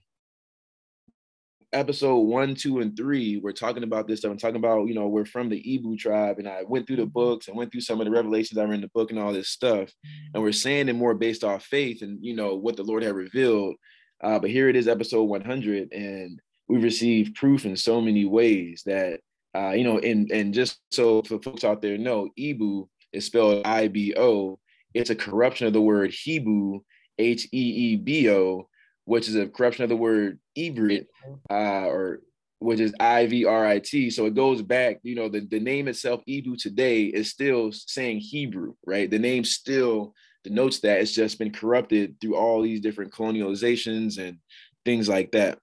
episode 1.73 2.19
one, 2.19 2.55
two, 2.55 2.79
and 2.79 2.95
three, 2.95 3.37
we're 3.37 3.51
talking 3.51 3.83
about 3.83 4.07
this 4.07 4.19
stuff 4.19 4.31
and 4.31 4.39
talking 4.39 4.57
about, 4.57 4.87
you 4.87 4.93
know, 4.93 5.07
we're 5.07 5.25
from 5.25 5.49
the 5.49 5.75
Ibo 5.75 5.95
tribe. 5.95 6.39
And 6.39 6.47
I 6.47 6.63
went 6.67 6.85
through 6.85 6.97
the 6.97 7.05
books 7.05 7.47
and 7.47 7.55
went 7.55 7.71
through 7.71 7.81
some 7.81 7.99
of 7.99 8.05
the 8.05 8.11
revelations 8.11 8.57
that 8.57 8.67
were 8.67 8.73
in 8.73 8.81
the 8.81 8.89
book 8.93 9.11
and 9.11 9.19
all 9.19 9.33
this 9.33 9.49
stuff. 9.49 9.89
And 10.33 10.43
we're 10.43 10.51
saying 10.51 10.89
it 10.89 10.93
more 10.93 11.13
based 11.13 11.43
off 11.43 11.63
faith 11.63 12.01
and, 12.01 12.23
you 12.23 12.35
know, 12.35 12.55
what 12.55 12.75
the 12.75 12.83
Lord 12.83 13.03
had 13.03 13.15
revealed. 13.15 13.75
Uh, 14.23 14.39
but 14.39 14.49
here 14.49 14.69
it 14.69 14.75
is, 14.75 14.87
episode 14.87 15.23
100. 15.23 15.93
And 15.93 16.39
we've 16.67 16.83
received 16.83 17.35
proof 17.35 17.65
in 17.65 17.75
so 17.77 18.01
many 18.01 18.25
ways 18.25 18.83
that, 18.85 19.21
uh, 19.55 19.71
you 19.71 19.83
know, 19.83 19.99
and, 19.99 20.31
and 20.31 20.53
just 20.53 20.79
so 20.91 21.21
for 21.23 21.41
folks 21.41 21.63
out 21.63 21.81
there 21.81 21.97
know, 21.97 22.29
Ibo 22.37 22.89
is 23.13 23.25
spelled 23.25 23.65
I 23.65 23.87
B 23.87 24.13
O. 24.17 24.59
It's 24.93 25.09
a 25.09 25.15
corruption 25.15 25.67
of 25.67 25.73
the 25.73 25.81
word 25.81 26.11
Hebrew, 26.11 26.81
H 27.17 27.45
E 27.51 27.93
E 27.93 27.95
B 27.95 28.29
O, 28.29 28.67
which 29.05 29.27
is 29.27 29.35
a 29.35 29.47
corruption 29.47 29.83
of 29.83 29.89
the 29.89 29.95
word 29.95 30.39
Ivrit, 30.57 31.07
uh, 31.49 31.87
or 31.87 32.21
which 32.59 32.79
is 32.79 32.93
I 32.99 33.25
V 33.25 33.45
R 33.45 33.65
I 33.65 33.79
T. 33.79 34.09
So 34.09 34.25
it 34.27 34.35
goes 34.35 34.61
back, 34.61 34.99
you 35.03 35.15
know, 35.15 35.29
the, 35.29 35.41
the 35.41 35.59
name 35.59 35.87
itself, 35.87 36.21
Ibo 36.27 36.55
today, 36.55 37.05
is 37.05 37.31
still 37.31 37.71
saying 37.71 38.19
Hebrew, 38.19 38.75
right? 38.85 39.09
The 39.09 39.19
name 39.19 39.43
still 39.43 40.13
denotes 40.43 40.79
that 40.81 41.01
it's 41.01 41.13
just 41.13 41.39
been 41.39 41.51
corrupted 41.51 42.19
through 42.19 42.35
all 42.35 42.61
these 42.61 42.81
different 42.81 43.13
colonializations 43.13 44.17
and 44.17 44.37
things 44.85 45.09
like 45.09 45.31
that. 45.31 45.59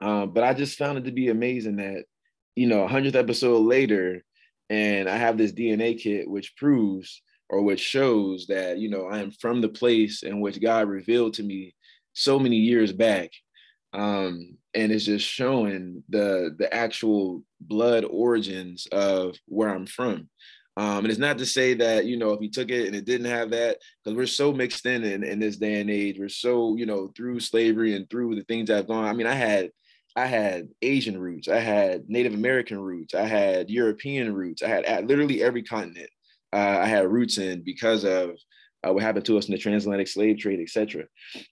Um, 0.00 0.32
but 0.32 0.44
I 0.44 0.54
just 0.54 0.78
found 0.78 0.98
it 0.98 1.04
to 1.04 1.12
be 1.12 1.28
amazing 1.28 1.76
that, 1.76 2.04
you 2.54 2.66
know, 2.66 2.86
100th 2.86 3.14
episode 3.14 3.64
later, 3.64 4.24
and 4.68 5.08
I 5.08 5.16
have 5.16 5.38
this 5.38 5.52
DNA 5.52 5.98
kit 5.98 6.28
which 6.28 6.56
proves 6.56 7.22
or 7.48 7.62
which 7.62 7.80
shows 7.80 8.46
that, 8.48 8.78
you 8.78 8.90
know, 8.90 9.06
I 9.06 9.20
am 9.20 9.30
from 9.30 9.60
the 9.60 9.68
place 9.68 10.22
in 10.22 10.40
which 10.40 10.60
God 10.60 10.88
revealed 10.88 11.34
to 11.34 11.42
me 11.42 11.74
so 12.16 12.38
many 12.38 12.56
years 12.56 12.92
back. 12.92 13.30
Um, 13.92 14.56
and 14.74 14.92
it's 14.92 15.04
just 15.04 15.26
showing 15.26 16.02
the 16.08 16.54
the 16.58 16.72
actual 16.72 17.42
blood 17.60 18.04
origins 18.04 18.86
of 18.92 19.36
where 19.46 19.70
I'm 19.70 19.86
from. 19.86 20.28
Um, 20.78 20.98
and 20.98 21.06
it's 21.06 21.18
not 21.18 21.38
to 21.38 21.46
say 21.46 21.72
that, 21.74 22.04
you 22.04 22.18
know, 22.18 22.32
if 22.32 22.40
he 22.40 22.50
took 22.50 22.70
it 22.70 22.86
and 22.86 22.94
it 22.94 23.06
didn't 23.06 23.30
have 23.30 23.50
that, 23.50 23.78
because 24.04 24.14
we're 24.14 24.26
so 24.26 24.52
mixed 24.52 24.84
in, 24.84 25.04
in 25.04 25.24
in 25.24 25.38
this 25.38 25.56
day 25.56 25.80
and 25.80 25.90
age, 25.90 26.18
we're 26.18 26.28
so, 26.28 26.76
you 26.76 26.84
know, 26.84 27.08
through 27.16 27.40
slavery 27.40 27.94
and 27.94 28.08
through 28.10 28.34
the 28.34 28.44
things 28.44 28.70
I've 28.70 28.88
gone. 28.88 29.04
I 29.04 29.12
mean, 29.12 29.26
I 29.26 29.34
had 29.34 29.70
I 30.16 30.26
had 30.26 30.68
Asian 30.82 31.18
roots, 31.18 31.48
I 31.48 31.60
had 31.60 32.08
Native 32.08 32.34
American 32.34 32.78
roots, 32.78 33.14
I 33.14 33.26
had 33.26 33.70
European 33.70 34.34
roots, 34.34 34.62
I 34.62 34.68
had 34.68 35.08
literally 35.08 35.42
every 35.42 35.62
continent 35.62 36.10
uh, 36.52 36.78
I 36.82 36.86
had 36.86 37.06
roots 37.06 37.38
in 37.38 37.62
because 37.62 38.04
of 38.04 38.30
uh, 38.86 38.92
what 38.92 39.02
happened 39.02 39.24
to 39.26 39.38
us 39.38 39.46
in 39.46 39.52
the 39.52 39.58
transatlantic 39.58 40.08
slave 40.08 40.38
trade, 40.38 40.60
etc. 40.60 41.04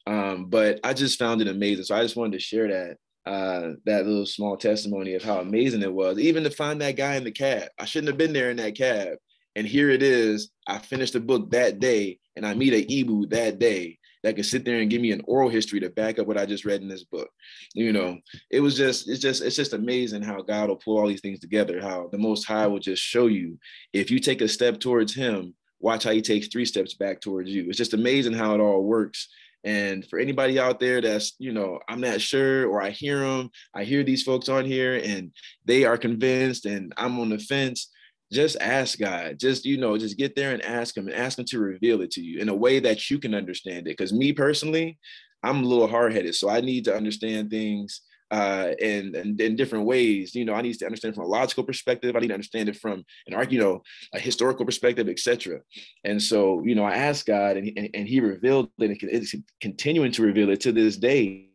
Um, 0.07 0.47
but 0.47 0.81
I 0.85 0.93
just 0.93 1.19
found 1.19 1.41
it 1.41 1.49
amazing. 1.49 1.85
So 1.85 1.97
I 1.97 2.03
just 2.03 2.17
wanted 2.17 2.33
to 2.33 2.41
share 2.41 2.69
that 2.69 2.97
uh, 3.27 3.73
that 3.87 4.07
little 4.07 4.27
small 4.27 4.57
testimony 4.57 5.15
of 5.15 5.23
how 5.23 5.41
amazing 5.41 5.83
it 5.83 5.93
was, 5.93 6.19
even 6.19 6.45
to 6.45 6.51
find 6.51 6.81
that 6.81 6.97
guy 6.97 7.17
in 7.17 7.25
the 7.25 7.33
cab. 7.33 7.69
I 7.79 7.87
shouldn't 7.87 8.09
have 8.09 8.19
been 8.19 8.35
there 8.35 8.51
in 8.51 8.59
that 8.59 8.77
cab. 8.77 9.17
And 9.57 9.67
here 9.67 9.91
it 9.91 10.03
is. 10.03 10.51
I 10.67 10.79
finished 10.79 11.13
the 11.13 11.21
book 11.21 11.51
that 11.51 11.79
day, 11.79 12.19
and 12.37 12.45
I 12.45 12.55
meet 12.55 12.75
a 12.75 13.01
Ibo 13.01 13.27
that 13.27 13.59
day 13.59 13.99
that 14.25 14.37
could 14.37 14.47
sit 14.47 14.65
there 14.65 14.79
and 14.81 14.91
give 14.91 15.03
me 15.03 15.13
an 15.13 15.23
oral 15.27 15.51
history 15.51 15.79
to 15.81 15.91
back 15.91 16.19
up 16.19 16.27
what 16.27 16.39
I 16.39 16.47
just 16.47 16.65
read 16.65 16.81
in 16.81 16.89
this 16.89 17.05
book. 17.05 17.29
You 17.75 17.93
know, 17.93 18.19
it 18.51 18.61
was 18.61 18.77
just, 18.77 19.09
it's 19.09 19.21
just, 19.21 19.43
it's 19.43 19.55
just 19.55 19.75
amazing 19.75 20.23
how 20.23 20.41
God 20.41 20.71
will 20.71 20.77
pull 20.77 20.99
all 20.99 21.07
these 21.07 21.21
things 21.21 21.41
together, 21.41 21.81
how 21.81 22.09
the 22.11 22.19
Most 22.19 22.45
High 22.45 22.67
will 22.67 22.79
just 22.79 23.03
show 23.03 23.27
you 23.27 23.59
if 23.93 24.11
you 24.11 24.19
take 24.19 24.41
a 24.41 24.49
step 24.49 24.81
towards 24.81 25.15
Him, 25.15 25.55
watch 25.81 26.05
how 26.05 26.11
He 26.13 26.23
takes 26.23 26.49
three 26.49 26.65
steps 26.65 26.95
back 26.95 27.21
towards 27.21 27.51
you. 27.51 27.69
It's 27.69 27.79
just 27.79 27.95
amazing 27.95 28.33
how 28.33 28.55
it 28.55 28.61
all 28.61 28.83
works. 28.83 29.29
And 29.65 30.07
for 30.07 30.19
anybody 30.19 30.59
out 30.59 30.79
there 30.79 31.01
that's, 31.01 31.35
you 31.39 31.53
know, 31.53 31.81
I'm 31.89 32.01
not 32.01 32.21
sure, 32.21 32.69
or 32.69 32.83
I 32.83 32.91
hear 32.91 33.21
them, 33.21 33.51
I 33.75 33.85
hear 33.85 34.03
these 34.03 34.23
folks 34.23 34.51
on 34.51 34.67
here 34.67 35.01
and 35.03 35.33
they 35.65 35.85
are 35.85 35.97
convinced 35.97 36.67
and 36.67 36.93
I'm 36.99 37.19
on 37.19 37.31
the 37.31 37.39
fence, 37.39 37.91
just 38.31 38.59
ask 38.61 38.99
God. 38.99 39.39
Just, 39.39 39.65
you 39.65 39.79
know, 39.79 39.97
just 39.97 40.19
get 40.19 40.37
there 40.37 40.53
and 40.53 40.63
ask 40.63 40.95
Him 40.97 41.09
and 41.09 41.17
ask 41.17 41.39
Him 41.39 41.47
to 41.47 41.61
reveal 41.61 42.03
it 42.03 42.11
to 42.13 42.21
you 42.21 42.41
in 42.41 42.51
a 42.51 42.55
way 42.55 42.79
that 42.81 43.11
you 43.11 43.19
can 43.19 43.35
understand 43.35 43.87
it. 43.87 43.97
Because 43.97 44.13
me 44.13 44.33
personally, 44.35 44.99
I'm 45.43 45.65
a 45.65 45.67
little 45.67 45.89
hard 45.89 46.13
headed. 46.13 46.35
So 46.35 46.51
I 46.51 46.61
need 46.61 46.85
to 46.85 46.97
understand 46.97 47.51
things 47.51 48.03
uh, 48.31 48.73
in, 48.79 49.15
in, 49.15 49.37
in 49.41 49.57
different 49.57 49.87
ways. 49.87 50.35
You 50.35 50.45
know, 50.45 50.55
I 50.55 50.63
need 50.63 50.79
to 50.79 50.87
understand 50.87 51.15
from 51.15 51.25
a 51.25 51.29
logical 51.29 51.65
perspective. 51.65 52.17
I 52.17 52.21
need 52.21 52.29
to 52.29 52.35
understand 52.35 52.69
it 52.69 52.77
from 52.77 53.05
an 53.27 53.51
you 53.51 53.59
know, 53.59 53.83
a 54.13 54.19
historical 54.19 54.65
perspective, 54.65 55.09
etc. 55.09 55.61
And 56.05 56.21
so, 56.21 56.63
you 56.65 56.75
know, 56.75 56.85
I 56.85 56.95
asked 56.97 57.27
God, 57.27 57.57
and, 57.57 57.71
and, 57.77 57.91
and 57.95 58.09
He 58.09 58.21
revealed 58.21 58.71
it. 58.79 58.91
And 58.91 59.03
it's 59.03 59.35
continuing 59.61 60.13
to 60.13 60.23
reveal 60.23 60.51
it 60.51 60.61
to 60.63 60.73
this 60.73 60.97
day, 60.97 61.51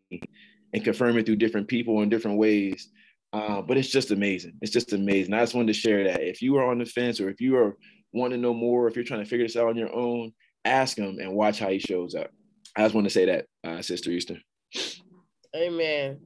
and 0.73 0.83
confirm 0.83 1.17
it 1.17 1.25
through 1.25 1.37
different 1.37 1.67
people 1.67 2.01
in 2.01 2.09
different 2.09 2.37
ways. 2.37 2.89
Uh, 3.31 3.61
but 3.61 3.77
it's 3.77 3.89
just 3.89 4.11
amazing. 4.11 4.53
It's 4.61 4.71
just 4.71 4.93
amazing. 4.93 5.33
I 5.33 5.41
just 5.41 5.53
wanted 5.53 5.67
to 5.67 5.79
share 5.79 6.03
that. 6.05 6.21
If 6.21 6.41
you 6.41 6.57
are 6.57 6.69
on 6.69 6.79
the 6.79 6.85
fence, 6.85 7.19
or 7.19 7.29
if 7.29 7.39
you 7.39 7.57
are 7.57 7.77
wanting 8.11 8.39
to 8.39 8.41
know 8.41 8.53
more, 8.53 8.87
if 8.87 8.95
you're 8.95 9.05
trying 9.05 9.23
to 9.23 9.29
figure 9.29 9.45
this 9.45 9.55
out 9.55 9.67
on 9.67 9.77
your 9.77 9.93
own, 9.93 10.33
ask 10.65 10.97
him 10.97 11.19
and 11.19 11.33
watch 11.33 11.59
how 11.59 11.69
he 11.69 11.79
shows 11.79 12.15
up. 12.15 12.31
I 12.75 12.83
just 12.83 12.95
want 12.95 13.05
to 13.05 13.11
say 13.11 13.25
that, 13.25 13.45
uh, 13.63 13.81
Sister 13.81 14.09
Easter. 14.11 14.37
Amen. 15.55 16.19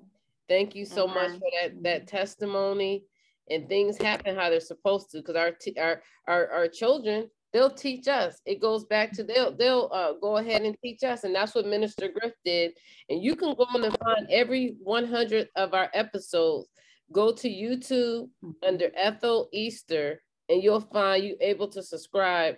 Thank 0.49 0.75
you 0.75 0.85
so 0.85 1.07
much 1.07 1.29
mm-hmm. 1.29 1.37
for 1.37 1.49
that 1.61 1.83
that 1.83 2.01
mm-hmm. 2.05 2.17
testimony. 2.17 3.03
And 3.49 3.67
things 3.67 3.97
happen 3.97 4.37
how 4.37 4.49
they're 4.49 4.61
supposed 4.61 5.11
to, 5.11 5.17
because 5.17 5.35
our, 5.35 5.51
t- 5.51 5.77
our 5.77 6.01
our 6.27 6.49
our 6.49 6.67
children 6.67 7.29
they'll 7.53 7.69
teach 7.69 8.07
us. 8.07 8.41
It 8.45 8.59
goes 8.59 8.83
back 8.83 9.11
to 9.13 9.23
they'll 9.23 9.55
they'll 9.55 9.89
uh, 9.93 10.13
go 10.19 10.37
ahead 10.37 10.63
and 10.63 10.75
teach 10.83 11.03
us, 11.03 11.23
and 11.23 11.33
that's 11.33 11.55
what 11.55 11.67
Minister 11.67 12.09
Griff 12.09 12.33
did. 12.43 12.71
And 13.09 13.23
you 13.23 13.35
can 13.35 13.53
go 13.53 13.65
on 13.73 13.83
and 13.83 13.97
find 14.03 14.27
every 14.29 14.75
100 14.81 15.47
of 15.55 15.73
our 15.73 15.89
episodes. 15.93 16.67
Go 17.11 17.31
to 17.31 17.47
YouTube 17.47 18.29
mm-hmm. 18.43 18.51
under 18.67 18.89
Ethel 18.95 19.49
Easter, 19.53 20.21
and 20.49 20.61
you'll 20.61 20.81
find 20.81 21.23
you 21.23 21.37
able 21.39 21.67
to 21.69 21.83
subscribe, 21.83 22.55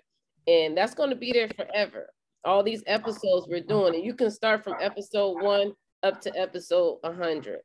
and 0.47 0.75
that's 0.77 0.95
going 0.95 1.09
to 1.09 1.15
be 1.15 1.33
there 1.33 1.49
forever. 1.49 2.09
All 2.45 2.63
these 2.63 2.83
episodes 2.87 3.47
we're 3.49 3.61
doing, 3.61 3.95
and 3.95 4.03
you 4.03 4.13
can 4.13 4.31
start 4.31 4.63
from 4.63 4.75
episode 4.79 5.41
one 5.41 5.73
up 6.03 6.21
to 6.21 6.39
episode 6.39 6.99
100. 7.01 7.59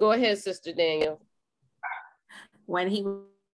Go 0.00 0.12
ahead, 0.12 0.38
Sister 0.38 0.72
Daniel. 0.72 1.20
When 2.66 2.88
he 2.88 3.06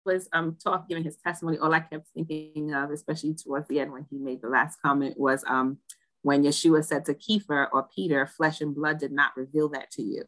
was 0.06 0.30
um 0.34 0.58
talking, 0.64 0.86
giving 0.90 1.04
his 1.04 1.18
testimony, 1.18 1.58
all 1.58 1.74
I 1.74 1.82
kept 1.82 2.08
thinking 2.14 2.74
of, 2.74 2.92
especially 2.92 3.34
towards 3.34 3.68
the 3.68 3.80
end 3.80 3.92
when 3.92 4.06
he 4.10 4.18
made 4.18 4.42
the 4.42 4.50
last 4.50 4.78
comment, 4.84 5.20
was 5.20 5.44
um 5.48 5.78
when 6.22 6.44
Yeshua 6.44 6.84
said 6.84 7.06
to 7.06 7.14
Kepha 7.14 7.68
or 7.72 7.88
Peter, 7.96 8.26
flesh 8.26 8.62
and 8.62 8.76
blood 8.76 9.00
did 9.00 9.12
not 9.12 9.36
reveal 9.38 9.70
that 9.70 9.92
to 9.92 10.02
you. 10.02 10.24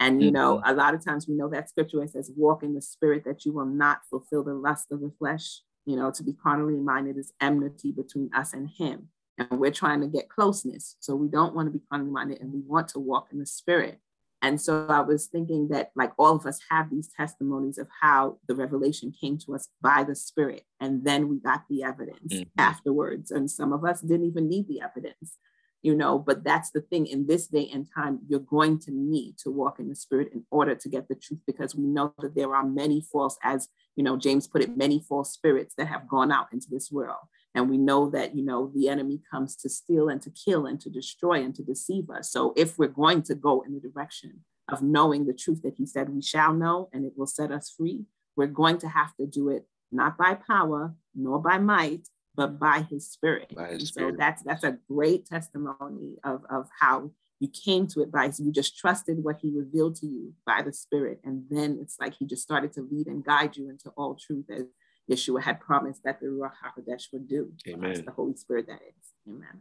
And 0.00 0.22
you 0.22 0.30
know, 0.30 0.56
mm-hmm. 0.56 0.68
a 0.68 0.74
lot 0.74 0.94
of 0.94 1.04
times 1.04 1.28
we 1.28 1.34
know 1.34 1.48
that 1.50 1.68
scripture 1.68 2.02
it 2.02 2.10
says, 2.10 2.30
walk 2.36 2.62
in 2.62 2.74
the 2.74 2.82
spirit 2.82 3.24
that 3.24 3.44
you 3.44 3.52
will 3.52 3.66
not 3.66 4.00
fulfill 4.10 4.42
the 4.42 4.54
lust 4.54 4.90
of 4.90 5.00
the 5.00 5.12
flesh. 5.18 5.60
You 5.86 5.96
know, 5.96 6.10
to 6.10 6.22
be 6.22 6.32
carnally 6.32 6.76
minded 6.76 7.18
is 7.18 7.32
enmity 7.40 7.92
between 7.92 8.30
us 8.34 8.54
and 8.54 8.68
him. 8.68 9.08
And 9.38 9.60
we're 9.60 9.70
trying 9.70 10.00
to 10.00 10.06
get 10.06 10.28
closeness. 10.28 10.96
So 11.00 11.14
we 11.14 11.28
don't 11.28 11.54
want 11.54 11.66
to 11.66 11.72
be 11.72 11.84
carnally 11.90 12.10
minded 12.10 12.40
and 12.40 12.52
we 12.52 12.60
want 12.60 12.88
to 12.88 13.00
walk 13.00 13.28
in 13.32 13.38
the 13.38 13.46
spirit. 13.46 14.00
And 14.44 14.60
so 14.60 14.86
I 14.88 15.00
was 15.00 15.26
thinking 15.26 15.68
that, 15.68 15.90
like, 15.96 16.12
all 16.18 16.36
of 16.36 16.44
us 16.44 16.60
have 16.70 16.90
these 16.90 17.08
testimonies 17.16 17.78
of 17.78 17.88
how 18.02 18.36
the 18.46 18.54
revelation 18.54 19.10
came 19.18 19.38
to 19.38 19.54
us 19.54 19.68
by 19.80 20.04
the 20.04 20.14
Spirit. 20.14 20.64
And 20.80 21.02
then 21.02 21.28
we 21.30 21.38
got 21.38 21.62
the 21.70 21.82
evidence 21.82 22.34
mm-hmm. 22.34 22.60
afterwards. 22.60 23.30
And 23.30 23.50
some 23.50 23.72
of 23.72 23.84
us 23.90 24.02
didn't 24.02 24.26
even 24.26 24.46
need 24.48 24.68
the 24.68 24.82
evidence, 24.82 25.38
you 25.80 25.94
know. 25.94 26.18
But 26.18 26.44
that's 26.44 26.70
the 26.72 26.82
thing 26.82 27.06
in 27.06 27.26
this 27.26 27.46
day 27.46 27.70
and 27.72 27.88
time, 27.98 28.18
you're 28.28 28.40
going 28.56 28.78
to 28.80 28.90
need 28.92 29.38
to 29.44 29.50
walk 29.50 29.80
in 29.80 29.88
the 29.88 29.96
Spirit 29.96 30.28
in 30.34 30.44
order 30.50 30.74
to 30.74 30.88
get 30.90 31.08
the 31.08 31.14
truth, 31.14 31.40
because 31.46 31.74
we 31.74 31.86
know 31.86 32.12
that 32.20 32.34
there 32.34 32.54
are 32.54 32.66
many 32.66 33.00
false, 33.00 33.38
as, 33.42 33.68
you 33.96 34.04
know, 34.04 34.18
James 34.18 34.46
put 34.46 34.62
it, 34.62 34.76
many 34.76 34.98
false 35.08 35.32
spirits 35.32 35.74
that 35.78 35.88
have 35.88 36.06
gone 36.06 36.30
out 36.30 36.48
into 36.52 36.68
this 36.70 36.92
world. 36.92 37.24
And 37.54 37.70
we 37.70 37.78
know 37.78 38.10
that, 38.10 38.34
you 38.34 38.44
know, 38.44 38.70
the 38.74 38.88
enemy 38.88 39.20
comes 39.30 39.54
to 39.56 39.68
steal 39.68 40.08
and 40.08 40.20
to 40.22 40.30
kill 40.30 40.66
and 40.66 40.80
to 40.80 40.90
destroy 40.90 41.42
and 41.42 41.54
to 41.54 41.62
deceive 41.62 42.10
us. 42.10 42.32
So 42.32 42.52
if 42.56 42.78
we're 42.78 42.88
going 42.88 43.22
to 43.22 43.34
go 43.34 43.62
in 43.62 43.74
the 43.74 43.80
direction 43.80 44.44
of 44.70 44.82
knowing 44.82 45.26
the 45.26 45.34
truth 45.34 45.62
that 45.62 45.74
he 45.76 45.86
said 45.86 46.08
we 46.08 46.22
shall 46.22 46.52
know 46.52 46.88
and 46.92 47.04
it 47.04 47.12
will 47.16 47.26
set 47.26 47.52
us 47.52 47.72
free, 47.76 48.06
we're 48.36 48.46
going 48.46 48.78
to 48.78 48.88
have 48.88 49.14
to 49.16 49.26
do 49.26 49.48
it 49.50 49.66
not 49.92 50.18
by 50.18 50.34
power 50.34 50.94
nor 51.14 51.38
by 51.38 51.58
might, 51.58 52.08
but 52.34 52.58
by 52.58 52.84
his 52.90 53.08
spirit. 53.08 53.54
By 53.54 53.68
his 53.68 53.88
spirit. 53.88 54.14
So 54.14 54.16
that's 54.18 54.42
that's 54.42 54.64
a 54.64 54.78
great 54.88 55.26
testimony 55.26 56.16
of, 56.24 56.42
of 56.50 56.68
how 56.80 57.10
you 57.40 57.48
came 57.48 57.86
to 57.88 58.00
it 58.00 58.10
by 58.10 58.30
you 58.38 58.52
just 58.52 58.76
trusted 58.76 59.22
what 59.22 59.38
he 59.40 59.50
revealed 59.50 59.96
to 59.96 60.06
you 60.06 60.32
by 60.46 60.62
the 60.62 60.72
spirit. 60.72 61.20
And 61.24 61.44
then 61.50 61.78
it's 61.80 61.96
like 62.00 62.14
he 62.14 62.26
just 62.26 62.42
started 62.42 62.72
to 62.74 62.88
lead 62.90 63.06
and 63.06 63.24
guide 63.24 63.56
you 63.56 63.68
into 63.68 63.90
all 63.90 64.14
truth 64.14 64.46
as 64.50 64.64
Yeshua 65.10 65.42
had 65.42 65.60
promised 65.60 66.02
that 66.04 66.20
the 66.20 66.26
Ruach 66.26 66.52
HaKodesh 66.64 67.12
would 67.12 67.28
do. 67.28 67.52
Amen. 67.68 68.04
the 68.04 68.12
Holy 68.12 68.34
Spirit 68.36 68.66
that 68.68 68.80
is. 68.82 69.12
Amen. 69.28 69.60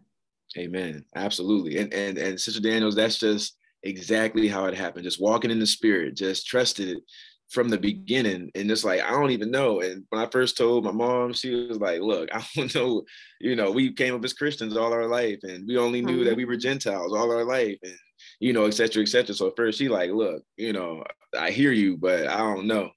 Amen. 0.58 1.06
Absolutely. 1.16 1.80
And 1.80 1.94
and 1.94 2.18
and 2.18 2.39
Sister 2.39 2.62
Daniels, 2.62 2.96
that's 2.96 3.20
just 3.20 3.58
exactly 3.84 4.48
how 4.48 4.66
it 4.66 4.76
happened. 4.76 5.04
Just 5.04 5.22
walking 5.22 5.52
in 5.52 5.60
the 5.60 5.68
spirit, 5.68 6.16
just 6.16 6.48
trusted 6.48 6.89
it 6.89 7.04
from 7.50 7.70
the 7.70 7.78
beginning. 7.78 8.50
And 8.56 8.70
just 8.70 8.86
like, 8.86 9.02
I 9.02 9.12
don't 9.12 9.32
even 9.32 9.52
know. 9.52 9.82
And 9.82 10.04
when 10.10 10.22
I 10.22 10.30
first 10.30 10.58
told 10.58 10.86
my 10.86 10.91
mom, 10.91 11.34
she 11.34 11.54
was 11.54 11.80
like, 11.80 12.02
look, 12.02 12.30
I 12.34 12.44
don't 12.56 12.74
know, 12.74 13.04
you 13.39 13.56
know, 13.56 13.72
we 13.72 13.94
came 13.94 14.16
up 14.16 14.24
as 14.24 14.34
Christians 14.34 14.78
all 14.78 14.94
our 14.94 15.08
life 15.08 15.39
and 15.44 15.68
we 15.68 15.78
only 15.78 16.02
knew 16.02 16.18
mm-hmm. 16.18 16.26
that 16.26 16.38
we 16.38 16.46
were 16.46 16.58
Gentiles 16.58 17.14
all 17.14 17.32
our 17.32 17.46
life 17.46 17.78
and 17.84 17.98
you 18.39 18.54
know, 18.54 18.66
et 18.66 18.74
cetera, 18.74 19.02
et 19.04 19.08
cetera. 19.08 19.36
So 19.36 19.54
first 19.56 19.78
she 19.78 19.89
like, 19.89 20.12
look, 20.12 20.44
you 20.58 20.74
know, 20.74 21.04
I 21.38 21.52
hear 21.52 21.72
you, 21.72 21.98
but 21.98 22.28
I 22.28 22.38
don't 22.38 22.68
know 22.68 22.89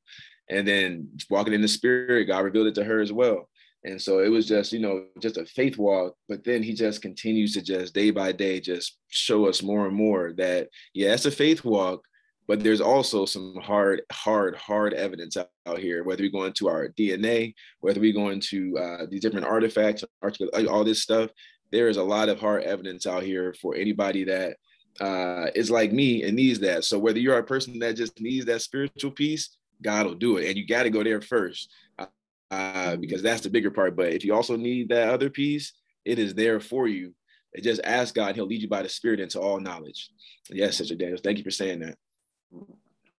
and 0.51 0.67
then 0.67 1.09
walking 1.31 1.55
in 1.55 1.63
the 1.63 1.69
spirit 1.69 2.27
god 2.27 2.45
revealed 2.45 2.67
it 2.67 2.75
to 2.75 2.85
her 2.85 3.01
as 3.01 3.13
well. 3.13 3.49
And 3.85 4.03
so 4.03 4.19
it 4.19 4.29
was 4.29 4.49
just 4.49 4.73
you 4.73 4.81
know 4.81 5.05
just 5.21 5.37
a 5.37 5.47
faith 5.47 5.79
walk. 5.79 6.15
But 6.29 6.45
then 6.45 6.63
he 6.63 6.75
just 6.75 7.03
continues 7.03 7.55
to 7.55 7.63
just 7.63 7.95
day 7.95 8.11
by 8.11 8.33
day 8.33 8.61
just 8.61 8.99
show 9.09 9.47
us 9.47 9.63
more 9.63 9.87
and 9.87 9.97
more 9.97 10.33
that 10.37 10.69
yeah 10.95 11.15
it's 11.15 11.27
a 11.27 11.31
faith 11.31 11.65
walk 11.65 12.03
but 12.49 12.63
there's 12.63 12.81
also 12.81 13.27
some 13.27 13.57
hard 13.61 14.03
hard 14.13 14.55
hard 14.57 14.95
evidence 14.95 15.37
out, 15.37 15.79
here 15.79 16.05
whether 16.05 16.23
we 16.23 16.31
go 16.31 16.45
into 16.45 16.69
our 16.69 16.89
dna 16.91 17.53
whether 17.81 18.01
we 18.01 18.13
go 18.13 18.29
into 18.29 18.79
uh, 18.79 19.05
these 19.11 19.21
different 19.21 19.47
artifacts 19.47 20.05
all 20.69 20.85
this 20.85 21.03
stuff 21.03 21.31
there 21.73 21.89
is 21.89 21.97
a 21.97 22.03
lot 22.03 22.29
of 22.29 22.41
hard 22.41 22.63
evidence 22.63 23.07
out 23.07 23.23
here 23.23 23.55
for 23.61 23.75
anybody 23.75 24.25
that 24.25 24.57
uh, 25.01 25.47
is 25.55 25.71
like 25.71 25.93
me 25.93 26.23
and 26.23 26.37
needs 26.37 26.59
that. 26.61 26.85
So 26.85 26.99
whether 26.99 27.19
you're 27.19 27.39
a 27.39 27.45
person 27.45 27.79
that 27.81 27.97
just 27.97 28.21
needs 28.21 28.47
that 28.47 28.63
spiritual 28.63 29.11
piece 29.11 29.57
God 29.83 30.07
will 30.07 30.15
do 30.15 30.37
it. 30.39 30.49
And 30.49 30.57
you 30.57 30.67
got 30.67 30.85
to 30.85 30.91
go 30.91 31.03
there 31.03 31.21
first 31.21 31.71
uh, 32.51 32.97
because 32.97 33.23
that's 33.23 33.43
the 33.43 33.51
bigger 33.51 33.71
part. 33.71 33.97
But 33.97 34.13
if 34.13 34.25
you 34.25 34.35
also 34.35 34.57
need 34.57 34.89
that 34.89 35.09
other 35.09 35.31
piece, 35.31 35.73
it 36.05 36.19
is 36.19 36.35
there 36.35 36.61
for 36.61 36.87
you. 36.87 37.15
And 37.55 37.65
just 37.65 37.81
ask 37.85 38.15
God, 38.15 38.35
He'll 38.35 38.47
lead 38.47 38.63
you 38.63 38.69
by 38.69 38.83
the 38.83 38.89
Spirit 38.89 39.21
into 39.21 39.41
all 39.41 39.61
knowledge. 39.61 40.11
Yes, 40.51 40.77
Sister 40.77 40.95
Daniels, 40.95 41.21
thank 41.23 41.39
you 41.39 41.45
for 41.45 41.51
saying 41.51 41.81
that. 41.81 41.97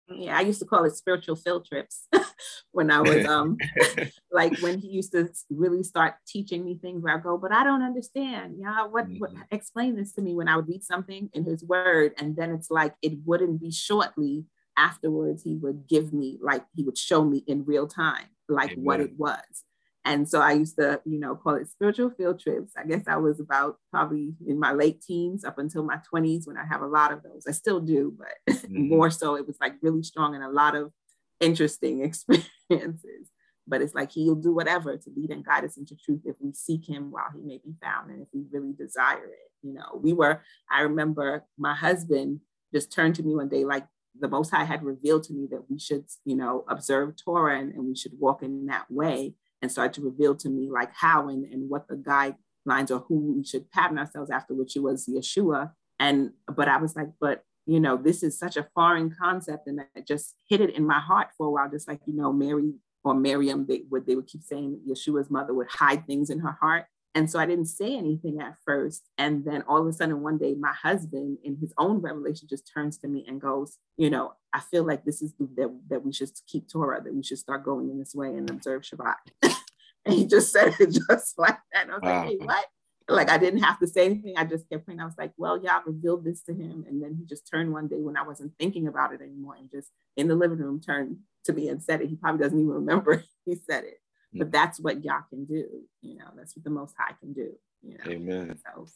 Yeah, 0.10 0.38
I 0.38 0.42
used 0.42 0.60
to 0.60 0.66
call 0.66 0.86
it 0.86 0.96
spiritual 0.96 1.36
field 1.36 1.66
trips 1.66 2.08
when 2.72 2.90
I 2.90 3.02
was 3.02 3.26
um 3.26 3.58
like 4.32 4.58
when 4.60 4.80
he 4.80 4.88
used 4.88 5.12
to 5.12 5.28
really 5.50 5.84
start 5.84 6.16
teaching 6.26 6.64
me 6.64 6.78
things 6.82 7.04
where 7.04 7.18
I 7.18 7.20
go, 7.20 7.38
but 7.38 7.52
I 7.52 7.66
don't 7.66 7.82
understand. 7.82 8.56
Yeah, 8.58 8.88
what, 8.88 9.06
mm-hmm. 9.06 9.20
what 9.20 9.32
explain 9.52 9.98
this 9.98 10.14
to 10.14 10.22
me 10.22 10.34
when 10.34 10.48
I 10.48 10.56
would 10.56 10.70
read 10.70 10.84
something 10.84 11.30
in 11.34 11.44
his 11.44 11.64
word, 11.64 12.14
and 12.18 12.38
then 12.38 12.52
it's 12.52 12.72
like 12.72 12.96
it 13.02 13.18
wouldn't 13.26 13.60
be 13.60 13.72
shortly 13.72 14.46
afterwards 14.78 15.44
he 15.44 15.56
would 15.56 15.88
give 15.88 16.14
me 16.14 16.38
like 16.42 16.64
he 16.76 16.84
would 16.84 16.98
show 16.98 17.24
me 17.24 17.44
in 17.48 17.66
real 17.66 17.88
time 17.88 18.28
like 18.48 18.72
Amen. 18.72 18.86
what 18.86 19.00
it 19.00 19.12
was 19.18 19.66
and 20.08 20.28
so 20.28 20.40
I 20.40 20.54
used 20.54 20.78
to, 20.78 21.02
you 21.04 21.20
know, 21.20 21.36
call 21.36 21.56
it 21.56 21.68
spiritual 21.68 22.10
field 22.12 22.40
trips. 22.40 22.72
I 22.78 22.86
guess 22.86 23.04
I 23.08 23.18
was 23.18 23.42
about 23.42 23.76
probably 23.92 24.36
in 24.48 24.58
my 24.58 24.72
late 24.72 25.02
teens 25.02 25.44
up 25.44 25.58
until 25.58 25.84
my 25.84 26.00
20s 26.14 26.48
when 26.48 26.56
I 26.56 26.66
have 26.66 26.82
a 26.82 26.88
lot 26.88 27.12
of 27.12 27.24
those. 27.24 27.44
I 27.46 27.52
still 27.52 27.82
do, 27.82 28.18
but 28.18 28.54
mm-hmm. 28.56 28.88
more 28.88 29.10
so 29.10 29.36
it 29.36 29.46
was 29.46 29.58
like 29.60 29.74
really 29.82 30.04
strong 30.04 30.34
and 30.34 30.46
a 30.46 30.50
lot 30.50 30.76
of 30.76 30.94
interesting 31.42 32.02
experiences. 32.06 33.32
But 33.68 33.82
it's 33.82 33.94
like 33.94 34.14
he'll 34.14 34.36
do 34.36 34.54
whatever 34.54 34.96
to 34.96 35.10
lead 35.14 35.30
and 35.30 35.44
guide 35.44 35.66
us 35.66 35.76
into 35.76 35.98
truth 35.98 36.22
if 36.24 36.38
we 36.40 36.54
seek 36.54 36.88
him 36.88 37.12
while 37.12 37.28
he 37.36 37.42
may 37.42 37.58
be 37.58 37.76
found 37.84 38.10
and 38.10 38.22
if 38.22 38.30
we 38.34 38.46
really 38.50 38.72
desire 38.72 39.26
it. 39.26 39.52
You 39.62 39.74
know, 39.74 40.00
we 40.02 40.14
were, 40.14 40.42
I 40.72 40.84
remember 40.84 41.44
my 41.58 41.76
husband 41.76 42.40
just 42.74 42.94
turned 42.94 43.16
to 43.16 43.24
me 43.24 43.36
one 43.36 43.50
day 43.50 43.66
like 43.66 43.86
the 44.20 44.28
Most 44.28 44.52
High 44.52 44.64
had 44.64 44.84
revealed 44.84 45.24
to 45.24 45.34
me 45.34 45.48
that 45.52 45.70
we 45.70 45.80
should, 45.80 46.06
you 46.26 46.36
know, 46.36 46.66
observe 46.68 47.16
Torah 47.24 47.60
and, 47.60 47.74
and 47.74 47.86
we 47.86 47.96
should 47.96 48.14
walk 48.20 48.44
in 48.44 48.66
that 48.68 48.86
way 48.90 49.36
and 49.62 49.72
start 49.72 49.94
to 49.94 50.02
reveal 50.02 50.36
to 50.36 50.50
me 50.50 50.70
like 50.70 50.92
how 50.94 51.30
and, 51.30 51.46
and 51.46 51.70
what 51.70 51.88
the 51.88 51.96
guidelines 51.96 52.92
or 52.92 53.00
who 53.00 53.34
we 53.38 53.44
should 53.44 53.72
pattern 53.72 53.98
ourselves 53.98 54.30
after, 54.30 54.54
which 54.54 54.74
was 54.76 55.08
Yeshua. 55.08 55.72
And 56.00 56.32
but 56.54 56.68
I 56.68 56.78
was 56.78 56.96
like, 56.96 57.10
but 57.20 57.44
you 57.66 57.80
know, 57.80 57.98
this 57.98 58.24
is 58.24 58.38
such 58.38 58.56
a 58.56 58.68
foreign 58.74 59.14
concept, 59.20 59.68
and 59.68 59.82
I 59.82 60.02
just 60.08 60.36
hit 60.48 60.62
it 60.62 60.76
in 60.76 60.86
my 60.88 61.00
heart 61.00 61.30
for 61.38 61.48
a 61.48 61.52
while, 61.52 61.70
just 61.70 61.88
like 61.88 62.00
you 62.06 62.16
know, 62.16 62.32
Mary 62.32 62.74
or 63.04 63.14
Miriam, 63.14 63.66
they 63.68 63.84
would 63.90 64.06
they 64.06 64.16
would 64.16 64.28
keep 64.28 64.44
saying 64.44 64.80
Yeshua's 64.88 65.30
mother 65.30 65.54
would 65.54 65.68
hide 65.70 66.06
things 66.06 66.30
in 66.30 66.40
her 66.40 66.58
heart. 66.60 66.86
And 67.18 67.28
so 67.28 67.40
I 67.40 67.48
didn't 67.48 67.66
say 67.66 67.98
anything 67.98 68.40
at 68.40 68.58
first. 68.64 69.10
And 69.18 69.44
then 69.44 69.64
all 69.68 69.82
of 69.82 69.88
a 69.88 69.92
sudden, 69.92 70.22
one 70.22 70.38
day, 70.38 70.54
my 70.54 70.72
husband, 70.72 71.40
in 71.44 71.58
his 71.58 71.74
own 71.76 71.98
revelation, 71.98 72.48
just 72.48 72.72
turns 72.72 72.96
to 73.00 73.08
me 73.08 73.26
and 73.28 73.42
goes, 73.42 73.80
You 73.98 74.12
know, 74.12 74.34
I 74.54 74.60
feel 74.60 74.84
like 74.84 75.04
this 75.04 75.24
is 75.24 75.34
that, 75.40 75.76
that 75.90 76.06
we 76.06 76.14
should 76.14 76.30
keep 76.46 76.70
Torah, 76.70 77.02
that 77.02 77.16
we 77.16 77.24
should 77.24 77.40
start 77.40 77.66
going 77.66 77.90
in 77.90 77.98
this 77.98 78.14
way 78.14 78.28
and 78.28 78.48
observe 78.52 78.84
Shabbat. 78.84 79.16
and 79.42 80.14
he 80.14 80.28
just 80.28 80.54
said 80.54 80.76
it 80.80 80.92
just 81.10 81.40
like 81.40 81.58
that. 81.74 81.86
And 81.86 81.92
I 81.92 81.96
was 81.96 82.04
wow. 82.04 82.20
like, 82.20 82.30
Hey, 82.30 82.38
what? 82.40 82.66
Like 83.10 83.32
I 83.32 83.40
didn't 83.40 83.64
have 83.64 83.80
to 83.80 83.88
say 83.88 84.06
anything. 84.06 84.36
I 84.38 84.44
just 84.44 84.70
kept 84.70 84.86
praying. 84.86 85.00
I 85.00 85.06
was 85.06 85.18
like, 85.18 85.32
Well, 85.38 85.60
yeah, 85.60 85.78
I 85.78 85.82
revealed 85.88 86.24
this 86.24 86.44
to 86.44 86.54
him. 86.54 86.86
And 86.88 87.02
then 87.02 87.16
he 87.18 87.26
just 87.26 87.50
turned 87.50 87.74
one 87.74 87.88
day 87.88 87.98
when 88.00 88.16
I 88.16 88.28
wasn't 88.28 88.54
thinking 88.60 88.88
about 88.88 89.12
it 89.12 89.22
anymore 89.22 89.56
and 89.60 89.72
just 89.72 89.90
in 90.18 90.28
the 90.28 90.36
living 90.36 90.60
room 90.60 90.80
turned 90.80 91.18
to 91.46 91.54
me 91.54 91.70
and 91.70 91.82
said 91.82 92.00
it. 92.02 92.10
He 92.10 92.16
probably 92.16 92.44
doesn't 92.44 92.60
even 92.60 92.74
remember 92.74 93.24
he 93.46 93.56
said 93.56 93.86
it 93.86 94.02
but 94.34 94.52
that's 94.52 94.80
what 94.80 95.04
Yah 95.04 95.22
can 95.30 95.46
do. 95.46 95.66
You 96.02 96.18
know, 96.18 96.28
that's 96.36 96.56
what 96.56 96.64
the 96.64 96.70
Most 96.70 96.96
High 96.98 97.14
can 97.20 97.34
do. 97.34 97.52
You 97.82 97.98
know, 97.98 98.12
Amen. 98.12 98.58
So 98.66 98.88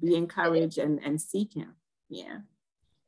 be 0.00 0.14
encouraged 0.14 0.78
and 0.78 1.00
and 1.04 1.20
seek 1.20 1.54
Him. 1.54 1.74
Yeah. 2.08 2.38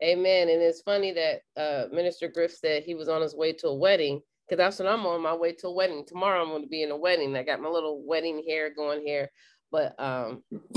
Amen. 0.02 0.48
And 0.48 0.62
it's 0.62 0.82
funny 0.82 1.12
that 1.12 1.42
uh, 1.60 1.88
Minister 1.92 2.28
Griff 2.28 2.52
said 2.52 2.84
he 2.84 2.94
was 2.94 3.08
on 3.08 3.20
his 3.20 3.34
way 3.34 3.52
to 3.54 3.68
a 3.68 3.74
wedding 3.74 4.20
because 4.46 4.58
that's 4.58 4.78
when 4.78 4.86
I'm 4.86 5.04
on 5.06 5.20
my 5.22 5.34
way 5.34 5.52
to 5.52 5.68
a 5.68 5.72
wedding. 5.72 6.04
Tomorrow 6.06 6.40
I'm 6.40 6.50
going 6.50 6.62
to 6.62 6.68
be 6.68 6.82
in 6.82 6.92
a 6.92 6.96
wedding. 6.96 7.36
I 7.36 7.42
got 7.42 7.60
my 7.60 7.68
little 7.68 8.02
wedding 8.06 8.44
hair 8.46 8.72
going 8.72 9.04
here. 9.04 9.28
But 9.70 9.98
um, 9.98 10.42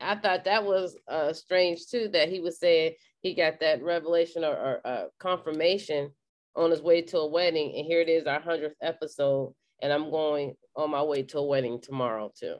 I 0.00 0.16
thought 0.16 0.44
that 0.44 0.64
was 0.64 0.96
uh, 1.08 1.32
strange 1.32 1.86
too 1.88 2.08
that 2.12 2.28
he 2.28 2.40
was 2.40 2.58
saying 2.58 2.94
he 3.20 3.34
got 3.34 3.60
that 3.60 3.82
revelation 3.82 4.44
or, 4.44 4.54
or 4.54 4.80
uh, 4.84 5.04
confirmation 5.18 6.10
on 6.56 6.70
his 6.70 6.82
way 6.82 7.02
to 7.02 7.18
a 7.18 7.28
wedding. 7.30 7.74
And 7.76 7.86
here 7.86 8.00
it 8.00 8.08
is, 8.08 8.26
our 8.26 8.40
100th 8.40 8.72
episode 8.82 9.54
and 9.82 9.92
I'm 9.92 10.10
going 10.10 10.54
on 10.76 10.90
my 10.90 11.02
way 11.02 11.22
to 11.24 11.38
a 11.38 11.44
wedding 11.44 11.80
tomorrow 11.80 12.32
too. 12.38 12.56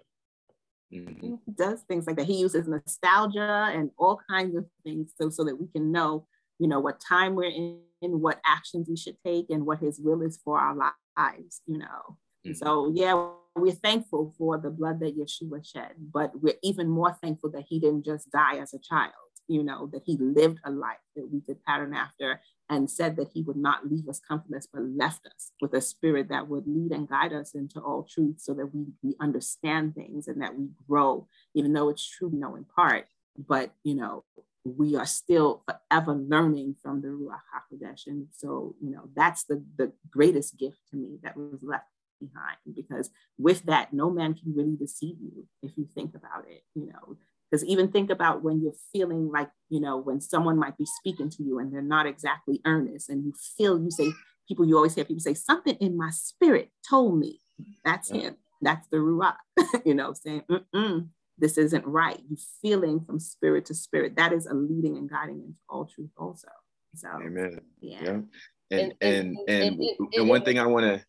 Mm-hmm. 0.93 1.27
He 1.27 1.53
does 1.57 1.81
things 1.89 2.07
like 2.07 2.17
that. 2.17 2.27
He 2.27 2.37
uses 2.39 2.69
nostalgia 2.69 3.71
and 3.73 3.91
all 3.97 4.21
kinds 4.29 4.57
of 4.57 4.67
things 4.85 5.13
so 5.19 5.31
so 5.31 5.45
that 5.45 5.59
we 5.59 5.69
can 5.69 5.91
know, 5.91 6.27
you 6.59 6.69
know, 6.69 6.81
what 6.81 7.01
time 7.01 7.35
we're 7.35 7.45
in, 7.45 7.81
what 8.03 8.41
actions 8.45 8.89
we 8.91 8.97
should 8.97 9.17
take, 9.25 9.47
and 9.49 9.65
what 9.65 9.81
His 9.81 9.99
will 9.99 10.21
is 10.23 10.39
for 10.45 10.59
our 10.59 10.77
lives. 10.77 11.63
You 11.67 11.79
know, 11.79 12.19
mm-hmm. 12.47 12.53
so 12.53 12.93
yeah, 12.95 13.29
we're 13.57 13.73
thankful 13.73 14.35
for 14.37 14.59
the 14.59 14.71
blood 14.71 15.01
that 15.01 15.17
Yeshua 15.17 15.65
shed, 15.65 15.93
but 16.13 16.33
we're 16.43 16.59
even 16.63 16.89
more 16.89 17.17
thankful 17.23 17.51
that 17.53 17.65
He 17.69 17.81
didn't 17.81 18.05
just 18.05 18.31
die 18.31 18.57
as 18.57 18.75
a 18.75 18.79
child. 18.79 19.13
You 19.49 19.63
know, 19.63 19.89
that 19.93 20.03
He 20.05 20.17
lived 20.19 20.61
a 20.65 20.71
life 20.71 20.99
that 21.17 21.31
we 21.31 21.41
could 21.41 21.63
pattern 21.65 21.95
after 21.95 22.41
and 22.73 22.91
said 22.91 23.17
that 23.17 23.29
he 23.35 23.43
would 23.43 23.57
not 23.57 23.91
leave 23.91 24.09
us 24.09 24.19
comfortless, 24.19 24.67
but 24.73 24.83
left 24.83 25.27
us 25.27 25.53
with 25.61 25.75
a 25.75 25.81
spirit 25.81 26.29
that 26.31 26.49
would 26.49 26.67
lead 26.67 26.91
and 26.91 27.07
guide 27.07 27.33
us 27.33 27.55
into 27.55 27.79
all 27.79 28.03
truth 28.03 28.37
so 28.41 28.55
that 28.55 28.75
we, 28.75 28.87
we 29.03 29.15
understand 29.21 29.95
things 29.95 30.27
and 30.27 30.41
that 30.41 30.57
we 30.57 30.69
grow, 30.89 31.29
even 31.55 31.75
though 31.75 31.91
it's 31.91 32.09
true, 32.09 32.29
we 32.29 32.39
know 32.39 32.55
in 32.55 32.65
part, 32.65 33.07
but 33.37 33.73
you 33.85 33.95
know, 33.95 34.25
we 34.65 34.97
are 34.97 35.07
still 35.07 35.63
forever 35.67 36.15
learning 36.15 36.77
from 36.83 37.03
the 37.03 37.09
Ruach 37.09 37.41
HaKodesh. 37.53 38.07
And 38.07 38.29
so, 38.33 38.75
you 38.81 38.91
know, 38.91 39.09
that's 39.15 39.45
the, 39.45 39.63
the 39.77 39.93
greatest 40.11 40.57
gift 40.57 40.79
to 40.91 40.97
me 40.97 41.19
that 41.23 41.37
was 41.37 41.63
left 41.63 41.85
behind 42.21 42.57
because 42.75 43.11
with 43.37 43.65
that, 43.65 43.93
no 43.93 44.09
man 44.09 44.35
can 44.35 44.55
really 44.55 44.77
deceive 44.77 45.17
you 45.21 45.47
if 45.63 45.77
you 45.77 45.87
think 45.95 46.15
about 46.15 46.47
it. 46.49 46.63
You 46.75 46.87
know, 46.87 47.17
because 47.53 47.65
even 47.67 47.89
think 47.89 48.09
about 48.09 48.43
when 48.43 48.63
you're 48.63 48.73
feeling 48.95 49.31
like, 49.31 49.51
you 49.69 49.79
know, 49.79 49.99
when 49.99 50.23
someone 50.23 50.59
might 50.59 50.79
be 50.79 50.87
speaking 50.87 51.29
to 51.29 51.43
you 51.43 51.59
and 51.59 51.71
they're 51.71 51.83
not 51.83 52.07
exactly 52.07 52.63
earnest, 52.65 53.11
and 53.11 53.27
you 53.27 53.35
feel, 53.59 53.79
you 53.79 53.91
say, 53.91 54.11
people, 54.49 54.65
you 54.65 54.75
always 54.75 54.95
hear 54.95 55.05
people 55.05 55.21
say, 55.21 55.35
something 55.35 55.77
in 55.77 55.95
my 55.95 56.09
spirit 56.11 56.71
told 56.89 57.19
me. 57.19 57.41
That's 57.85 58.11
yeah. 58.11 58.21
him. 58.23 58.37
That's 58.63 58.89
the 58.89 58.97
Ruach, 58.97 59.37
you 59.85 59.93
know, 59.93 60.15
saying, 60.15 60.45
Mm-mm, 60.51 61.09
this 61.37 61.59
isn't 61.59 61.87
right. 61.87 62.19
You 62.27 62.39
feeling 62.63 63.05
from 63.05 63.21
spirit 63.21 63.67
to 63.67 63.75
spirit. 63.75 64.17
That 64.17 64.33
is 64.33 64.47
a 64.47 64.55
leading 64.55 64.97
and 64.97 65.11
guiding 65.11 65.43
into 65.43 65.59
all 65.69 65.85
truth 65.85 66.11
also. 66.17 66.49
So, 66.95 67.09
amen. 67.09 67.61
Yeah. 67.83 67.99
yeah. 68.03 68.11
And, 68.11 68.25
and, 68.71 68.95
and, 69.03 69.39
and, 69.49 69.83
and 70.15 70.29
one 70.29 70.43
thing 70.43 70.59
I 70.59 70.67
want 70.67 70.87
to, 70.87 71.05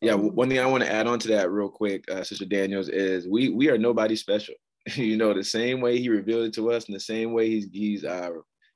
yeah, 0.00 0.14
one 0.14 0.48
thing 0.48 0.58
I 0.58 0.66
want 0.66 0.82
to 0.82 0.92
add 0.92 1.06
on 1.06 1.20
to 1.20 1.28
that 1.28 1.52
real 1.52 1.68
quick, 1.68 2.04
uh, 2.10 2.24
Sister 2.24 2.44
Daniels, 2.44 2.88
is 2.88 3.28
we 3.28 3.50
we 3.50 3.70
are 3.70 3.78
nobody 3.78 4.16
special. 4.16 4.56
you 4.94 5.16
know, 5.16 5.34
the 5.34 5.44
same 5.44 5.80
way 5.80 5.98
he 5.98 6.08
revealed 6.08 6.46
it 6.46 6.54
to 6.54 6.70
us, 6.70 6.86
and 6.86 6.94
the 6.94 7.00
same 7.00 7.32
way 7.32 7.48
he's 7.48 7.68
he's 7.72 8.04
uh, 8.04 8.30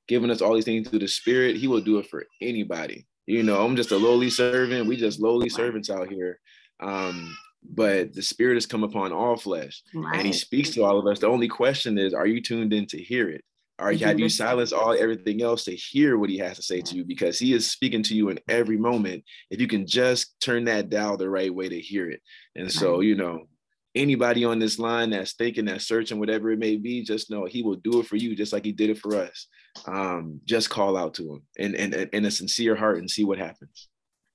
giving 0.08 0.30
us 0.30 0.42
all 0.42 0.54
these 0.54 0.64
things 0.64 0.88
through 0.88 0.98
the 0.98 1.08
Spirit, 1.08 1.56
he 1.56 1.68
will 1.68 1.80
do 1.80 1.98
it 1.98 2.08
for 2.08 2.26
anybody. 2.40 3.06
You 3.26 3.42
know, 3.44 3.64
I'm 3.64 3.76
just 3.76 3.92
a 3.92 3.96
lowly 3.96 4.30
servant. 4.30 4.88
We 4.88 4.96
just 4.96 5.20
lowly 5.20 5.48
servants 5.48 5.88
out 5.88 6.08
here. 6.08 6.40
Um, 6.80 7.36
but 7.62 8.12
the 8.12 8.22
Spirit 8.22 8.54
has 8.54 8.66
come 8.66 8.82
upon 8.82 9.12
all 9.12 9.36
flesh, 9.36 9.82
right. 9.94 10.16
and 10.16 10.26
He 10.26 10.32
speaks 10.32 10.70
to 10.70 10.84
all 10.84 10.98
of 10.98 11.06
us. 11.06 11.20
The 11.20 11.28
only 11.28 11.48
question 11.48 11.98
is, 11.98 12.14
are 12.14 12.26
you 12.26 12.42
tuned 12.42 12.72
in 12.72 12.86
to 12.86 12.98
hear 12.98 13.28
it? 13.28 13.44
Or 13.78 13.92
have 13.92 14.18
you 14.18 14.28
silenced 14.40 14.72
all 14.72 14.92
everything 14.92 15.42
else 15.42 15.64
to 15.64 15.76
hear 15.76 16.18
what 16.18 16.28
he 16.28 16.38
has 16.38 16.56
to 16.56 16.62
say 16.62 16.80
to 16.80 16.96
you? 16.96 17.04
Because 17.04 17.38
he 17.38 17.52
is 17.52 17.70
speaking 17.70 18.02
to 18.04 18.14
you 18.14 18.28
in 18.30 18.38
every 18.48 18.76
moment. 18.76 19.24
If 19.50 19.60
you 19.60 19.68
can 19.68 19.86
just 19.86 20.34
turn 20.40 20.64
that 20.64 20.90
dial 20.90 21.16
the 21.16 21.30
right 21.30 21.54
way 21.54 21.68
to 21.68 21.80
hear 21.80 22.10
it. 22.10 22.20
And 22.56 22.70
so, 22.70 23.00
you 23.00 23.14
know, 23.14 23.46
anybody 23.94 24.44
on 24.44 24.58
this 24.58 24.78
line 24.78 25.10
that's 25.10 25.32
thinking, 25.32 25.64
that's 25.64 25.86
searching, 25.86 26.18
whatever 26.18 26.50
it 26.50 26.58
may 26.58 26.76
be, 26.76 27.02
just 27.02 27.30
know 27.30 27.44
he 27.44 27.62
will 27.62 27.76
do 27.76 28.00
it 28.00 28.06
for 28.06 28.16
you 28.16 28.36
just 28.36 28.52
like 28.52 28.64
he 28.64 28.72
did 28.72 28.90
it 28.90 28.98
for 28.98 29.16
us. 29.16 29.46
Um, 29.86 30.40
just 30.44 30.70
call 30.70 30.96
out 30.96 31.14
to 31.14 31.34
him 31.34 31.42
and 31.58 31.74
in, 31.74 31.94
in, 31.94 32.08
in 32.12 32.24
a 32.24 32.30
sincere 32.30 32.76
heart 32.76 32.98
and 32.98 33.10
see 33.10 33.24
what 33.24 33.38
happens. 33.38 33.88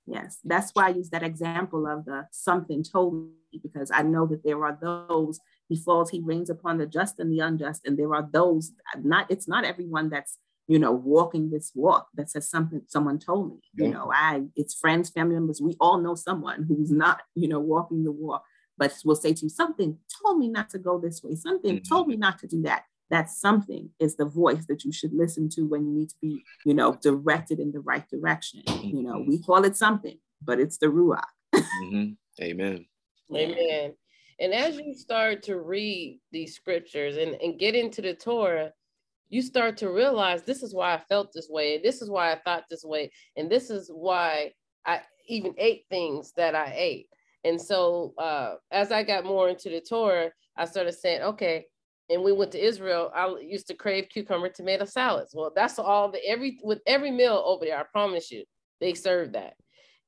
Yes, 0.07 0.37
that's 0.43 0.71
why 0.73 0.87
I 0.87 0.89
use 0.89 1.09
that 1.09 1.23
example 1.23 1.87
of 1.87 2.05
the 2.05 2.27
something 2.31 2.83
told 2.83 3.15
me 3.15 3.59
because 3.63 3.89
I 3.91 4.03
know 4.03 4.27
that 4.27 4.43
there 4.43 4.63
are 4.63 4.77
those 4.79 5.39
he 5.67 5.77
falls, 5.77 6.11
he 6.11 6.19
rains 6.19 6.49
upon 6.49 6.77
the 6.77 6.85
just 6.85 7.19
and 7.19 7.31
the 7.31 7.39
unjust, 7.39 7.81
and 7.85 7.97
there 7.97 8.13
are 8.13 8.27
those 8.31 8.71
not. 9.01 9.25
It's 9.31 9.47
not 9.47 9.65
everyone 9.65 10.09
that's 10.09 10.37
you 10.67 10.77
know 10.77 10.91
walking 10.91 11.49
this 11.49 11.71
walk 11.73 12.07
that 12.13 12.29
says 12.29 12.49
something 12.49 12.81
someone 12.87 13.17
told 13.17 13.49
me. 13.49 13.61
You 13.73 13.89
know, 13.89 14.11
I 14.13 14.43
it's 14.55 14.75
friends, 14.75 15.09
family 15.09 15.35
members. 15.35 15.61
We 15.61 15.75
all 15.79 15.99
know 15.99 16.13
someone 16.13 16.65
who's 16.67 16.91
not 16.91 17.21
you 17.33 17.47
know 17.47 17.59
walking 17.59 18.03
the 18.03 18.11
walk 18.11 18.43
but 18.77 18.93
will 19.03 19.15
say 19.15 19.33
to 19.33 19.43
you, 19.43 19.49
something 19.49 19.97
told 20.21 20.37
me 20.37 20.47
not 20.47 20.69
to 20.71 20.79
go 20.79 20.99
this 20.99 21.23
way, 21.23 21.35
something 21.35 21.77
mm-hmm. 21.77 21.93
told 21.93 22.07
me 22.07 22.15
not 22.15 22.39
to 22.39 22.47
do 22.47 22.61
that. 22.63 22.83
That 23.11 23.29
something 23.29 23.91
is 23.99 24.15
the 24.15 24.25
voice 24.25 24.65
that 24.65 24.83
you 24.83 24.91
should 24.91 25.13
listen 25.13 25.47
to 25.49 25.61
when 25.61 25.85
you 25.85 25.93
need 25.93 26.09
to 26.09 26.15
be, 26.21 26.43
you 26.65 26.73
know, 26.73 26.97
directed 27.03 27.59
in 27.59 27.71
the 27.71 27.79
right 27.79 28.07
direction. 28.09 28.63
Mm-hmm. 28.67 28.97
You 28.97 29.03
know, 29.03 29.23
we 29.27 29.37
call 29.37 29.63
it 29.63 29.77
something, 29.77 30.17
but 30.41 30.59
it's 30.59 30.79
the 30.79 30.87
Ruach. 30.87 31.23
mm-hmm. 31.53 32.13
Amen. 32.41 32.85
Amen. 33.33 33.93
And 34.39 34.53
as 34.53 34.77
you 34.77 34.93
start 34.95 35.43
to 35.43 35.59
read 35.59 36.19
these 36.31 36.55
scriptures 36.55 37.17
and, 37.17 37.35
and 37.35 37.59
get 37.59 37.75
into 37.75 38.01
the 38.01 38.15
Torah, 38.15 38.73
you 39.29 39.41
start 39.41 39.77
to 39.77 39.91
realize 39.91 40.43
this 40.43 40.63
is 40.63 40.73
why 40.73 40.93
I 40.93 40.99
felt 41.09 41.31
this 41.33 41.47
way, 41.49 41.75
and 41.75 41.83
this 41.83 42.01
is 42.01 42.09
why 42.09 42.31
I 42.31 42.39
thought 42.43 42.65
this 42.69 42.83
way, 42.83 43.11
and 43.37 43.49
this 43.49 43.69
is 43.69 43.89
why 43.93 44.53
I 44.85 45.01
even 45.27 45.53
ate 45.57 45.85
things 45.89 46.33
that 46.37 46.55
I 46.55 46.73
ate. 46.75 47.07
And 47.45 47.61
so 47.61 48.13
uh, 48.17 48.55
as 48.71 48.91
I 48.91 49.03
got 49.03 49.23
more 49.23 49.47
into 49.47 49.69
the 49.69 49.79
Torah, 49.79 50.31
I 50.57 50.65
started 50.65 50.93
saying, 50.93 51.21
okay, 51.21 51.65
and 52.09 52.23
we 52.23 52.33
went 52.33 52.51
to 52.51 52.63
Israel, 52.63 53.11
I 53.15 53.35
used 53.39 53.67
to 53.67 53.75
crave 53.75 54.09
cucumber 54.09 54.49
tomato 54.49 54.85
salads. 54.85 55.33
Well, 55.33 55.51
that's 55.55 55.79
all 55.79 56.11
the 56.11 56.23
every 56.27 56.59
with 56.63 56.81
every 56.85 57.11
meal 57.11 57.41
over 57.45 57.65
there. 57.65 57.79
I 57.79 57.83
promise 57.83 58.31
you, 58.31 58.43
they 58.81 58.93
serve 58.93 59.33
that. 59.33 59.53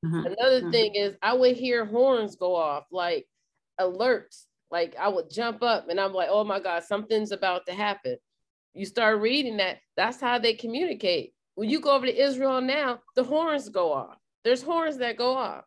Mm-hmm. 0.06 0.26
Another 0.28 0.62
mm-hmm. 0.62 0.72
thing 0.72 0.96
is, 0.96 1.16
I 1.22 1.34
would 1.34 1.56
hear 1.56 1.86
horns 1.86 2.36
go 2.36 2.56
off, 2.56 2.86
like 2.92 3.26
alerts. 3.80 4.46
Like 4.70 4.96
I 5.00 5.08
would 5.08 5.32
jump 5.32 5.64
up, 5.64 5.90
and 5.90 6.00
I'm 6.00 6.14
like, 6.14 6.28
"Oh 6.30 6.44
my 6.44 6.60
God, 6.60 6.84
something's 6.84 7.32
about 7.32 7.66
to 7.68 7.74
happen." 7.74 8.18
You 8.74 8.86
start 8.86 9.20
reading 9.22 9.58
that. 9.58 9.78
That's 9.96 10.20
how 10.22 10.38
they 10.38 10.54
communicate. 10.54 11.34
When 11.56 11.70
you 11.70 11.80
go 11.80 11.92
over 11.92 12.06
to 12.06 12.16
Israel 12.16 12.62
now, 12.62 13.00
the 13.16 13.24
horns 13.24 13.70
go 13.70 13.92
off. 13.92 14.18
There's 14.44 14.62
horns 14.62 14.98
that 14.98 15.18
go 15.18 15.34
off, 15.34 15.64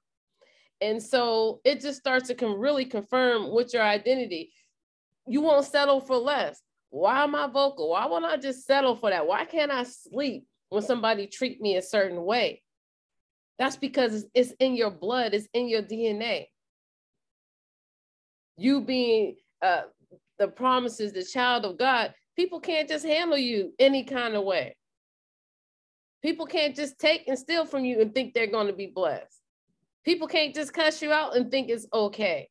and 0.80 1.02
so 1.02 1.60
it 1.64 1.80
just 1.80 1.98
starts 1.98 2.28
to 2.28 2.34
com- 2.34 2.58
really 2.58 2.84
confirm 2.84 3.50
what 3.50 3.72
your 3.72 3.82
identity 3.82 4.52
you 5.26 5.40
won't 5.40 5.64
settle 5.64 6.00
for 6.00 6.16
less. 6.16 6.60
Why 6.90 7.22
am 7.22 7.36
I 7.36 7.46
vocal? 7.46 7.90
Why 7.90 8.06
won't 8.06 8.24
I 8.24 8.36
just 8.36 8.66
settle 8.66 8.96
for 8.96 9.10
that? 9.10 9.26
Why 9.26 9.44
can't 9.44 9.70
I 9.70 9.84
sleep 9.84 10.44
when 10.70 10.82
somebody 10.82 11.28
treat 11.28 11.60
me 11.60 11.76
a 11.76 11.82
certain 11.82 12.24
way? 12.24 12.62
That's 13.58 13.76
because 13.76 14.24
it's 14.34 14.52
in 14.58 14.74
your 14.74 14.90
blood, 14.90 15.34
it's 15.34 15.48
in 15.54 15.68
your 15.68 15.82
DNA. 15.82 16.46
You 18.56 18.80
being 18.80 19.36
uh, 19.62 19.82
the 20.38 20.48
promises, 20.48 21.12
the 21.12 21.22
child 21.22 21.64
of 21.64 21.78
God, 21.78 22.12
people 22.36 22.58
can't 22.58 22.88
just 22.88 23.04
handle 23.04 23.38
you 23.38 23.72
any 23.78 24.02
kind 24.02 24.34
of 24.34 24.44
way. 24.44 24.76
People 26.22 26.46
can't 26.46 26.74
just 26.74 26.98
take 26.98 27.28
and 27.28 27.38
steal 27.38 27.64
from 27.64 27.84
you 27.84 28.00
and 28.00 28.12
think 28.12 28.34
they're 28.34 28.46
going 28.46 28.66
to 28.66 28.72
be 28.72 28.88
blessed. 28.88 29.39
People 30.05 30.28
can't 30.28 30.55
just 30.55 30.72
cuss 30.72 31.03
you 31.03 31.12
out 31.12 31.36
and 31.36 31.51
think 31.51 31.68
it's 31.68 31.86
okay 31.92 32.48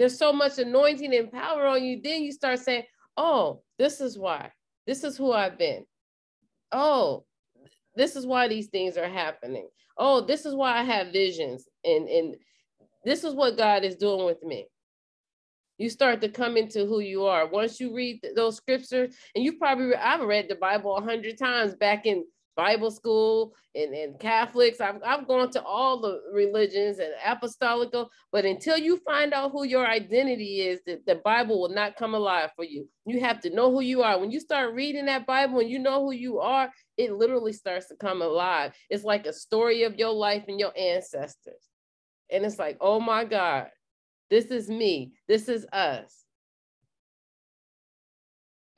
there's 0.00 0.16
so 0.16 0.32
much 0.32 0.58
anointing 0.58 1.14
and 1.14 1.30
power 1.30 1.66
on 1.66 1.84
you. 1.84 2.00
Then 2.02 2.22
you 2.22 2.32
start 2.32 2.58
saying, 2.58 2.84
oh, 3.18 3.60
this 3.78 4.00
is 4.00 4.18
why. 4.18 4.50
This 4.86 5.04
is 5.04 5.18
who 5.18 5.30
I've 5.30 5.58
been. 5.58 5.84
Oh, 6.72 7.26
this 7.96 8.16
is 8.16 8.24
why 8.24 8.48
these 8.48 8.68
things 8.68 8.96
are 8.96 9.10
happening. 9.10 9.68
Oh, 9.98 10.22
this 10.22 10.46
is 10.46 10.54
why 10.54 10.78
I 10.78 10.84
have 10.84 11.12
visions. 11.12 11.68
And, 11.84 12.08
and 12.08 12.36
this 13.04 13.24
is 13.24 13.34
what 13.34 13.58
God 13.58 13.84
is 13.84 13.96
doing 13.96 14.24
with 14.24 14.42
me. 14.42 14.68
You 15.76 15.90
start 15.90 16.22
to 16.22 16.30
come 16.30 16.56
into 16.56 16.86
who 16.86 17.00
you 17.00 17.26
are. 17.26 17.46
Once 17.46 17.78
you 17.78 17.94
read 17.94 18.24
those 18.34 18.56
scriptures, 18.56 19.14
and 19.34 19.44
you 19.44 19.58
probably, 19.58 19.94
I've 19.96 20.22
read 20.22 20.48
the 20.48 20.54
Bible 20.54 20.96
a 20.96 21.02
hundred 21.02 21.36
times 21.36 21.74
back 21.74 22.06
in 22.06 22.24
Bible 22.60 22.90
school 22.90 23.54
and, 23.74 23.94
and 23.94 24.20
Catholics. 24.20 24.82
I've, 24.82 25.02
I've 25.02 25.26
gone 25.26 25.50
to 25.52 25.62
all 25.62 25.98
the 25.98 26.20
religions 26.30 26.98
and 26.98 27.10
apostolical, 27.24 28.10
but 28.32 28.44
until 28.44 28.76
you 28.76 28.98
find 28.98 29.32
out 29.32 29.52
who 29.52 29.64
your 29.64 29.86
identity 29.86 30.60
is, 30.60 30.80
the, 30.84 31.00
the 31.06 31.14
Bible 31.24 31.58
will 31.58 31.70
not 31.70 31.96
come 31.96 32.12
alive 32.12 32.50
for 32.54 32.66
you. 32.66 32.86
You 33.06 33.20
have 33.20 33.40
to 33.40 33.50
know 33.50 33.70
who 33.70 33.80
you 33.80 34.02
are. 34.02 34.20
When 34.20 34.30
you 34.30 34.40
start 34.40 34.74
reading 34.74 35.06
that 35.06 35.26
Bible 35.26 35.60
and 35.60 35.70
you 35.70 35.78
know 35.78 36.04
who 36.04 36.12
you 36.12 36.40
are, 36.40 36.70
it 36.98 37.12
literally 37.12 37.54
starts 37.54 37.88
to 37.88 37.96
come 37.96 38.20
alive. 38.20 38.74
It's 38.90 39.04
like 39.04 39.24
a 39.24 39.32
story 39.32 39.84
of 39.84 39.96
your 39.96 40.12
life 40.12 40.44
and 40.46 40.60
your 40.60 40.76
ancestors. 40.76 41.64
And 42.30 42.44
it's 42.44 42.58
like, 42.58 42.76
oh 42.82 43.00
my 43.00 43.24
God, 43.24 43.68
this 44.28 44.46
is 44.46 44.68
me. 44.68 45.14
This 45.28 45.48
is 45.48 45.64
us 45.72 46.26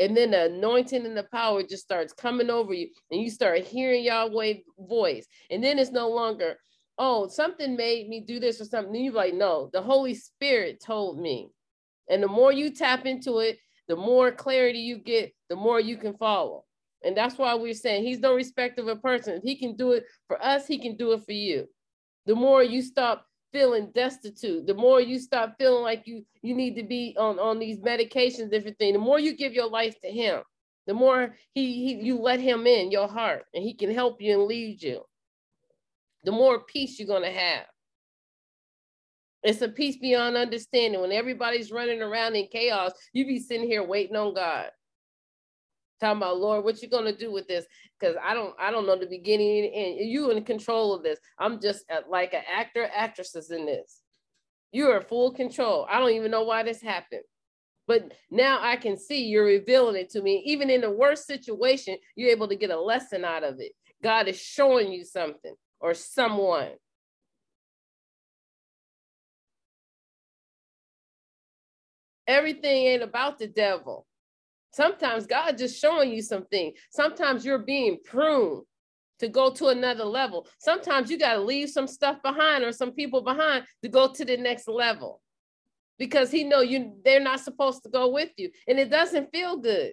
and 0.03 0.16
then 0.16 0.32
the 0.32 0.46
anointing 0.46 1.07
and 1.07 1.16
the 1.16 1.22
power 1.22 1.62
just 1.62 1.84
starts 1.84 2.12
coming 2.12 2.50
over 2.50 2.74
you 2.74 2.88
and 3.12 3.20
you 3.20 3.30
start 3.30 3.61
hearing 3.61 4.03
Yahweh 4.03 4.55
voice. 4.76 5.26
And 5.48 5.62
then 5.62 5.78
it's 5.78 5.92
no 5.92 6.09
longer 6.09 6.57
oh 6.98 7.28
something 7.28 7.76
made 7.76 8.09
me 8.09 8.20
do 8.20 8.40
this 8.40 8.61
or 8.61 8.64
something. 8.64 8.92
Then 8.92 9.05
you're 9.05 9.14
like 9.14 9.34
no 9.34 9.70
the 9.72 9.80
Holy 9.80 10.14
Spirit 10.14 10.82
told 10.84 11.20
me. 11.20 11.50
And 12.11 12.20
the 12.20 12.28
more 12.28 12.53
you 12.53 12.70
tap 12.70 13.07
into 13.07 13.38
it 13.38 13.59
the 13.86 13.94
more 13.94 14.32
clarity 14.32 14.80
you 14.80 14.98
get 14.98 15.32
the 15.48 15.57
more 15.57 15.78
you 15.78 15.96
can 15.96 16.14
follow. 16.14 16.64
And 17.05 17.16
that's 17.16 17.38
why 17.38 17.55
we're 17.55 17.72
saying 17.72 18.03
he's 18.03 18.18
no 18.18 18.34
respect 18.34 18.80
of 18.80 18.88
a 18.88 18.96
person. 18.96 19.34
If 19.34 19.44
he 19.44 19.55
can 19.55 19.76
do 19.76 19.92
it 19.92 20.05
for 20.26 20.42
us 20.44 20.66
he 20.66 20.78
can 20.78 20.96
do 20.96 21.12
it 21.12 21.24
for 21.24 21.32
you. 21.32 21.68
The 22.26 22.34
more 22.34 22.64
you 22.64 22.82
stop 22.82 23.24
feeling 23.53 23.90
destitute, 23.94 24.66
the 24.66 24.74
more 24.74 25.00
you 25.00 25.18
stop 25.18 25.55
feeling 25.59 25.82
like 25.82 26.07
you 26.07 26.24
you 26.42 26.55
need 26.55 26.76
to 26.76 26.82
be 26.82 27.14
on 27.18 27.38
on 27.38 27.59
these 27.59 27.78
medications, 27.78 28.50
different 28.50 28.78
thing, 28.78 28.92
the 28.92 28.98
more 28.98 29.18
you 29.18 29.36
give 29.36 29.53
your 29.53 29.68
life 29.68 30.00
to 30.00 30.09
Him, 30.09 30.42
the 30.86 30.94
more 30.94 31.36
he, 31.55 31.86
he 31.86 32.05
you 32.05 32.18
let 32.18 32.40
Him 32.40 32.66
in 32.66 32.90
your 32.90 33.09
heart, 33.09 33.44
and 33.55 33.62
He 33.62 33.74
can 33.74 33.92
help 33.92 34.20
you 34.20 34.32
and 34.32 34.48
lead 34.48 34.82
you. 34.82 35.03
The 36.24 36.32
more 36.32 36.64
peace 36.64 36.98
you're 36.98 37.09
gonna 37.09 37.32
have. 37.32 37.66
It's 39.42 39.61
a 39.61 39.68
peace 39.68 39.96
beyond 39.96 40.36
understanding. 40.36 41.00
When 41.00 41.11
everybody's 41.11 41.72
running 41.72 42.00
around 42.00 42.36
in 42.36 42.46
chaos, 42.46 42.92
you 43.12 43.26
be 43.26 43.40
sitting 43.40 43.66
here 43.66 43.82
waiting 43.82 44.14
on 44.16 44.34
God 44.34 44.70
talking 46.03 46.18
about 46.18 46.38
Lord, 46.38 46.64
what 46.64 46.82
you 46.82 46.88
gonna 46.88 47.16
do 47.16 47.32
with 47.32 47.46
this? 47.46 47.64
Because 47.98 48.16
I 48.22 48.34
don't, 48.34 48.55
I 48.59 48.70
don't 48.70 48.86
know 48.86 48.98
the 48.98 49.07
beginning 49.07 49.72
and 49.72 50.11
you 50.11 50.30
in 50.30 50.44
control 50.44 50.94
of 50.94 51.03
this. 51.03 51.18
I'm 51.38 51.61
just 51.61 51.84
uh, 51.90 52.00
a, 52.07 52.11
like 52.11 52.34
an 52.34 52.42
actor, 52.53 52.88
actresses 52.94 53.50
in 53.50 53.66
this. 53.66 54.00
You 54.72 54.90
are 54.90 55.00
full 55.00 55.32
control. 55.32 55.86
I 55.88 56.00
don't 56.00 56.11
even 56.12 56.30
know 56.30 56.42
why 56.42 56.62
this 56.62 56.82
happened. 56.82 57.22
But 57.86 58.12
now 58.30 58.59
I 58.61 58.76
can 58.76 58.96
see 58.96 59.24
you're 59.24 59.44
revealing 59.44 59.96
it 59.96 60.11
to 60.11 60.22
me. 60.22 60.42
Even 60.46 60.70
in 60.70 60.80
the 60.80 60.90
worst 60.90 61.26
situation, 61.26 61.96
you're 62.16 62.30
able 62.30 62.48
to 62.48 62.57
get 62.57 62.70
a 62.70 62.80
lesson 62.80 63.24
out 63.24 63.44
of 63.44 63.57
it. 63.59 63.72
God 64.03 64.28
is 64.28 64.40
showing 64.40 64.92
you 64.92 65.05
something 65.05 65.55
or 65.80 65.94
someone. 65.94 66.70
Everything 72.26 72.86
ain't 72.86 73.03
about 73.03 73.38
the 73.38 73.48
devil. 73.48 74.07
Sometimes 74.72 75.26
God 75.26 75.58
just 75.58 75.80
showing 75.80 76.12
you 76.12 76.22
something. 76.22 76.72
Sometimes 76.90 77.44
you're 77.44 77.58
being 77.58 77.98
pruned 78.04 78.62
to 79.18 79.28
go 79.28 79.52
to 79.52 79.68
another 79.68 80.04
level. 80.04 80.48
Sometimes 80.58 81.10
you 81.10 81.18
got 81.18 81.34
to 81.34 81.40
leave 81.40 81.70
some 81.70 81.86
stuff 81.86 82.20
behind 82.22 82.64
or 82.64 82.72
some 82.72 82.92
people 82.92 83.22
behind 83.22 83.64
to 83.82 83.88
go 83.88 84.12
to 84.12 84.24
the 84.24 84.36
next 84.36 84.66
level 84.66 85.20
because 85.98 86.30
he 86.30 86.42
know 86.42 86.60
you 86.60 86.94
they're 87.04 87.20
not 87.20 87.40
supposed 87.40 87.82
to 87.84 87.88
go 87.88 88.08
with 88.08 88.30
you 88.36 88.50
and 88.66 88.78
it 88.78 88.90
doesn't 88.90 89.30
feel 89.30 89.58
good. 89.58 89.92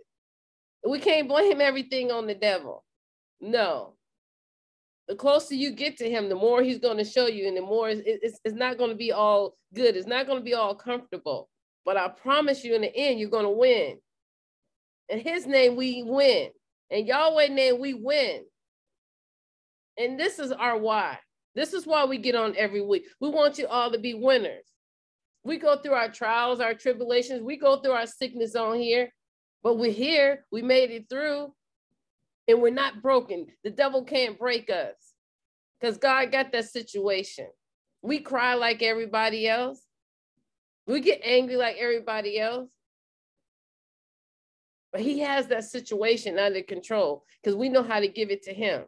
We 0.87 0.99
can't 0.99 1.27
blame 1.27 1.59
everything 1.61 2.09
on 2.09 2.25
the 2.25 2.35
devil. 2.35 2.83
No. 3.41 3.95
The 5.09 5.15
closer 5.15 5.55
you 5.55 5.71
get 5.71 5.97
to 5.97 6.09
him, 6.09 6.29
the 6.29 6.35
more 6.35 6.63
he's 6.63 6.79
going 6.79 6.97
to 6.97 7.03
show 7.03 7.27
you 7.27 7.47
and 7.47 7.57
the 7.57 7.61
more 7.61 7.89
it's, 7.89 8.01
it's, 8.05 8.39
it's 8.45 8.55
not 8.55 8.77
going 8.77 8.91
to 8.91 8.95
be 8.95 9.11
all 9.11 9.57
good. 9.73 9.97
It's 9.97 10.07
not 10.07 10.25
going 10.25 10.39
to 10.39 10.43
be 10.43 10.53
all 10.53 10.73
comfortable. 10.73 11.49
But 11.83 11.97
I 11.97 12.07
promise 12.07 12.63
you 12.63 12.75
in 12.75 12.81
the 12.81 12.95
end, 12.95 13.19
you're 13.19 13.29
going 13.29 13.45
to 13.45 13.49
win 13.49 13.99
in 15.09 15.19
his 15.19 15.45
name 15.45 15.75
we 15.75 16.03
win. 16.03 16.49
In 16.89 17.05
Yahweh 17.05 17.47
name 17.47 17.79
we 17.79 17.93
win. 17.93 18.43
And 19.97 20.19
this 20.19 20.39
is 20.39 20.51
our 20.51 20.77
why. 20.77 21.19
This 21.55 21.73
is 21.73 21.85
why 21.85 22.05
we 22.05 22.17
get 22.17 22.35
on 22.35 22.55
every 22.55 22.81
week. 22.81 23.05
We 23.19 23.29
want 23.29 23.57
you 23.57 23.67
all 23.67 23.91
to 23.91 23.99
be 23.99 24.13
winners. 24.13 24.65
We 25.43 25.57
go 25.57 25.77
through 25.77 25.93
our 25.93 26.09
trials, 26.09 26.59
our 26.59 26.73
tribulations, 26.73 27.41
we 27.41 27.57
go 27.57 27.77
through 27.77 27.93
our 27.93 28.05
sickness 28.05 28.55
on 28.55 28.77
here, 28.77 29.09
but 29.63 29.77
we're 29.77 29.91
here, 29.91 30.45
we 30.51 30.61
made 30.61 30.91
it 30.91 31.07
through, 31.09 31.53
and 32.47 32.61
we're 32.61 32.73
not 32.73 33.01
broken. 33.01 33.47
The 33.63 33.69
devil 33.69 34.03
can't 34.03 34.37
break 34.37 34.69
us 34.69 34.95
because 35.79 35.97
God 35.97 36.31
got 36.31 36.51
that 36.51 36.69
situation. 36.69 37.47
We 38.01 38.19
cry 38.19 38.55
like 38.55 38.81
everybody 38.81 39.47
else. 39.47 39.81
We 40.87 40.99
get 41.01 41.21
angry 41.23 41.55
like 41.55 41.77
everybody 41.77 42.39
else. 42.39 42.69
But 44.91 45.01
he 45.01 45.19
has 45.19 45.47
that 45.47 45.65
situation 45.65 46.39
under 46.39 46.63
control 46.63 47.23
because 47.41 47.55
we 47.55 47.69
know 47.69 47.83
how 47.83 47.99
to 47.99 48.07
give 48.07 48.31
it 48.31 48.43
to 48.43 48.53
him. 48.53 48.83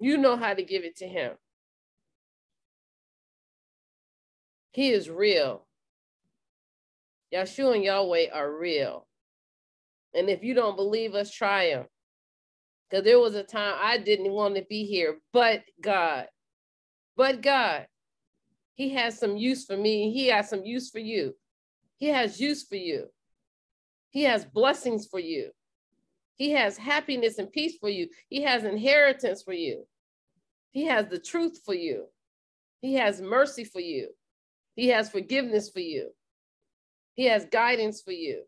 You 0.00 0.16
know 0.16 0.36
how 0.36 0.54
to 0.54 0.62
give 0.62 0.84
it 0.84 0.96
to 0.96 1.06
him. 1.06 1.32
He 4.72 4.90
is 4.90 5.10
real. 5.10 5.66
Yahshua 7.34 7.74
and 7.74 7.84
Yahweh 7.84 8.26
are 8.32 8.50
real. 8.50 9.06
And 10.14 10.30
if 10.30 10.42
you 10.42 10.54
don't 10.54 10.76
believe 10.76 11.14
us, 11.14 11.30
try 11.30 11.66
him. 11.66 11.84
Because 12.88 13.04
there 13.04 13.18
was 13.18 13.34
a 13.34 13.42
time 13.42 13.74
I 13.78 13.98
didn't 13.98 14.30
want 14.30 14.56
to 14.56 14.64
be 14.68 14.84
here, 14.84 15.18
but 15.32 15.62
God. 15.82 16.28
But 17.16 17.42
God. 17.42 17.86
He 18.74 18.90
has 18.90 19.18
some 19.18 19.36
use 19.36 19.66
for 19.66 19.76
me. 19.76 20.12
He 20.12 20.28
has 20.28 20.48
some 20.48 20.64
use 20.64 20.88
for 20.90 21.00
you. 21.00 21.34
He 21.96 22.06
has 22.06 22.40
use 22.40 22.64
for 22.64 22.76
you. 22.76 23.08
He 24.10 24.22
has 24.24 24.44
blessings 24.44 25.06
for 25.06 25.20
you. 25.20 25.50
He 26.36 26.52
has 26.52 26.76
happiness 26.76 27.38
and 27.38 27.50
peace 27.50 27.76
for 27.80 27.88
you. 27.88 28.08
He 28.28 28.42
has 28.42 28.64
inheritance 28.64 29.42
for 29.42 29.52
you. 29.52 29.84
He 30.70 30.86
has 30.86 31.06
the 31.08 31.18
truth 31.18 31.60
for 31.64 31.74
you. 31.74 32.06
He 32.80 32.94
has 32.94 33.20
mercy 33.20 33.64
for 33.64 33.80
you. 33.80 34.10
He 34.76 34.88
has 34.88 35.10
forgiveness 35.10 35.70
for 35.70 35.80
you. 35.80 36.10
He 37.14 37.24
has 37.24 37.46
guidance 37.46 38.00
for 38.00 38.12
you. 38.12 38.44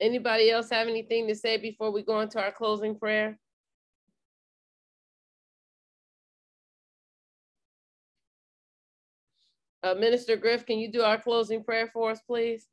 Anybody 0.00 0.50
else 0.50 0.70
have 0.70 0.88
anything 0.88 1.26
to 1.28 1.34
say 1.34 1.58
before 1.58 1.90
we 1.90 2.02
go 2.02 2.20
into 2.20 2.40
our 2.40 2.52
closing 2.52 2.98
prayer? 2.98 3.38
Uh, 9.82 9.94
Minister 9.94 10.36
Griff, 10.36 10.66
can 10.66 10.78
you 10.78 10.90
do 10.90 11.02
our 11.02 11.18
closing 11.18 11.62
prayer 11.62 11.88
for 11.92 12.10
us, 12.10 12.20
please? 12.26 12.66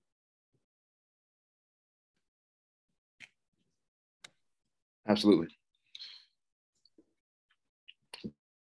Absolutely. 5.07 5.47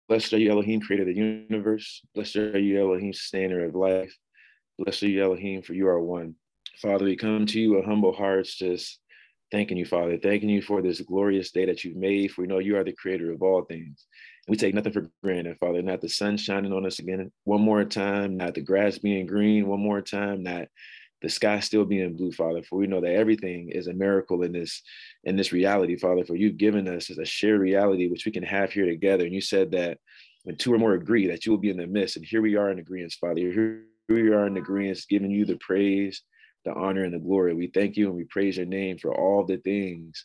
Blessed 0.08 0.34
are 0.34 0.38
you, 0.38 0.52
Elohim, 0.52 0.80
creator 0.80 1.04
of 1.04 1.08
the 1.08 1.16
universe. 1.16 2.02
Blessed 2.14 2.38
are 2.38 2.60
you, 2.60 2.80
Elohim, 2.80 3.12
sustainer 3.12 3.66
of 3.66 3.76
life. 3.76 4.16
Blessed 4.78 5.04
are 5.04 5.08
you, 5.08 5.24
Elohim, 5.24 5.62
for 5.64 5.74
you 5.74 5.88
are 5.88 6.00
one. 6.00 6.36
Father, 6.78 7.06
we 7.06 7.18
come 7.18 7.46
to 7.48 7.60
you 7.60 7.74
with 7.74 7.86
humble 7.86 8.14
hearts, 8.14 8.56
just 8.56 9.00
thanking 9.52 9.78
you, 9.78 9.86
Father, 9.86 10.18
thanking 10.18 10.50
you 10.50 10.62
for 10.62 10.82
this 10.82 11.02
glorious 11.02 11.52
day 11.52 11.66
that 11.66 11.84
you've 11.84 11.98
made, 11.98 12.32
for 12.32 12.44
we 12.44 12.48
know 12.48 12.60
you 12.60 12.78
are 12.78 12.84
the 12.84 12.94
creator 12.94 13.32
of 13.32 13.42
all 13.42 13.64
things. 13.64 14.06
We 14.48 14.56
take 14.56 14.74
nothing 14.74 14.93
for 14.93 15.10
granted, 15.24 15.58
Father, 15.60 15.82
not 15.82 16.02
the 16.02 16.10
sun 16.10 16.38
shining 16.38 16.72
on 16.72 16.86
us 16.86 17.00
again 17.00 17.32
one 17.43 17.62
more 17.62 17.84
time, 17.84 18.38
not 18.38 18.54
the 18.56 18.62
grass 18.62 18.98
being 18.98 19.26
green 19.26 19.68
one 19.68 19.82
more 19.82 20.02
time, 20.02 20.43
not 20.43 20.68
the 21.22 21.30
sky 21.30 21.60
still 21.60 21.84
being 21.84 22.16
blue, 22.16 22.32
Father, 22.32 22.62
for 22.64 22.78
we 22.78 22.88
know 22.88 23.02
that 23.02 23.16
everything 23.16 23.70
is 23.70 23.88
a 23.88 23.93
miracle 23.93 24.43
in 24.43 24.54
this 24.54 24.84
in 25.24 25.36
this 25.36 25.52
reality, 25.52 25.98
Father, 25.98 26.24
for 26.24 26.36
you've 26.36 26.58
given 26.58 26.88
us 26.88 27.10
a 27.10 27.26
shared 27.26 27.60
reality 27.60 28.08
which 28.08 28.26
we 28.26 28.32
can 28.32 28.43
have 28.43 28.72
here 28.72 28.86
together. 28.86 29.26
And 29.26 29.34
you 29.34 29.41
said 29.41 29.72
that 29.72 29.98
when 30.43 30.56
two 30.56 30.74
or 30.74 30.78
more 30.78 30.93
agree, 30.93 31.28
that 31.28 31.45
you 31.45 31.52
will 31.52 31.60
be 31.60 31.70
in 31.72 31.78
the 31.78 31.88
midst. 31.88 32.16
And 32.16 32.26
here 32.26 32.41
we 32.41 32.56
are 32.56 32.72
in 32.72 32.80
agreement, 32.80 33.14
Father. 33.20 33.41
Here 33.41 33.84
we 34.08 34.30
are 34.30 34.48
in 34.48 34.58
agreement, 34.58 35.04
giving 35.10 35.32
you 35.32 35.43
the 35.45 35.58
praise, 35.58 36.22
the 36.64 36.74
honor, 36.74 37.04
and 37.04 37.14
the 37.14 37.20
glory. 37.20 37.54
We 37.54 37.68
thank 37.68 37.98
you 37.98 38.08
and 38.08 38.16
we 38.16 38.24
praise 38.26 38.58
your 38.58 38.66
name 38.66 38.98
for 38.98 39.14
all 39.14 39.43
the 39.43 39.58
things 39.58 40.24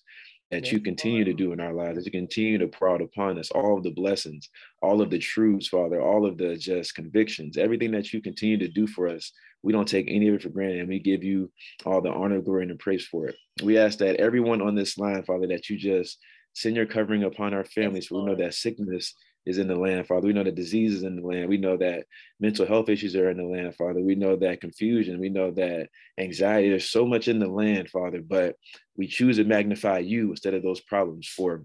that 0.52 0.70
you 0.70 0.78
continue 0.78 1.24
to 1.24 1.32
do 1.32 1.52
in 1.52 1.60
our 1.60 1.72
lives, 1.72 1.96
that 1.96 2.04
you 2.04 2.12
continue 2.12 2.58
to 2.58 2.68
pour 2.68 2.90
out 2.90 3.00
upon 3.00 3.38
us, 3.38 3.50
all 3.50 3.78
of 3.78 3.82
the 3.82 3.90
blessings, 3.90 4.50
all 4.82 5.00
of 5.00 5.08
the 5.08 5.18
truths, 5.18 5.68
Father, 5.68 6.00
all 6.00 6.26
of 6.26 6.36
the 6.36 6.54
just 6.56 6.94
convictions, 6.94 7.56
everything 7.56 7.90
that 7.90 8.12
you 8.12 8.20
continue 8.20 8.58
to 8.58 8.68
do 8.68 8.86
for 8.86 9.08
us. 9.08 9.32
We 9.62 9.72
don't 9.72 9.88
take 9.88 10.06
any 10.08 10.28
of 10.28 10.34
it 10.34 10.42
for 10.42 10.50
granted, 10.50 10.80
and 10.80 10.88
we 10.90 10.98
give 10.98 11.24
you 11.24 11.50
all 11.86 12.02
the 12.02 12.10
honor, 12.10 12.42
glory, 12.42 12.62
and 12.62 12.70
the 12.70 12.76
praise 12.76 13.06
for 13.06 13.28
it. 13.28 13.36
We 13.62 13.78
ask 13.78 13.98
that 14.00 14.16
everyone 14.16 14.60
on 14.60 14.74
this 14.74 14.98
line, 14.98 15.22
Father, 15.24 15.46
that 15.46 15.70
you 15.70 15.78
just 15.78 16.18
send 16.52 16.76
your 16.76 16.86
covering 16.86 17.24
upon 17.24 17.54
our 17.54 17.64
families. 17.64 18.08
For 18.08 18.20
we 18.20 18.26
know 18.26 18.36
that 18.36 18.52
sickness 18.52 19.14
is 19.46 19.58
in 19.58 19.68
the 19.68 19.76
land, 19.76 20.06
Father. 20.06 20.26
We 20.26 20.32
know 20.32 20.44
that 20.44 20.54
disease 20.54 20.94
is 20.94 21.02
in 21.02 21.16
the 21.16 21.26
land. 21.26 21.48
We 21.48 21.56
know 21.56 21.76
that 21.76 22.06
mental 22.40 22.66
health 22.66 22.88
issues 22.88 23.16
are 23.16 23.30
in 23.30 23.36
the 23.36 23.44
land, 23.44 23.74
Father. 23.74 24.00
We 24.00 24.14
know 24.14 24.36
that 24.36 24.60
confusion, 24.60 25.20
we 25.20 25.28
know 25.28 25.50
that 25.52 25.88
anxiety, 26.18 26.68
there's 26.68 26.90
so 26.90 27.06
much 27.06 27.28
in 27.28 27.38
the 27.38 27.48
land, 27.48 27.90
Father, 27.90 28.22
but 28.22 28.56
we 28.96 29.06
choose 29.06 29.36
to 29.36 29.44
magnify 29.44 29.98
you 29.98 30.30
instead 30.30 30.54
of 30.54 30.62
those 30.62 30.80
problems. 30.80 31.28
For 31.28 31.64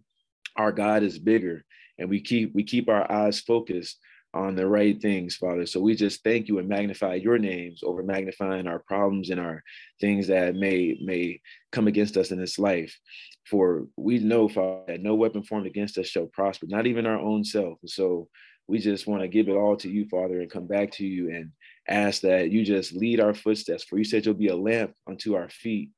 our 0.55 0.71
God 0.71 1.03
is 1.03 1.19
bigger, 1.19 1.63
and 1.99 2.09
we 2.09 2.21
keep 2.21 2.53
we 2.55 2.63
keep 2.63 2.89
our 2.89 3.09
eyes 3.11 3.39
focused 3.39 3.99
on 4.33 4.55
the 4.55 4.67
right 4.67 5.01
things, 5.01 5.35
Father. 5.35 5.65
So 5.65 5.79
we 5.79 5.95
just 5.95 6.23
thank 6.23 6.47
you 6.47 6.59
and 6.59 6.67
magnify 6.67 7.15
your 7.15 7.37
names 7.37 7.81
over 7.83 8.03
magnifying 8.03 8.67
our 8.67 8.79
problems 8.79 9.29
and 9.29 9.39
our 9.39 9.63
things 9.99 10.27
that 10.27 10.55
may 10.55 10.97
may 11.03 11.41
come 11.71 11.87
against 11.87 12.17
us 12.17 12.31
in 12.31 12.39
this 12.39 12.59
life. 12.59 12.97
For 13.45 13.87
we 13.95 14.19
know, 14.19 14.47
Father, 14.47 14.83
that 14.87 15.01
no 15.01 15.15
weapon 15.15 15.43
formed 15.43 15.67
against 15.67 15.97
us 15.97 16.07
shall 16.07 16.27
prosper, 16.27 16.67
not 16.67 16.87
even 16.87 17.05
our 17.05 17.19
own 17.19 17.43
self. 17.43 17.79
So 17.85 18.27
we 18.67 18.79
just 18.79 19.07
want 19.07 19.21
to 19.21 19.27
give 19.27 19.47
it 19.47 19.55
all 19.55 19.77
to 19.77 19.89
you, 19.89 20.07
Father, 20.09 20.41
and 20.41 20.51
come 20.51 20.67
back 20.67 20.91
to 20.93 21.05
you 21.05 21.33
and 21.33 21.51
ask 21.87 22.21
that 22.21 22.51
you 22.51 22.65
just 22.65 22.93
lead 22.93 23.19
our 23.19 23.33
footsteps. 23.33 23.85
For 23.85 23.97
you 23.97 24.03
said 24.03 24.25
you'll 24.25 24.35
be 24.35 24.49
a 24.49 24.55
lamp 24.55 24.93
unto 25.07 25.35
our 25.35 25.49
feet, 25.49 25.91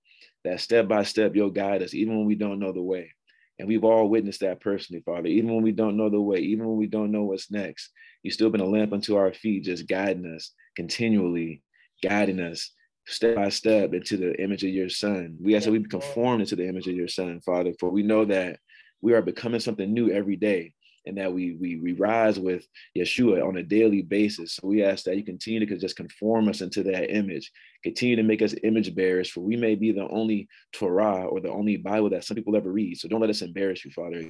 that 0.44 0.62
step 0.62 0.88
by 0.88 1.04
step 1.04 1.36
you'll 1.36 1.50
guide 1.50 1.82
us, 1.82 1.96
even 1.96 2.16
when 2.18 2.28
we 2.28 2.36
don't 2.36 2.60
know 2.60 2.72
the 2.72 2.82
way. 2.82 3.12
And 3.60 3.68
we've 3.68 3.84
all 3.84 4.10
witnessed 4.10 4.40
that 4.40 4.62
personally, 4.62 5.04
Father. 5.06 5.28
Even 5.28 5.54
when 5.54 5.64
we 5.64 5.74
don't 5.74 5.98
know 5.98 6.10
the 6.10 6.22
way, 6.22 6.40
even 6.40 6.66
when 6.66 6.78
we 6.78 6.88
don't 6.88 7.12
know 7.12 7.24
what's 7.24 7.52
next, 7.52 7.92
you've 8.24 8.34
still 8.34 8.50
been 8.50 8.62
a 8.62 8.66
lamp 8.66 8.94
unto 8.94 9.18
our 9.18 9.34
feet, 9.34 9.66
just 9.66 9.88
guiding 9.88 10.34
us 10.34 10.54
continually, 10.76 11.62
guiding 12.02 12.40
us 12.40 12.72
step 13.06 13.36
by 13.36 13.50
step 13.50 13.94
into 13.94 14.18
the 14.18 14.42
image 14.42 14.64
of 14.64 14.70
your 14.70 14.90
son. 14.90 15.38
We 15.42 15.56
ask 15.56 15.66
that 15.66 15.72
we 15.72 15.80
be 15.80 15.90
conformed 15.90 16.42
into 16.42 16.56
the 16.56 16.68
image 16.68 16.88
of 16.88 16.96
your 16.96 17.08
son, 17.08 17.42
Father, 17.42 17.74
for 17.80 17.90
we 17.90 18.04
know 18.04 18.26
that 18.26 18.60
we 19.02 19.14
are 19.14 19.22
becoming 19.22 19.60
something 19.60 19.94
new 19.94 20.10
every 20.10 20.36
day 20.36 20.74
and 21.10 21.18
that 21.18 21.34
we 21.34 21.56
we 21.60 21.78
we 21.78 21.94
rise 21.94 22.40
with 22.40 22.66
Yeshua 22.98 23.46
on 23.46 23.58
a 23.58 23.64
daily 23.64 24.02
basis. 24.02 24.54
So 24.54 24.68
we 24.68 24.84
ask 24.84 25.04
that 25.04 25.18
you 25.18 25.24
continue 25.24 25.66
to 25.66 25.78
just 25.78 25.98
conform 25.98 26.48
us 26.48 26.62
into 26.62 26.84
that 26.84 27.14
image, 27.14 27.52
continue 27.84 28.16
to 28.16 28.24
make 28.24 28.42
us 28.42 28.56
image 28.64 28.96
bearers, 28.96 29.30
for 29.30 29.42
we 29.42 29.58
may 29.58 29.76
be 29.76 29.92
the 29.92 30.08
only 30.08 30.48
Torah 30.72 31.26
or 31.26 31.42
the 31.42 31.52
only 31.52 31.78
Bible 31.78 32.12
that 32.12 32.24
some 32.24 32.36
people 32.36 32.56
ever 32.56 32.72
read. 32.72 32.98
So 32.98 33.08
don't 33.08 33.22
let 33.22 33.30
us 33.30 33.42
embarrass 33.42 33.84
you, 33.84 33.92
Father. 33.92 34.24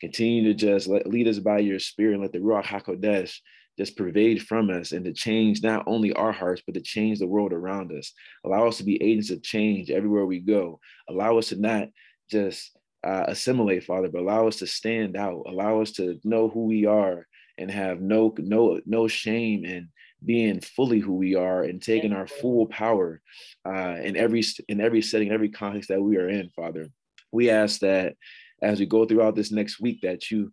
Continue 0.00 0.44
to 0.44 0.54
just 0.54 0.86
let, 0.86 1.06
lead 1.06 1.26
us 1.26 1.38
by 1.38 1.58
your 1.58 1.78
spirit 1.78 2.12
and 2.12 2.22
let 2.22 2.32
the 2.32 2.38
Ruach 2.38 2.64
HaKodesh 2.64 3.38
just 3.78 3.96
pervade 3.96 4.42
from 4.42 4.68
us 4.68 4.92
and 4.92 5.04
to 5.04 5.12
change 5.12 5.62
not 5.62 5.84
only 5.86 6.12
our 6.12 6.32
hearts, 6.32 6.62
but 6.66 6.74
to 6.74 6.80
change 6.82 7.18
the 7.18 7.26
world 7.26 7.52
around 7.52 7.90
us. 7.92 8.12
Allow 8.44 8.68
us 8.68 8.76
to 8.78 8.84
be 8.84 9.02
agents 9.02 9.30
of 9.30 9.42
change 9.42 9.90
everywhere 9.90 10.26
we 10.26 10.40
go. 10.40 10.78
Allow 11.08 11.38
us 11.38 11.48
to 11.48 11.56
not 11.56 11.88
just 12.30 12.76
uh, 13.04 13.24
assimilate, 13.28 13.84
Father, 13.84 14.08
but 14.08 14.22
allow 14.22 14.48
us 14.48 14.56
to 14.56 14.66
stand 14.66 15.16
out. 15.16 15.44
Allow 15.46 15.80
us 15.80 15.92
to 15.92 16.18
know 16.24 16.48
who 16.48 16.66
we 16.66 16.86
are 16.86 17.26
and 17.58 17.70
have 17.70 18.00
no 18.00 18.34
no 18.38 18.80
no 18.86 19.08
shame 19.08 19.64
in 19.64 19.88
being 20.24 20.60
fully 20.60 21.00
who 21.00 21.14
we 21.14 21.34
are 21.34 21.64
and 21.64 21.82
taking 21.82 22.12
our 22.12 22.26
full 22.26 22.66
power 22.66 23.20
uh, 23.66 23.96
in 24.02 24.16
every 24.16 24.42
in 24.68 24.80
every 24.80 25.02
setting, 25.02 25.30
every 25.30 25.48
context 25.48 25.88
that 25.88 26.00
we 26.00 26.16
are 26.16 26.28
in, 26.28 26.48
Father. 26.50 26.88
We 27.32 27.50
ask 27.50 27.80
that 27.80 28.14
as 28.62 28.78
we 28.78 28.86
go 28.86 29.04
throughout 29.04 29.34
this 29.34 29.50
next 29.50 29.80
week, 29.80 30.00
that 30.02 30.30
you 30.30 30.52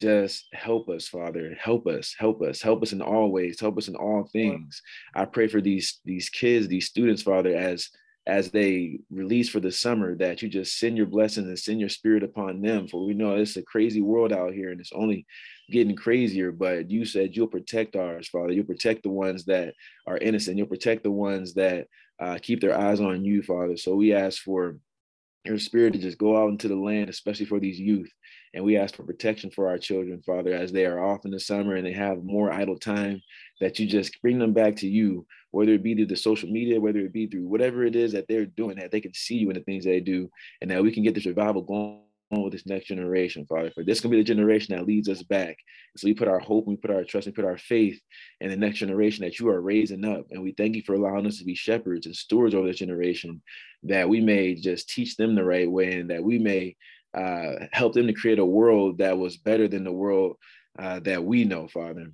just 0.00 0.46
help 0.52 0.88
us, 0.88 1.08
Father. 1.08 1.56
Help 1.60 1.86
us, 1.86 2.14
help 2.18 2.42
us, 2.42 2.60
help 2.60 2.82
us 2.82 2.92
in 2.92 3.00
all 3.00 3.30
ways, 3.30 3.60
help 3.60 3.78
us 3.78 3.88
in 3.88 3.96
all 3.96 4.28
things. 4.32 4.82
I 5.14 5.24
pray 5.24 5.48
for 5.48 5.60
these 5.60 6.00
these 6.04 6.28
kids, 6.28 6.68
these 6.68 6.86
students, 6.86 7.22
Father, 7.22 7.54
as 7.54 7.88
as 8.26 8.50
they 8.50 9.00
release 9.10 9.48
for 9.48 9.60
the 9.60 9.72
summer, 9.72 10.14
that 10.16 10.42
you 10.42 10.48
just 10.48 10.78
send 10.78 10.96
your 10.96 11.06
blessings 11.06 11.48
and 11.48 11.58
send 11.58 11.80
your 11.80 11.88
spirit 11.88 12.22
upon 12.22 12.62
them. 12.62 12.86
For 12.86 13.04
we 13.04 13.14
know 13.14 13.34
it's 13.34 13.56
a 13.56 13.62
crazy 13.62 14.00
world 14.00 14.32
out 14.32 14.52
here 14.52 14.70
and 14.70 14.80
it's 14.80 14.92
only 14.92 15.26
getting 15.70 15.96
crazier. 15.96 16.52
But 16.52 16.90
you 16.90 17.04
said 17.04 17.34
you'll 17.34 17.48
protect 17.48 17.96
ours, 17.96 18.28
Father. 18.28 18.52
You'll 18.52 18.64
protect 18.64 19.02
the 19.02 19.10
ones 19.10 19.44
that 19.46 19.74
are 20.06 20.18
innocent. 20.18 20.56
You'll 20.56 20.66
protect 20.66 21.02
the 21.02 21.10
ones 21.10 21.54
that 21.54 21.86
uh, 22.20 22.38
keep 22.40 22.60
their 22.60 22.78
eyes 22.78 23.00
on 23.00 23.24
you, 23.24 23.42
Father. 23.42 23.76
So 23.76 23.94
we 23.96 24.12
ask 24.12 24.40
for 24.42 24.76
your 25.44 25.58
spirit 25.58 25.92
to 25.94 25.98
just 25.98 26.18
go 26.18 26.40
out 26.40 26.50
into 26.50 26.68
the 26.68 26.76
land, 26.76 27.10
especially 27.10 27.46
for 27.46 27.58
these 27.58 27.78
youth. 27.78 28.10
And 28.54 28.64
we 28.64 28.76
ask 28.76 28.94
for 28.94 29.02
protection 29.02 29.50
for 29.50 29.68
our 29.68 29.78
children, 29.78 30.22
Father, 30.24 30.52
as 30.52 30.72
they 30.72 30.86
are 30.86 31.02
off 31.02 31.24
in 31.24 31.30
the 31.30 31.40
summer 31.40 31.74
and 31.74 31.86
they 31.86 31.92
have 31.92 32.22
more 32.22 32.52
idle 32.52 32.78
time, 32.78 33.20
that 33.60 33.78
you 33.78 33.86
just 33.86 34.20
bring 34.22 34.38
them 34.38 34.52
back 34.52 34.76
to 34.76 34.88
you 34.88 35.26
whether 35.52 35.72
it 35.72 35.82
be 35.82 35.94
through 35.94 36.06
the 36.06 36.16
social 36.16 36.48
media, 36.48 36.80
whether 36.80 37.00
it 37.00 37.12
be 37.12 37.26
through 37.26 37.46
whatever 37.46 37.84
it 37.84 37.94
is 37.94 38.12
that 38.12 38.26
they're 38.26 38.46
doing, 38.46 38.76
that 38.78 38.90
they 38.90 39.00
can 39.00 39.14
see 39.14 39.36
you 39.36 39.48
in 39.50 39.54
the 39.54 39.62
things 39.62 39.84
they 39.84 40.00
do, 40.00 40.28
and 40.60 40.70
that 40.70 40.82
we 40.82 40.90
can 40.90 41.02
get 41.02 41.14
this 41.14 41.26
revival 41.26 41.62
going 41.62 42.00
with 42.40 42.52
this 42.52 42.66
next 42.66 42.86
generation, 42.86 43.44
Father. 43.46 43.70
For 43.74 43.84
this 43.84 44.00
can 44.00 44.10
be 44.10 44.16
the 44.16 44.24
generation 44.24 44.74
that 44.74 44.86
leads 44.86 45.08
us 45.08 45.22
back. 45.22 45.56
So 45.96 46.06
we 46.06 46.14
put 46.14 46.28
our 46.28 46.38
hope, 46.38 46.66
we 46.66 46.76
put 46.76 46.90
our 46.90 47.04
trust, 47.04 47.26
we 47.26 47.32
put 47.32 47.44
our 47.44 47.58
faith 47.58 48.00
in 48.40 48.48
the 48.48 48.56
next 48.56 48.78
generation 48.78 49.24
that 49.24 49.38
you 49.38 49.48
are 49.50 49.60
raising 49.60 50.04
up. 50.04 50.24
And 50.30 50.42
we 50.42 50.52
thank 50.52 50.74
you 50.74 50.82
for 50.82 50.94
allowing 50.94 51.26
us 51.26 51.38
to 51.38 51.44
be 51.44 51.54
shepherds 51.54 52.06
and 52.06 52.16
stewards 52.16 52.54
over 52.54 52.66
this 52.66 52.78
generation, 52.78 53.42
that 53.84 54.08
we 54.08 54.20
may 54.20 54.54
just 54.54 54.88
teach 54.88 55.16
them 55.16 55.34
the 55.34 55.44
right 55.44 55.70
way 55.70 55.98
and 55.98 56.10
that 56.10 56.24
we 56.24 56.38
may 56.38 56.76
uh, 57.14 57.66
help 57.72 57.92
them 57.92 58.06
to 58.06 58.14
create 58.14 58.38
a 58.38 58.44
world 58.44 58.98
that 58.98 59.18
was 59.18 59.36
better 59.36 59.68
than 59.68 59.84
the 59.84 59.92
world 59.92 60.36
uh, 60.78 61.00
that 61.00 61.22
we 61.22 61.44
know, 61.44 61.68
Father. 61.68 62.06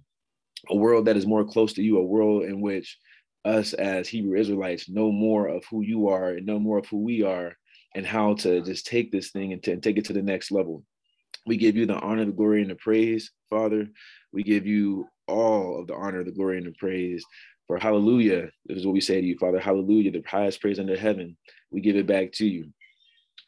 A 0.71 0.77
world 0.77 1.05
that 1.07 1.17
is 1.17 1.27
more 1.27 1.45
close 1.45 1.75
to 1.75 1.83
you, 1.83 1.99
a 1.99 2.05
world 2.05 2.43
in 2.43 2.61
which 2.61 2.99
us 3.45 3.73
as 3.73 4.09
Hebrew 4.09 4.37
Israelites 4.37 4.89
know 4.89 5.13
more 5.13 5.47
of 5.47 5.65
who 5.71 5.83
you 5.83 6.09
are 6.09 6.31
and 6.31 6.45
know 6.45 6.59
more 6.59 6.79
of 6.79 6.87
who 6.87 6.99
we 6.99 7.23
are 7.23 7.53
and 7.99 8.07
how 8.07 8.33
to 8.33 8.61
just 8.61 8.87
take 8.87 9.11
this 9.11 9.33
thing 9.33 9.53
and, 9.53 9.61
to, 9.65 9.73
and 9.73 9.83
take 9.83 9.99
it 9.99 10.05
to 10.05 10.13
the 10.13 10.23
next 10.23 10.53
level. 10.53 10.85
We 11.47 11.57
give 11.57 11.77
you 11.77 11.85
the 11.85 11.99
honor, 11.99 12.25
the 12.25 12.31
glory, 12.31 12.63
and 12.63 12.71
the 12.71 12.77
praise, 12.77 13.33
Father. 13.51 13.89
We 14.33 14.45
give 14.45 14.67
you 14.67 15.09
all 15.27 15.81
of 15.81 15.89
the 15.89 15.97
honor, 15.97 16.23
the 16.23 16.31
glory, 16.31 16.59
and 16.59 16.67
the 16.69 16.77
praise. 16.79 17.25
For 17.67 17.77
hallelujah, 17.77 18.51
this 18.67 18.79
is 18.79 18.87
what 18.87 18.93
we 18.93 19.01
say 19.01 19.21
to 19.21 19.27
you, 19.27 19.37
Father. 19.37 19.59
Hallelujah, 19.59 20.13
the 20.13 20.23
highest 20.25 20.61
praise 20.61 20.79
under 20.79 20.97
heaven. 20.97 21.37
We 21.73 21.81
give 21.81 21.97
it 21.97 22.07
back 22.07 22.31
to 22.35 22.47
you. 22.47 22.73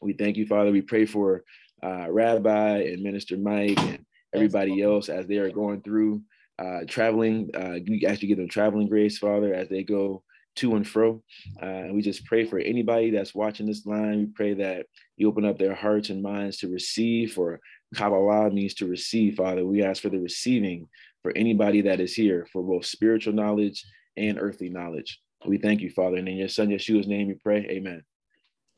We 0.02 0.14
thank 0.14 0.36
you, 0.36 0.46
Father. 0.46 0.72
We 0.72 0.82
pray 0.82 1.06
for 1.06 1.44
uh, 1.80 2.10
Rabbi 2.10 2.78
and 2.78 3.04
Minister 3.04 3.36
Mike 3.36 3.78
and 3.78 4.04
everybody 4.34 4.82
else 4.82 5.08
as 5.08 5.28
they 5.28 5.38
are 5.38 5.52
going 5.52 5.82
through 5.82 6.22
uh, 6.58 6.80
traveling. 6.88 7.50
Uh, 7.54 7.78
we 7.88 8.04
actually 8.04 8.28
give 8.28 8.38
them 8.38 8.48
traveling 8.48 8.88
grace, 8.88 9.16
Father, 9.16 9.54
as 9.54 9.68
they 9.68 9.84
go 9.84 10.24
to 10.56 10.76
and 10.76 10.86
fro. 10.86 11.22
Uh, 11.62 11.84
we 11.92 12.02
just 12.02 12.24
pray 12.26 12.44
for 12.44 12.58
anybody 12.58 13.10
that's 13.10 13.34
watching 13.34 13.66
this 13.66 13.86
line. 13.86 14.18
We 14.18 14.26
pray 14.26 14.54
that 14.54 14.86
you 15.16 15.28
open 15.28 15.44
up 15.44 15.58
their 15.58 15.74
hearts 15.74 16.10
and 16.10 16.22
minds 16.22 16.58
to 16.58 16.68
receive, 16.68 17.32
for 17.32 17.60
Kabbalah 17.94 18.50
means 18.50 18.74
to 18.74 18.86
receive, 18.86 19.36
Father. 19.36 19.64
We 19.64 19.82
ask 19.82 20.02
for 20.02 20.10
the 20.10 20.18
receiving 20.18 20.88
for 21.22 21.32
anybody 21.36 21.82
that 21.82 22.00
is 22.00 22.14
here 22.14 22.46
for 22.52 22.62
both 22.62 22.86
spiritual 22.86 23.34
knowledge 23.34 23.84
and 24.16 24.38
earthly 24.40 24.68
knowledge. 24.68 25.20
We 25.46 25.58
thank 25.58 25.80
you, 25.80 25.90
Father. 25.90 26.16
And 26.16 26.28
in 26.28 26.36
your 26.36 26.48
son 26.48 26.68
Yeshua's 26.68 27.06
name 27.06 27.28
we 27.28 27.34
pray. 27.34 27.66
Amen. 27.70 28.02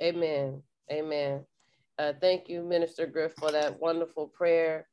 Amen. 0.02 0.62
Amen. 0.90 1.44
Uh, 1.98 2.12
thank 2.20 2.48
you, 2.48 2.62
Minister 2.62 3.06
Griff, 3.06 3.32
for 3.38 3.50
that 3.52 3.80
wonderful 3.80 4.28
prayer. 4.28 4.88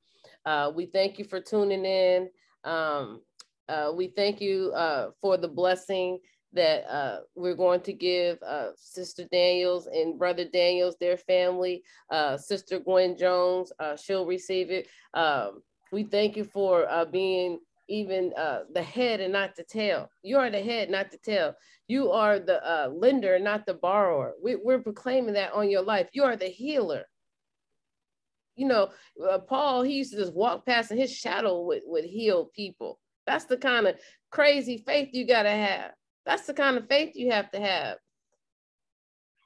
Uh, 0.45 0.71
we 0.73 0.85
thank 0.85 1.19
you 1.19 1.25
for 1.25 1.39
tuning 1.39 1.85
in. 1.85 2.29
Um, 2.63 3.21
Uh, 3.69 3.93
we 3.95 4.07
thank 4.07 4.41
you 4.41 4.73
uh, 4.73 5.11
for 5.21 5.37
the 5.37 5.47
blessing 5.47 6.17
that 6.53 6.89
uh, 6.91 7.19
we're 7.35 7.55
going 7.55 7.81
to 7.81 7.93
give 7.93 8.41
uh, 8.41 8.69
Sister 8.75 9.25
Daniels 9.31 9.87
and 9.87 10.17
Brother 10.17 10.45
Daniels, 10.45 10.95
their 10.99 11.17
family, 11.17 11.83
uh, 12.09 12.37
Sister 12.37 12.79
Gwen 12.79 13.17
Jones, 13.17 13.71
uh, 13.79 13.95
she'll 13.95 14.25
receive 14.25 14.71
it. 14.71 14.87
Um, 15.13 15.61
we 15.91 16.03
thank 16.03 16.35
you 16.35 16.43
for 16.43 16.89
uh, 16.89 17.05
being 17.05 17.59
even 17.87 18.33
uh, 18.37 18.61
the 18.73 18.81
head 18.81 19.19
and 19.19 19.33
not 19.33 19.55
the 19.55 19.63
tail. 19.63 20.09
You 20.23 20.37
are 20.37 20.49
the 20.49 20.61
head, 20.61 20.89
not 20.89 21.11
the 21.11 21.17
tail. 21.17 21.53
You 21.87 22.11
are 22.11 22.39
the 22.39 22.91
lender, 22.93 23.39
not 23.39 23.65
the 23.65 23.73
borrower. 23.73 24.33
We, 24.43 24.55
we're 24.55 24.79
proclaiming 24.79 25.33
that 25.33 25.53
on 25.53 25.69
your 25.69 25.81
life. 25.81 26.09
You 26.13 26.23
are 26.23 26.35
the 26.35 26.45
healer. 26.45 27.05
You 28.55 28.67
know, 28.67 28.89
Paul, 29.47 29.83
he 29.83 29.93
used 29.93 30.11
to 30.11 30.17
just 30.17 30.33
walk 30.33 30.65
past 30.65 30.91
and 30.91 30.99
his 30.99 31.15
shadow 31.15 31.61
would, 31.61 31.81
would 31.85 32.03
heal 32.03 32.51
people. 32.55 32.99
That's 33.25 33.45
the 33.45 33.57
kind 33.57 33.87
of 33.87 33.95
crazy 34.31 34.83
faith 34.85 35.09
you 35.13 35.25
got 35.25 35.43
to 35.43 35.49
have 35.49 35.91
that's 36.29 36.45
the 36.45 36.53
kind 36.53 36.77
of 36.77 36.87
faith 36.87 37.15
you 37.15 37.31
have 37.31 37.49
to 37.49 37.59
have. 37.59 37.97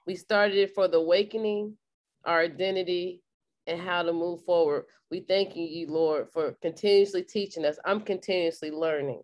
We 0.06 0.16
started 0.16 0.58
it 0.58 0.76
for 0.76 0.90
the 0.90 0.98
awakening, 0.98 1.78
our 2.26 2.42
identity, 2.42 3.22
and 3.68 3.80
how 3.80 4.04
to 4.04 4.12
move 4.12 4.44
forward. 4.44 4.84
We 5.10 5.22
thank 5.22 5.56
you, 5.56 5.90
Lord, 5.90 6.28
for 6.34 6.58
continuously 6.62 7.24
teaching 7.24 7.64
us. 7.64 7.80
I'm 7.86 8.02
continuously 8.02 8.70
learning. 8.70 9.22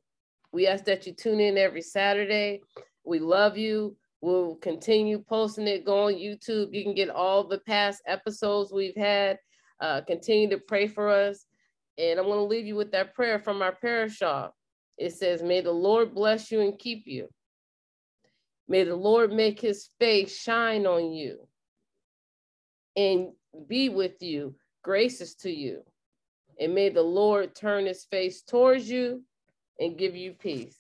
We 0.54 0.68
ask 0.68 0.86
that 0.86 1.06
you 1.06 1.12
tune 1.12 1.42
in 1.42 1.58
every 1.58 1.82
Saturday. 1.82 2.62
We 3.04 3.20
love 3.20 3.58
you. 3.58 3.98
We'll 4.22 4.56
continue 4.56 5.20
posting 5.20 5.68
it. 5.68 5.84
Go 5.84 6.06
on 6.06 6.14
YouTube. 6.14 6.74
You 6.74 6.86
can 6.86 6.96
get 6.96 7.10
all 7.10 7.46
the 7.46 7.60
past 7.60 8.02
episodes 8.08 8.72
we've 8.72 8.96
had. 8.96 9.38
Uh, 9.82 10.00
continue 10.08 10.50
to 10.52 10.60
pray 10.60 10.88
for 10.88 11.10
us. 11.10 11.46
And 11.98 12.22
I'm 12.22 12.26
going 12.26 12.38
to 12.40 12.44
leave 12.44 12.66
you 12.66 12.78
with 12.78 12.94
that 12.94 13.14
prayer 13.14 13.38
from 13.38 13.62
our 13.62 13.76
parashah. 13.84 14.52
It 14.98 15.12
says, 15.12 15.44
May 15.44 15.60
the 15.60 15.72
Lord 15.74 16.16
bless 16.16 16.50
you 16.52 16.62
and 16.62 16.80
keep 16.80 17.04
you. 17.06 17.28
May 18.70 18.84
the 18.84 18.96
Lord 18.96 19.34
make 19.34 19.60
his 19.60 19.90
face 20.00 20.40
shine 20.40 20.86
on 20.86 21.12
you 21.12 21.48
and 22.96 23.30
be 23.68 23.90
with 23.90 24.22
you, 24.22 24.54
gracious 24.84 25.34
to 25.36 25.50
you. 25.50 25.82
And 26.60 26.76
may 26.76 26.90
the 26.90 27.02
Lord 27.02 27.56
turn 27.56 27.88
his 27.88 28.06
face 28.06 28.44
towards 28.44 28.88
you 28.88 29.24
and 29.80 29.98
give 29.98 30.16
you 30.16 30.34
peace. 30.34 30.78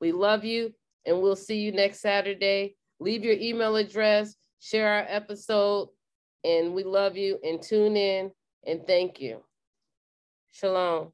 We 0.00 0.12
love 0.12 0.44
you 0.44 0.72
and 1.06 1.20
we'll 1.20 1.34
see 1.34 1.58
you 1.58 1.72
next 1.72 2.00
Saturday. 2.00 2.76
Leave 3.00 3.24
your 3.24 3.34
email 3.34 3.74
address, 3.74 4.36
share 4.60 4.88
our 4.88 5.06
episode, 5.08 5.88
and 6.44 6.72
we 6.72 6.84
love 6.84 7.16
you 7.16 7.40
and 7.42 7.60
tune 7.60 7.96
in 7.96 8.30
and 8.64 8.86
thank 8.86 9.20
you. 9.20 9.42
Shalom. 10.52 11.12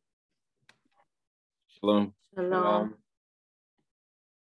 Shalom. 1.68 2.12
Shalom. 2.34 2.50
Shalom. 2.50 2.94